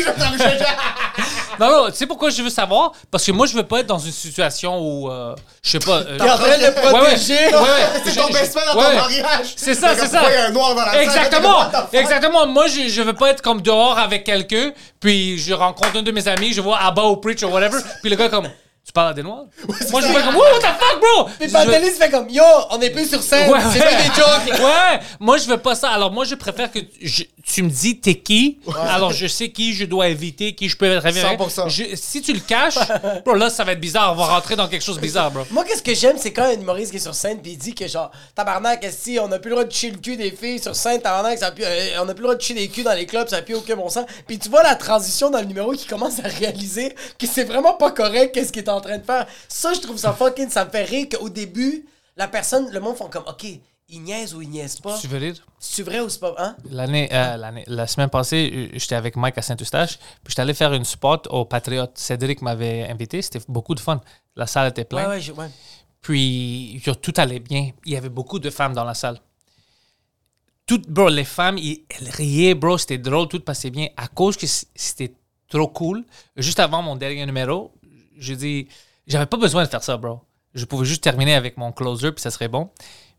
[1.58, 2.92] Non, non, tu sais pourquoi je veux savoir?
[3.10, 5.98] Parce que moi, je veux pas être dans une situation où, euh, je sais pas...
[5.98, 7.34] euh, T'es en train de le protéger.
[7.48, 7.86] Ouais, ouais.
[8.04, 8.86] C'est ton best dans ouais.
[8.86, 9.46] ton mariage.
[9.56, 10.18] C'est ça, c'est comme, ça.
[10.20, 11.02] pourquoi il y a un noir dans la salle?
[11.02, 11.58] Exactement,
[11.92, 12.46] exactement.
[12.46, 16.10] Moi, je, je veux pas être comme dehors avec quelqu'un, puis je rencontre un de
[16.12, 18.48] mes amis, je vois Abba ou Preach ou whatever, puis le gars comme,
[18.88, 19.44] tu parles à des noirs?
[19.90, 21.28] Moi, je veux pas comme, what the fuck, bro?
[21.38, 23.84] Puis Je- Pantelis fait comme Yo, on est plus sur scène, Ouais, c'est ouais.
[23.84, 24.58] pas des jokes.
[24.64, 25.90] Ouais, moi je veux pas ça.
[25.90, 28.58] Alors moi je préfère que je- tu me dis t'es qui?
[28.88, 31.22] Alors je sais qui je dois éviter, qui je peux être avec.
[31.22, 31.68] 100%.
[31.68, 32.78] Je- si tu le caches,
[33.26, 34.12] bro, là ça va être bizarre.
[34.12, 35.42] On va rentrer dans quelque chose de bizarre, bro.
[35.50, 37.74] Moi, qu'est-ce que j'aime, c'est quand un humoriste qui est sur scène puis il dit
[37.74, 40.60] que genre, tabarnak, si on a plus le droit de toucher le cul des filles
[40.60, 42.84] sur scène, tabarnak, ça plus- euh, on a plus le droit de toucher des culs
[42.84, 44.06] dans les clubs, ça plus aucun bon sens.
[44.26, 47.74] Puis tu vois la transition dans le numéro qui commence à réaliser que c'est vraiment
[47.74, 49.26] pas correct qu'est-ce qu'il est en train de faire.
[49.48, 52.96] Ça, je trouve ça fucking, ça me fait rire qu'au début, la personne, le monde
[52.96, 53.44] font comme, ok,
[53.90, 54.98] il niaise ou il niaise pas.
[54.98, 55.34] Tu veux rire?
[55.58, 56.56] C'est vrai ou c'est pas, hein?
[56.70, 60.52] L'année, euh, l'année, la semaine passée, euh, j'étais avec Mike à Saint-Eustache, puis j'étais allé
[60.54, 61.92] faire une spot au Patriote.
[61.96, 64.00] Cédric m'avait invité, c'était beaucoup de fun.
[64.36, 65.08] La salle était pleine.
[65.08, 65.48] ouais, je- ouais.
[66.02, 67.70] Puis tout allait bien.
[67.86, 69.18] Il y avait beaucoup de femmes dans la salle.
[70.66, 73.88] Toutes, bro, les femmes, ils- elles riaient, bro, c'était drôle, tout passait bien.
[73.96, 75.14] À cause que c'était
[75.48, 76.04] trop cool,
[76.36, 77.72] juste avant mon dernier numéro,
[78.18, 78.68] j'ai dit,
[79.06, 80.20] j'avais pas besoin de faire ça, bro.
[80.54, 82.70] je pouvais juste terminer avec mon closer, puis ça serait bon.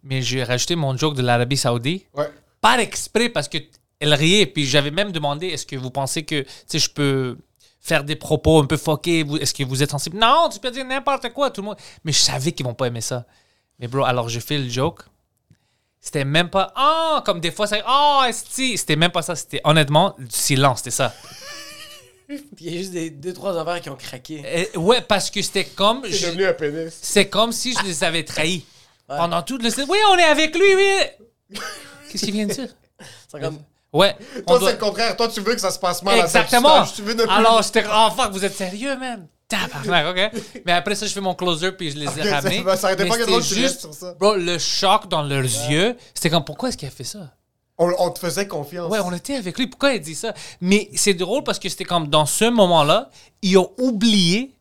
[0.03, 2.07] Mais j'ai rajouté mon joke de l'Arabie Saoudite.
[2.13, 2.29] Ouais.
[2.61, 3.57] Par exprès, parce que
[3.99, 4.45] elle riait.
[4.45, 7.37] Puis j'avais même demandé est-ce que vous pensez que tu je peux
[7.81, 9.25] faire des propos un peu fuckés?
[9.41, 10.17] Est-ce que vous êtes sensible?
[10.17, 11.77] Non, tu peux dire n'importe quoi, tout le monde.
[12.03, 13.25] Mais je savais qu'ils vont pas aimer ça.
[13.79, 15.01] Mais bro, alors j'ai fait le joke.
[16.01, 18.77] C'était même pas ah comme des fois ça ah esti.
[18.77, 21.13] c'était même pas ça c'était honnêtement du silence c'était ça
[22.59, 24.43] Il y a juste des deux, trois affaires qui ont craqué.
[24.73, 26.93] Et- ouais parce que c'était comme C'est devenu un pénis.
[27.01, 28.65] c'est comme si je les avais trahis
[29.07, 31.57] pendant tout le oui on est avec lui oui
[32.11, 32.69] qu'est-ce qu'il vient de dire?
[33.31, 33.59] C'est comme.
[33.93, 35.17] ouais on Toi, doit- c'est le contraire.
[35.17, 36.69] Toi, tu veux que ça se passe mal à Exactement.
[36.69, 36.95] Saint-Eustache.
[36.95, 39.27] Tu veux ne plus- Alors, j'étais, oh fuck, vous êtes sérieux, man?
[39.47, 40.05] Tabarnak,
[40.35, 40.41] ok?
[40.65, 42.63] Mais après ça, je fais mon closer puis je les ai ça- ramenés.
[42.77, 44.13] ça été Mais pas que juste, sur ça.
[44.13, 47.31] bro, le choc dans leurs yeux, c'était comme, pourquoi est-ce qu'il a fait ça?
[47.79, 48.91] On, on te faisait confiance.
[48.91, 50.33] Ouais, on était avec lui, pourquoi il dit ça?
[50.59, 53.09] Mais c'est drôle parce que c'était comme, dans ce moment-là,
[53.41, 54.53] ils ont oublié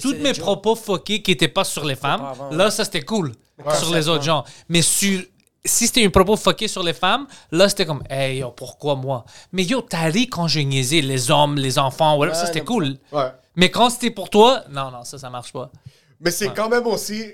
[0.00, 0.40] tous mes jokes.
[0.40, 2.22] propos fuckés qui n'étaient pas sur les femmes.
[2.22, 3.32] avant, Là, ça, c'était cool.
[3.78, 4.44] sur les autres gens.
[4.68, 5.22] Mais sur...
[5.64, 9.24] Si c'était un propos fucké sur les femmes, là, c'était comme, hey, yo, pourquoi moi?
[9.50, 12.64] Mais yo, t'as ri quand je niaisais les hommes, les enfants, whatever, ça, Ouais, c'était
[12.64, 12.98] cool.
[13.10, 13.32] Ouais.
[13.56, 15.72] Mais quand c'était pour toi, non, non, ça, ça marche pas.
[16.20, 17.32] Mais c'est quand même aussi.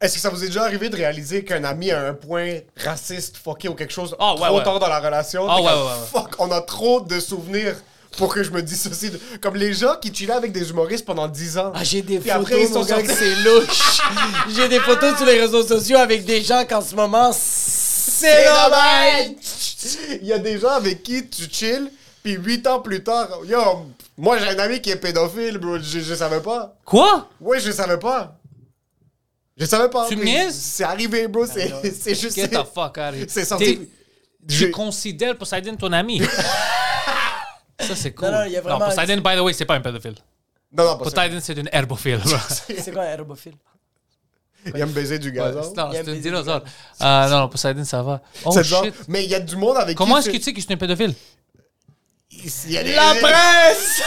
[0.00, 3.36] Est-ce que ça vous est déjà arrivé de réaliser qu'un ami a un point raciste,
[3.36, 4.64] fucké ou quelque chose Ah, ouais, trop ouais.
[4.64, 5.46] tard dans la relation?
[5.46, 5.70] T'es ouais.
[6.10, 7.74] Fuck, on a trop de souvenirs
[8.16, 9.10] pour que je me dissocie.
[9.12, 11.72] de- Comme les gens qui chillaient avec des humoristes pendant 10 ans.
[11.74, 14.00] Ah, j'ai des Puis photos, après, ils sont sortis- c'est louche.
[14.56, 19.34] j'ai des photos sur les réseaux sociaux avec des gens qu'en ce moment, c'est normal.
[20.22, 21.90] Il y a des gens avec qui tu chill,
[22.22, 23.86] puis 8 ans plus tard, yo,
[24.16, 26.74] moi j'ai un ami qui est pédophile, bro, je, je savais pas.
[26.86, 27.28] Quoi?
[27.40, 28.34] Ouais, je savais pas.
[29.60, 30.08] Je savais pas.
[30.08, 30.50] Tu me?
[30.50, 32.34] C'est arrivé, bro, c'est c'est juste.
[32.34, 33.28] Get the fuck out of.
[33.28, 33.88] C'est sorti.
[34.48, 36.20] Je- Tu considères Poseidon ton ami?
[37.78, 38.28] ça, c'est cool.
[38.30, 40.14] Non, non, il y a vraiment- Poseidon, by the way, c'est pas un pédophile.
[40.72, 41.04] Non, non, pas.
[41.04, 42.20] Poseidon, c'est une herbophile.
[42.78, 43.54] C'est quoi un hérobophile?
[44.66, 45.72] Il aime baiser du Ouais, gazon.
[45.76, 46.62] non, Il aime c'est un dinosaure.
[47.02, 48.22] Euh, non, non, Poseidon, ça va.
[48.44, 48.94] Oh C'est genre- shit.
[49.08, 50.76] Mais il y a du monde avec Comment est-ce que tu sais que c'est un
[50.76, 51.14] pédophile?
[52.30, 54.02] Il y a des- La presse!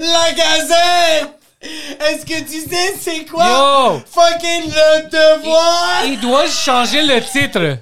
[0.00, 1.38] La gazette!
[1.62, 3.46] Est-ce que tu sais c'est quoi?
[3.46, 4.02] Yo!
[4.10, 6.02] Fucking le devoir!
[6.06, 7.78] Il doit changer le titre.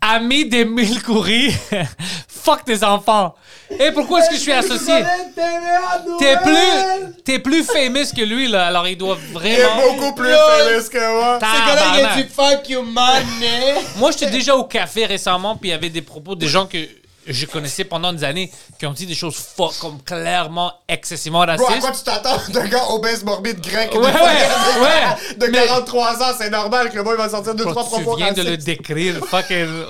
[0.00, 1.54] Ami des mille couris.
[2.28, 3.34] Fuck tes enfants.
[3.78, 5.04] Et pourquoi est-ce que je suis associé?
[6.18, 8.66] T'es plus, t'es plus famous que lui, là.
[8.66, 9.92] Alors il doit Il est vraiment.
[9.92, 11.38] beaucoup plus famous que moi.
[11.38, 13.74] C'est que là, il y a du fuck you money!
[13.96, 16.78] Moi, j'étais déjà au café récemment, puis il y avait des propos de gens que
[17.26, 21.50] je connaissais pendant des années qui ont dit des choses fuck, comme clairement excessivement Bro,
[21.50, 21.80] à racistes.
[21.80, 25.36] quoi tu t'attends d'un gars obèse morbide grec Ouais, de, ouais, ouais.
[25.36, 26.34] de Mais- 43 ans?
[26.38, 28.66] C'est normal que le boy va sortir deux, trois tu propos viens de le racistes.
[28.66, 29.84] décrire fucking euh,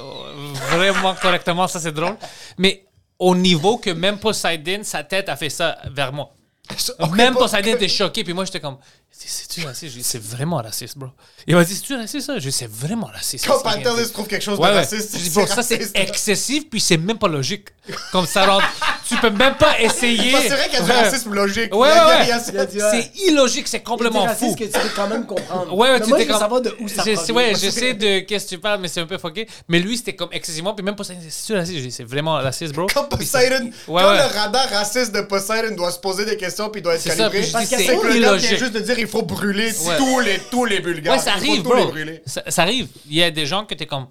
[0.70, 2.16] vraiment correctement, ça c'est drôle.
[2.59, 2.85] Mais
[3.18, 6.31] au niveau que même Poseidon, sa tête a fait ça vers moi.
[7.14, 8.76] Même pas- Poseidon était choqué, puis moi j'étais comme,
[9.13, 9.93] C'est- c'est-tu raciste?
[9.93, 11.09] J'ai dit, C'est vraiment raciste, bro.
[11.47, 12.39] Il m'a dit, c'est-tu raciste ça?
[12.39, 13.47] J'ai dit, c'est vraiment raciste.
[13.47, 14.79] Quand ça, ça Pantelis trouve quelque chose Ouais, de ouais.
[14.81, 17.69] raciste, Je dis, bro, ça c'est excessif, puis c'est même pas logique.
[18.13, 18.65] Comme ça rentre.
[19.09, 20.31] tu peux même pas essayer.
[20.31, 21.03] Parce que C'est vrai qu'il y a du Ouais.
[21.03, 21.75] racisme logique.
[21.75, 23.11] Ouais, Il y a- ouais, il y a- Il a il dit, y a- ouais.
[23.15, 24.51] C'est illogique, c'est complètement C'est fou.
[24.53, 25.75] raciste que tu peux quand même comprendre.
[25.77, 26.41] Ouais, ouais, Mais tu moi, t'es je veux comme.
[26.43, 27.35] savoir de où ça Je- provient.
[27.35, 29.49] Ouais, je sais de qu'est-ce que tu parles, mais c'est un peu fucké.
[29.69, 31.75] Mais lui, c'était comme excessivement, puis même pas c'est raciste?
[31.75, 32.87] J'ai dit, c'est vraiment raciste, bro.
[32.95, 34.03] Quand Poseidon, quand ouais.
[34.03, 37.17] le radar raciste de Poseidon doit se poser des questions puis doit être C'est ça,
[37.17, 38.59] calibré, puis je parce dis, que c'est c'est que le gars vient illogique.
[38.59, 39.97] juste de dire il faut brûler Ouais.
[39.99, 41.17] tous les tous les Bulgares.
[41.17, 41.93] Ouais, ça arrive, bro.
[42.27, 42.89] Ça, ça arrive.
[43.07, 44.09] Il y a des gens que t'es comme,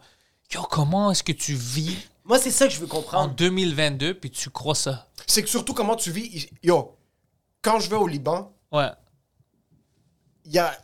[0.54, 3.34] yo, comment est-ce que tu vis Moi, c'est ça que je veux en comprendre.
[3.36, 5.08] 2022 puis tu crois ça?
[5.28, 6.50] C'est que surtout comment tu vis.
[6.64, 6.96] Yo,
[7.62, 8.90] quand je vais au Liban, Ouais.
[10.46, 10.78] il y a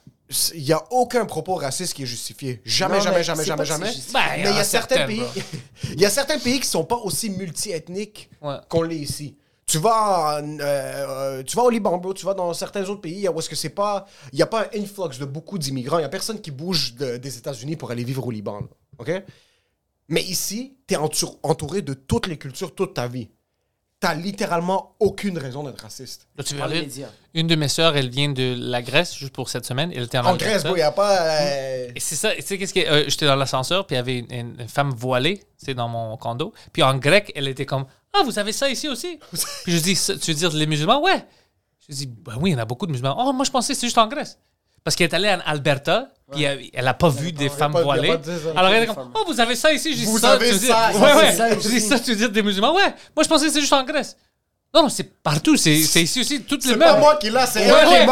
[0.56, 2.60] il y a aucun propos raciste qui est justifié.
[2.66, 3.91] Jamais, Non, jamais, mais jamais, jamais, jamais.
[4.12, 5.22] Ben, mais il y a certains pays,
[5.93, 8.56] il y a certains pays qui sont pas aussi multiethniques Ouais.
[8.68, 9.38] qu'on l'est ici.
[9.76, 12.13] Tu vas, en, euh, euh, tu vas au Liban, bro.
[12.13, 14.61] Tu vas dans certains autres pays où est-ce que c'est pas, il y a pas
[14.73, 15.99] un influx de beaucoup d'immigrants.
[15.99, 18.67] Il y a personne qui bouge de- des États-Unis pour aller vivre au Liban, là.
[18.99, 19.23] ok?
[20.07, 23.28] Mais ici, t'es entour- entouré de toutes les cultures toute ta vie.
[23.99, 26.28] T'as littéralement aucune raison d'être raciste.
[26.38, 27.09] Là, tu veux médias.
[27.34, 29.91] Une de mes sœurs, elle vient de la Grèce, juste pour cette semaine.
[29.93, 30.36] Elle était en, En.
[30.38, 31.21] Grèce, bro, il y a pas.
[31.41, 32.80] euh, c'est ça, tu sais, qu'est-ce que.
[32.80, 35.88] euh, J'étais dans l'ascenseur, puis il y avait une, une- une femme voilée, c'est dans
[35.89, 36.53] mon condo.
[36.71, 37.86] Puis en grec, elle était comme
[38.18, 39.20] Ah, vous avez ça ici aussi?
[39.63, 41.01] Puis je dis Tu veux dire les musulmans?
[41.01, 41.26] Ouais.
[41.88, 43.16] Je dis Ben oui, il y en a beaucoup de musulmans.
[43.18, 44.38] Oh, moi je pensais que c'est juste en Grèce.
[44.84, 48.16] Parce qu'elle est allée en Alberta, puis elle, elle a pas vu des femmes voilées.
[48.55, 49.11] Alors elle est comme.
[49.16, 49.93] Oh, vous avez ça ici?
[49.93, 51.32] Je dis Vous ça, avez tu veux dire- ça, Ouais, ouais.
[51.32, 52.74] c'est ça Je dis ça, tu veux dire des musulmans?
[52.76, 52.93] Ouais.
[53.16, 54.16] Moi je pensais que c'est juste en Grèce.
[54.74, 55.55] Non, non, c'est partout.
[55.57, 56.41] C'est c'est ici aussi.
[56.41, 58.05] Toutes les C'est pas moi qui l'a, c'est Ouais, ouais,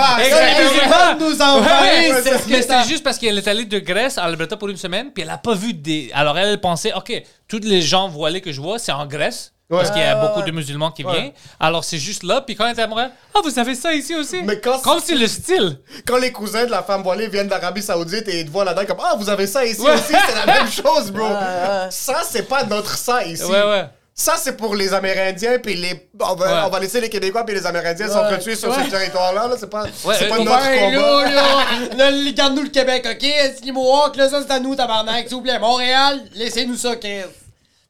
[1.17, 3.65] qui nous envahir, Ouais, ouais, c'est ce mais c'est t'as- juste parce qu'elle est allée
[3.65, 6.09] de Grèce à Alberta pour une semaine, puis elle a pas vu des.
[6.13, 9.52] Alors elle pensait, ok, tous les gens voilés que je vois, c'est en Grèce.
[9.69, 11.11] Parce qu'il y a beaucoup de musulmans qui Ouais.
[11.13, 11.31] viennent.
[11.59, 12.41] Alors, c'est juste là.
[12.41, 14.41] Puis quand à Montréal, ah, vous avez ça ici aussi?
[14.43, 15.79] Mais quand- Comme c'est le style.
[16.05, 18.85] Quand les cousins de la femme voilée viennent d'Arabie Saoudite et ils te voient là-dedans
[18.85, 19.93] comme Ah, vous avez ça ici Ouais.
[19.93, 21.25] aussi, c'est la même chose, bro.
[21.27, 21.87] ouais.
[21.89, 23.43] Ça, c'est pas notre ça ici.
[23.45, 23.85] Ouais, ouais.
[24.15, 26.07] Ça, c'est pour les Amérindiens, puis les.
[26.19, 26.61] On va, Ouais.
[26.67, 28.13] on va laisser les Québécois, puis les Amérindiens Ouais.
[28.13, 28.83] s'entretuer sur Ouais.
[28.85, 29.47] ce territoire-là.
[29.47, 29.55] Là.
[29.59, 31.31] C'est pas, Ouais, c'est euh, pas notre combat.
[31.31, 31.31] là,
[31.95, 33.25] là, là, garde-nous le Québec, OK?
[33.63, 35.57] Si Mohawk, là, ça, c'est à nous, tabarnak, s'il vous plaît.
[35.57, 37.21] Montréal, laissez-nous ça, Chris.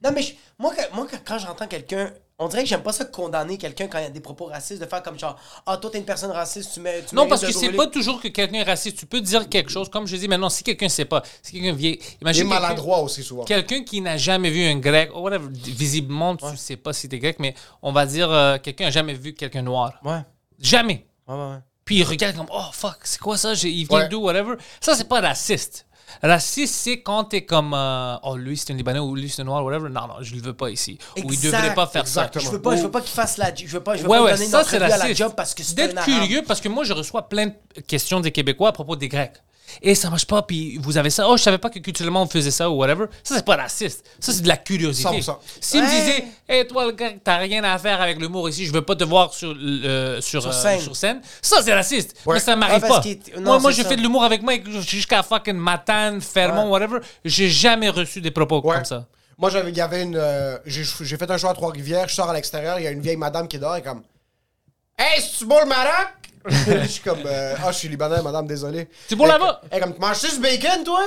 [0.02, 2.92] Non, mais je- moi, que- moi que- quand j'entends quelqu'un, on dirait que j'aime pas
[2.94, 5.78] ça condamner quelqu'un quand il y a des propos racistes, de faire comme genre, ah,
[5.78, 7.04] toi, t'es une personne raciste, tu mets.
[7.08, 8.98] tu Non, parce de que c'est pas toujours que quelqu'un est raciste.
[8.98, 9.88] Tu peux dire quelque chose.
[9.90, 11.92] Comme je dis maintenant, si quelqu'un sait pas, si quelqu'un vient.
[11.92, 13.44] Il est Imagine quelqu'un- maladroit aussi, souvent.
[13.46, 17.20] Quelqu'un qui n'a jamais vu un grec, ou whatever, visiblement, tu sais pas si t'es
[17.20, 19.94] grec, mais on va dire euh, quelqu'un n'a jamais vu quelqu'un noir.
[20.04, 20.20] Ouais.
[20.60, 21.06] Jamais.
[21.28, 21.58] Ouais, ouais, ouais.
[21.86, 23.54] Puis il regarde comme, oh fuck, c'est quoi ça?
[23.54, 24.08] J'ai- Il vient Ouais.
[24.10, 24.56] d'où, whatever.
[24.82, 25.86] Ça, c'est pas raciste.
[26.22, 29.46] Raciste, c'est quand t'es comme, euh, oh lui c'est un Libanais ou lui c'est un
[29.46, 29.90] noir, whatever.
[29.90, 30.98] Non, non, je le veux pas ici.
[31.18, 32.42] Ou il Exact, devrait pas faire exactement.
[32.42, 32.52] Je ça.
[32.54, 33.54] veux pas, je veux pas qu'il fasse la.
[33.54, 35.54] Je veux pas, je veux Ouais, pas ouais, donner ça c'est à la job parce
[35.54, 38.72] que c'est D'être curieux, parce que moi je reçois plein de questions des Québécois à
[38.72, 39.34] propos des Grecs.
[39.82, 41.28] Et ça marche pas, puis vous avez ça.
[41.30, 43.06] Oh, je savais pas que culturellement on faisait ça ou whatever.
[43.24, 44.06] Ça, c'est pas raciste.
[44.20, 45.10] Ça, c'est de la curiosité.
[45.22, 45.40] 100%.
[45.62, 45.92] S'il me Ouais.
[46.00, 48.96] disait, hey, toi, le grec, t'as rien à faire avec l'humour ici, je veux pas
[48.96, 50.80] te voir sur, euh, sur, Sur euh, scène.
[50.80, 52.16] sur scène, ça, c'est raciste.
[52.26, 52.36] Ouais.
[52.36, 53.02] Mais ça m'arrive Ah, pas.
[53.38, 53.90] non, moi, moi je ça.
[53.90, 54.54] fais de l'humour avec moi
[54.86, 57.00] jusqu'à fucking Matane, Fermont, whatever.
[57.26, 58.76] J'ai jamais reçu des propos Ouais.
[58.76, 59.06] comme ça.
[59.38, 60.16] Moi, j'avais, il y avait une.
[60.16, 60.84] euh, j'ai,
[61.18, 63.48] fait un show à Trois-Rivières, je sors à l'extérieur, il y a une vieille madame
[63.48, 64.04] qui est dehors, elle est comme.
[64.98, 66.08] Hey, c'est-tu beau le Maroc?
[66.50, 67.20] je suis comme.
[67.26, 68.88] euh, Ah, je suis libanais, madame, désolé.
[69.08, 69.62] C'est pour là-bas?
[69.72, 71.02] Elle est comme, tu manges-tu du bacon, toi?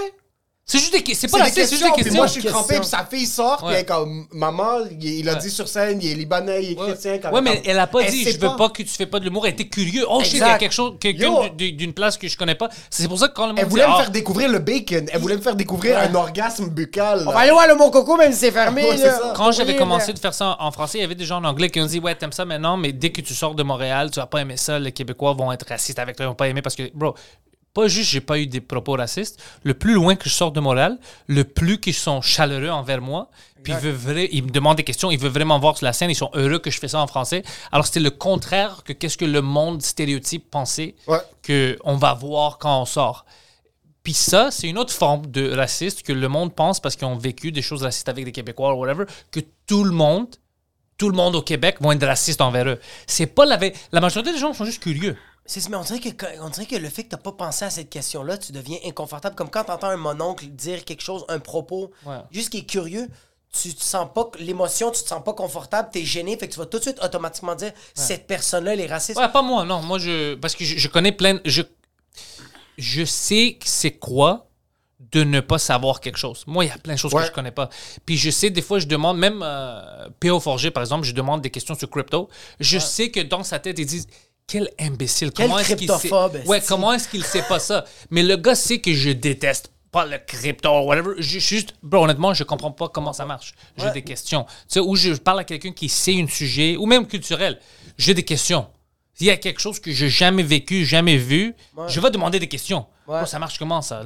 [0.68, 2.16] C'est juste des que- C'est pas raciste, c'est juste questions, des puis questions.
[2.20, 5.28] moi, je suis crampé, puis sa fille sort, puis elle est comme, maman, il, il
[5.28, 5.38] a Ouais.
[5.38, 7.18] dit sur scène, il est libanais, il est Ouais, chrétien.
[7.18, 9.20] quand ouais, mais comme- elle a pas dit je veux pas que tu fais pas
[9.20, 9.47] de l'humour.
[9.47, 10.05] Elle était curieux.
[10.10, 10.59] Oh shit, il y a Exact.
[10.59, 12.68] quelque chose, quelqu'un d'une place que je connais pas.
[12.90, 14.59] C'est pour ça que quand le monde Elle dit, voulait me Ah, faire découvrir le
[14.59, 15.06] bacon.
[15.12, 17.22] Elle voulait me faire découvrir un orgasme buccal.
[17.28, 18.88] On va aller voir le Mon Coco, même si c'est fermé.
[19.36, 21.36] Quand j'avais Oui, commencé mais- de faire ça en français, il y avait des gens
[21.36, 23.62] en anglais qui ont dit ouais t'aimes ça maintenant, mais dès que tu sors de
[23.62, 24.80] Montréal, tu vas pas aimer ça.
[24.80, 27.14] Les Québécois vont être racistes avec toi, ils vont pas aimer parce que bro.
[27.77, 29.36] Pas juste j'ai pas eu des propos racistes.
[29.62, 33.28] Le plus loin que je sors de Montréal, le plus qu'ils sont chaleureux envers moi.
[33.62, 36.09] Puis ils, vrai- ils me demandent des questions, ils veulent vraiment voir sur la scène,
[36.11, 37.43] ils sont heureux que je fais ça en français.
[37.73, 41.19] Alors c'était le contraire que qu'est-ce que le monde stéréotype pensait Ouais.
[41.43, 43.27] que on va voir quand on sort.
[44.03, 47.19] Puis ça, c'est une autre forme de raciste que le monde pense parce qu'ils ont
[47.19, 50.28] vécu des choses racistes avec des Québécois ou whatever, que tout le monde,
[50.97, 52.78] tout le monde au Québec vont être racistes envers eux.
[53.09, 53.59] C'est pas la...
[53.93, 55.16] La majorité des gens sont juste curieux.
[55.47, 57.70] C'est- Mais on dirait, que, on dirait que le fait que t'as pas pensé à
[57.70, 59.35] cette question-là, tu deviens inconfortable.
[59.36, 62.16] Comme quand t'entends un mononcle dire quelque chose, un propos, Ouais.
[62.31, 63.09] juste qui est curieux,
[63.52, 66.59] tu te sens pas, l'émotion, tu te sens pas confortable, t'es gêné, fait que tu
[66.59, 69.18] vas tout de suite automatiquement dire, cette personne-là, elle est raciste.
[69.18, 69.81] Ouais, pas moi, non.
[69.82, 70.35] Moi, je...
[70.35, 71.40] Parce que je, je connais plein...
[71.44, 71.62] Je,
[72.78, 74.48] je sais que c'est quoi
[75.12, 76.43] de ne pas savoir quelque chose.
[76.47, 77.23] Moi, il y a plein de choses Ouais.
[77.23, 77.70] que je connais pas.
[78.05, 80.40] Puis je sais, des fois, je demande, même euh, P.O.
[80.40, 82.28] Forger, par exemple, je demande des questions sur crypto.
[82.60, 84.09] Je sais que dans sa tête, ils disent
[84.47, 85.32] quel imbécile.
[85.32, 86.12] Quel comment est-ce qu'il sait...
[86.47, 87.85] Ouais, comment est-ce qu'il sait pas ça?
[88.10, 91.14] Mais le gars sait que je déteste pas le crypto ou whatever.
[91.18, 93.55] Je, juste, bro, honnêtement, je comprends pas comment ça marche.
[93.77, 93.93] J'ai Ouais.
[93.93, 94.44] des questions.
[94.44, 97.59] Tu sais, ou je parle à quelqu'un qui sait un sujet, ou même culturel.
[97.98, 98.68] J'ai des questions.
[99.14, 101.55] S'il y a quelque chose que j'ai jamais vécu, jamais vu,
[101.89, 102.86] je vais demander des questions.
[103.09, 103.24] Ouais.
[103.27, 104.02] Ça marche comment ça?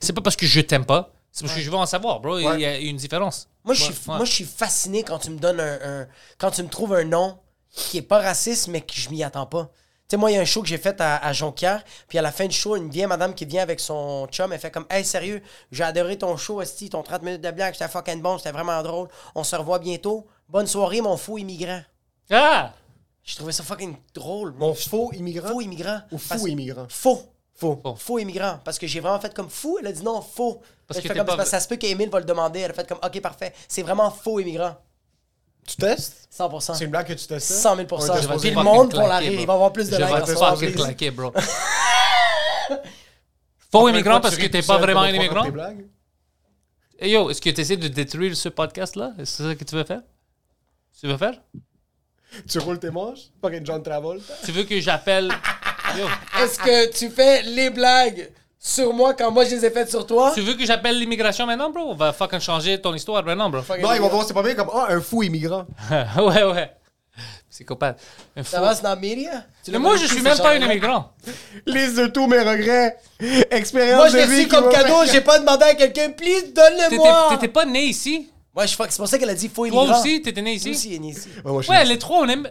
[0.00, 2.38] C'est pas parce que je t'aime pas, c'est parce que je veux en savoir, bro.
[2.38, 3.48] Il y a une différence.
[3.64, 6.06] Moi, je suis, moi, je suis fasciné quand tu me donnes un, un-
[6.38, 7.38] Quand tu me trouves un nom
[7.70, 9.64] qui est pas raciste, mais que je m'y attends pas.
[10.08, 12.16] Tu sais, moi, il y a un show que j'ai fait à, à Jonquière, puis
[12.18, 14.70] à la fin du show, une vieille madame qui vient avec son chum, elle fait
[14.70, 18.22] comme Hey, sérieux, j'ai adoré ton show, Esti, ton 30 minutes de blague, c'était fucking
[18.22, 19.08] bon, c'était vraiment drôle.
[19.34, 20.26] On se revoit bientôt.
[20.48, 21.82] Bonne soirée, mon faux immigrant.
[22.30, 22.72] Ah!
[23.22, 24.54] J'ai trouvé ça fucking drôle.
[24.56, 25.48] Mon faux immigrant?
[25.48, 26.00] faux immigrant.
[26.10, 26.86] Ou fou Parce- immigrant?
[26.88, 27.22] Faux.
[27.54, 27.82] Faux.
[27.98, 28.60] Faux immigrant.
[28.64, 29.76] Parce que j'ai vraiment fait comme fou.
[29.80, 30.62] Elle a dit non, faux.
[30.86, 32.60] Parce je que comme, pas- c'est parce que ça se peut qu'Emile va le demander.
[32.60, 33.52] Elle a fait comme OK, parfait.
[33.68, 34.74] C'est vraiment faux immigrant.
[35.68, 36.28] Tu testes?
[36.36, 36.74] 100%.
[36.74, 37.52] C'est une blague que tu testes?
[37.52, 39.32] 100 000 On était Je vais supposé- Puis le monde pour la rire.
[39.40, 41.32] Il va avoir plus de Je likes vais te soir, fucking claquer, bro.
[43.70, 45.44] Faux immigrant parce que t'es pas vraiment un immigrant?
[47.00, 49.12] Hey yo, est-ce que tu essaies de détruire ce podcast-là?
[49.18, 50.00] C'est ça que tu veux faire?
[50.98, 51.34] Tu veux faire?
[52.48, 53.30] Tu roules tes manches?
[53.40, 54.34] Pas John Travolta?
[54.44, 55.30] Tu veux que j'appelle.
[56.40, 58.30] Est-ce que tu fais les blagues?
[58.68, 60.32] Sur moi quand moi je les ai faites sur toi?
[60.34, 61.82] tu veux que j'appelle l'immigration maintenant, bro?
[61.90, 63.62] On va fucking changer ton histoire maintenant, bro.
[63.80, 65.64] Non, ils vont voir, c'est pas bien comme, ah, un fou immigrant.
[66.18, 66.72] ouais, ouais.
[67.50, 68.00] Psychopathe.
[68.36, 68.50] Un fou.
[68.50, 69.44] Ça va, c'est dans le media?
[69.72, 71.12] Mais moi, je suis même pas un immigrant.
[71.66, 72.96] Liste de tous mes regrets.
[73.50, 75.04] Expérience Moi, je de l'ai vie reçu qui comme m'a cadeau.
[75.10, 77.28] J'ai pas demandé à quelqu'un, please, donne-le-moi.
[77.30, 78.30] t'étais pas né ici?
[78.54, 78.88] Ouais, je fuck.
[78.90, 80.00] C'est pour ça qu'elle a dit faux Toi immigrant.
[80.00, 80.70] aussi, t'étais né Toi ici?
[80.70, 81.28] aussi, elle est née ici.
[81.44, 82.50] Ouais, moi, je Ouais, les trois, on aime.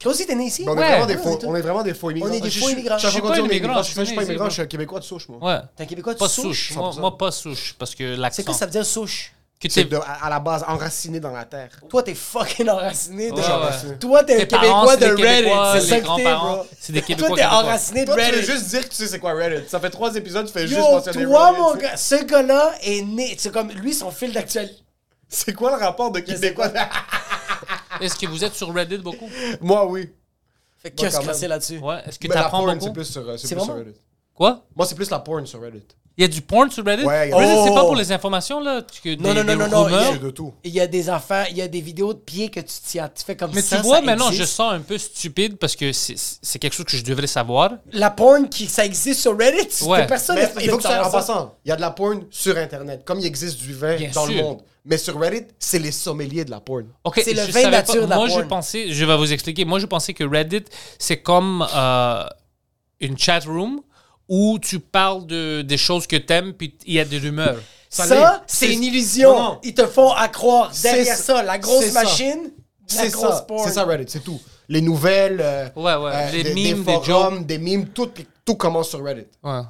[0.00, 0.64] Toi aussi, t'es né ici?
[0.64, 0.86] Mais on, est Ouais.
[0.88, 2.30] vraiment des Ouais, faux, on est vraiment des faux immigrants.
[2.30, 2.98] On est des faux immigrants.
[2.98, 3.82] Je suis pas pas immigrant.
[3.82, 5.38] Je suis pas immigrant, je suis un Québécois de souche, moi.
[5.54, 5.60] Ouais.
[5.76, 6.68] T'es un Québécois de Pas souche?
[6.68, 6.76] souche.
[6.76, 7.00] Moi, 100%.
[7.00, 7.74] moi, pas souche.
[7.78, 8.36] Parce que l'accent.
[8.36, 9.32] C'est quoi ça veut dire souche?
[9.62, 11.68] Que C'est t'es- de- à, à la base enraciné dans la terre.
[11.90, 13.34] Toi, t'es fucking enraciné de.
[13.36, 13.98] Ouais, ouais.
[14.00, 15.36] Toi, t'es un Tes parents, Québécois c'est de des Reddit.
[15.42, 16.66] Québécois, C'est les ça que t'es, grands-parents, bro.
[16.80, 17.58] c'est des Toi, Québécois t'es québécois.
[17.58, 18.46] enraciné de Toi, tu veux Reddit.
[18.52, 19.68] juste dire que tu sais c'est quoi Reddit.
[19.68, 21.60] Ça fait trois épisodes, tu fais juste Yo, mentionner toi, Reddit.
[21.60, 23.36] mon gars, ce gars-là est né.
[23.38, 24.76] C'est comme lui, son fil d'actualité.
[25.28, 26.68] C'est quoi le rapport de Québécois?
[28.00, 29.28] Est-ce que vous êtes sur Reddit beaucoup?
[29.60, 30.10] Moi, oui.
[30.78, 31.34] Fait que quand même.
[31.34, 31.78] c'est là-dessus?
[31.78, 32.02] Ouais.
[32.06, 32.86] Est-ce que Mais la t'apprends porn, beaucoup?
[32.86, 33.74] c'est plus sur, euh, c'est C'est plus sur?
[33.74, 33.98] Reddit.
[34.34, 34.64] Quoi?
[34.74, 35.86] Moi, c'est plus la porn sur Reddit.
[36.20, 37.02] Il y a du porn sur Reddit?
[37.04, 38.82] Ouais, il y a- Reddit, c'est pas pour les informations, là?
[39.02, 40.00] Que Non, des- non, non, des non, non, rumeurs?
[40.02, 40.52] il y a- C'est de tout.
[40.64, 43.08] Il y a des affaires, il y a des vidéos de pieds que tu tiens.
[43.08, 43.76] Tu fais comme Mais ça.
[43.78, 44.52] tu vois, ça maintenant, je existe.
[44.52, 47.70] sens un peu stupide parce que c'est c'est quelque chose que je devrais savoir.
[47.92, 49.82] La porn, qui, ça existe sur Reddit?
[49.86, 50.06] Ouais.
[50.06, 51.54] Personne Mais il faut que ça savoir en passant.
[51.64, 54.26] Il y a de la porn sur Internet, comme il existe du vin Bien dans
[54.26, 54.58] le monde.
[54.84, 56.84] Mais sur Reddit, c'est les sommeliers de la porn.
[57.02, 58.00] Ok, C'est le je vin savais nature pas.
[58.04, 58.48] de la Moi, je porn.
[58.48, 59.64] pensais, je vais vous expliquer.
[59.64, 60.64] Moi, je pensais que Reddit,
[60.98, 62.24] c'est comme euh,
[63.00, 63.80] une chat room
[64.30, 67.58] où tu parles de, des choses que t'aimes, puis il y a des rumeurs.
[67.90, 69.32] Ça c'est une illusion.
[69.32, 69.58] Non, non.
[69.64, 73.42] Ils te font à croire derrière C'est- ça, la grosse machine, la C'est grosse ça.
[73.42, 73.66] porn.
[73.66, 74.40] C'est ça Reddit, c'est tout.
[74.68, 76.30] Les nouvelles, euh, Ouais, ouais.
[76.30, 78.08] Les des, memes, des des forums, des memes, tout,
[78.44, 79.26] tout commence sur Reddit.
[79.42, 79.62] Ouais.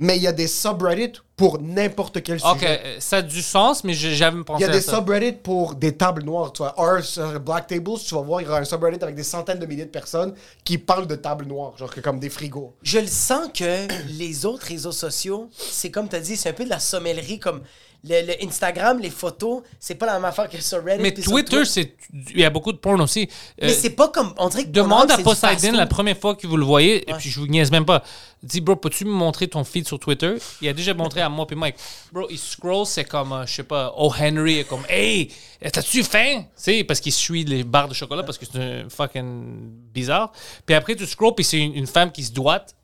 [0.00, 2.80] Mais il y a des subreddits pour n'importe quel Ok, sujet.
[2.84, 4.94] euh, ça a du sens, mais j'ai jamais Il pensé y a à des ça.
[4.96, 6.52] subreddits pour des tables noires.
[6.52, 9.16] Tu vois, R sur Black Tables, tu vas voir, il y aura un subreddit avec
[9.16, 10.34] des centaines de milliers de personnes
[10.64, 12.74] qui parlent de tables noires, genre que comme des frigos.
[12.82, 13.88] Je le sens que
[14.18, 17.40] les autres réseaux sociaux, c'est comme tu as dit, c'est un peu de la sommellerie,
[17.40, 17.62] comme
[18.04, 21.02] le, le Instagram, les photos, c'est pas la même affaire que sur Reddit.
[21.02, 21.94] Mais Twitter, c'est
[22.30, 23.28] il y a beaucoup de porn aussi.
[23.60, 24.32] Mais Euh, c'est pas comme.
[24.38, 27.14] On dirait que Demande à c'est Poseidon la première fois que vous le voyez, et
[27.14, 28.02] puis je vous niaise même pas.
[28.42, 30.36] Dis, bro, peux-tu me montrer ton feed sur Twitter?
[30.62, 31.74] Il a déjà montré à moi puis Mike.
[32.12, 34.12] Bro, il scroll, c'est comme, euh, je sais pas, O.
[34.16, 35.32] Henry est comme, hey,
[35.72, 36.42] t'as-tu faim?
[36.42, 40.30] Tu sais, parce qu'il suit les barres de chocolat parce que c'est un fucking bizarre.
[40.64, 42.74] Puis après, tu scroll, puis c'est une, une femme qui se doite.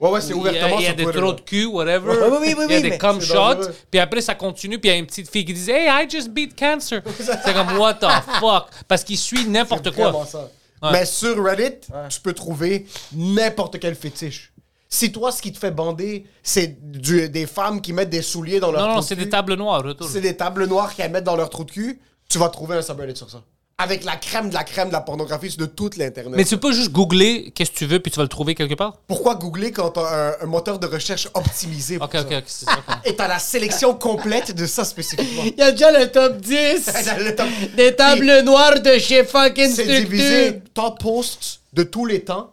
[0.00, 2.10] Ouais, ouais, c'est Il y a, ouvertement il y a des trous de cul, whatever.
[2.30, 3.68] Oui, oui, oui, il y a des cum shots.
[3.90, 4.78] Puis après, ça continue.
[4.78, 7.02] Puis il y a une petite fille qui dit Hey, I just beat cancer.
[7.18, 8.06] c'est comme, what the
[8.38, 8.68] fuck?
[8.86, 10.24] Parce qu'il suit n'importe quoi.
[10.24, 10.48] ça.
[10.80, 10.90] Ouais.
[10.92, 14.52] Mais sur Reddit, tu peux trouver n'importe quel fétiche.
[14.88, 18.60] Si toi, ce qui te fait bander, c'est du- des femmes qui mettent des souliers
[18.60, 20.08] dans leur Non, trou non, de c'est des tables noires, retour.
[20.08, 22.82] c'est des tables noires qu'elles mettent dans leur trou de cul, tu vas trouver un
[22.82, 23.42] subreddit sur ça.
[23.80, 26.34] Avec la crème de la crème de la pornographie de toute l'Internet.
[26.36, 28.56] Mais tu peux pas juste googler qu'est-ce que tu veux, puis tu vas le trouver
[28.56, 28.96] quelque part?
[29.06, 32.20] Pourquoi googler quand t'as un, un moteur de recherche optimisé pour Ok, ça?
[32.22, 32.72] ok, ok, c'est ça.
[32.72, 32.94] ok.
[33.04, 35.44] Et t'as la sélection complète de ça spécifiquement.
[35.44, 36.50] Il y a déjà le top 10
[37.18, 37.46] Le top-
[37.76, 40.00] des tables noires de chez fucking C'est Structure.
[40.08, 42.52] divisé top posts de tous les temps.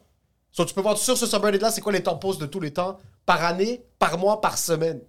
[0.52, 2.72] So, tu peux voir sur ce subreddit-là, c'est quoi les top posts de tous les
[2.72, 5.00] temps, par année, par mois, par semaine.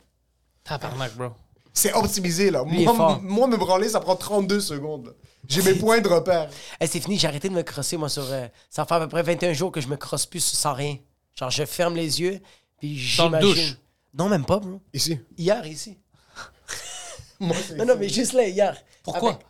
[0.65, 1.27] Tabarnak, bro.
[1.75, 2.65] C'est optimisé, là.
[2.67, 3.11] Lui est Moi, fort.
[3.13, 5.15] m- moi, me branler, ça prend 32 secondes.
[5.49, 6.49] J'ai mes points de repère.
[6.81, 8.25] Hey, c'est fini, j'ai arrêté de me crosser, moi, sur.
[8.31, 10.97] euh, ça fait à peu près 21 jours que je me crosse plus sans rien.
[11.39, 12.41] Genre, je ferme les yeux,
[12.79, 13.41] puis j'imagine.
[13.55, 13.77] douche.
[14.15, 14.81] Non, même pas, bro.
[14.95, 15.19] Ici.
[15.37, 15.99] Hier, ici.
[17.41, 18.77] Moi, c'est- Non, non, mais juste là, hier.
[19.03, 19.31] Pourquoi?
[19.35, 19.47] Avec-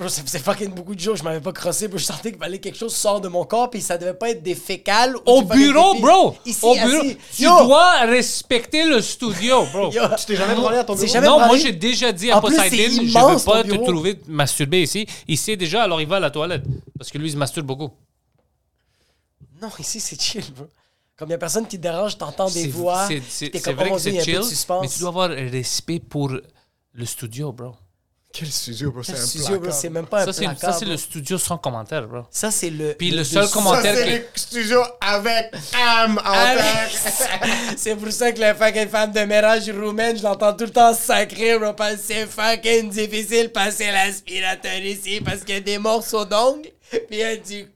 [0.00, 1.98] Bro, ça faisait fucking beaucoup de jours, je m'avais pas crossé, bro.
[1.98, 4.42] Je sentais qu'il fallait quelque chose sort de mon corps, puis ça devait pas être
[4.42, 5.14] des fécales.
[5.14, 6.02] ou Au bureau, pipi.
[6.02, 6.36] bro!
[6.46, 7.00] Ici, Au bureau.
[7.02, 7.18] assis.
[7.36, 7.64] Tu Yo!
[7.66, 9.92] dois respecter le studio, bro.
[9.92, 10.02] Yo!
[10.16, 11.06] Tu t'es jamais branlé à ton bureau?
[11.06, 13.74] jamais non, moi j'ai déjà dit à En plus, Poseidon, c'est je veux pas te
[13.74, 15.06] trouver masturber ici.
[15.28, 16.64] Il sait déjà, alors il va à la toilette.
[16.96, 17.90] Parce que lui, il se masturbe beaucoup.
[19.60, 20.64] Non, ici, c'est chill, bro.
[21.14, 23.06] Comme il y a personne qui te dérange, t'entends des voix.
[23.06, 23.18] C'est
[23.72, 24.40] vrai que c'est chill,
[24.80, 27.74] mais tu dois avoir respect pour le studio, bro.
[28.32, 29.02] Quel studio, bro?
[29.02, 29.70] C'est un.
[29.72, 30.72] C'est même pas ça, un c'est, placard.
[30.72, 32.22] Ça, c'est le studio sans commentaire, bro.
[32.30, 32.94] Ça, c'est le.
[32.94, 33.96] Puis le, seul commentaire.
[33.96, 36.56] Ça, c'est le studio avec âme en
[37.76, 40.94] C'est pour ça que la fucking femme de ménage roumaine, je l'entends tout le temps
[40.94, 41.72] sacrer, bro.
[41.72, 46.70] Parce que c'est fucking difficile passer l'aspirateur ici parce qu'il y a des morceaux d'ongles.
[47.08, 47.66] Puis elle dit.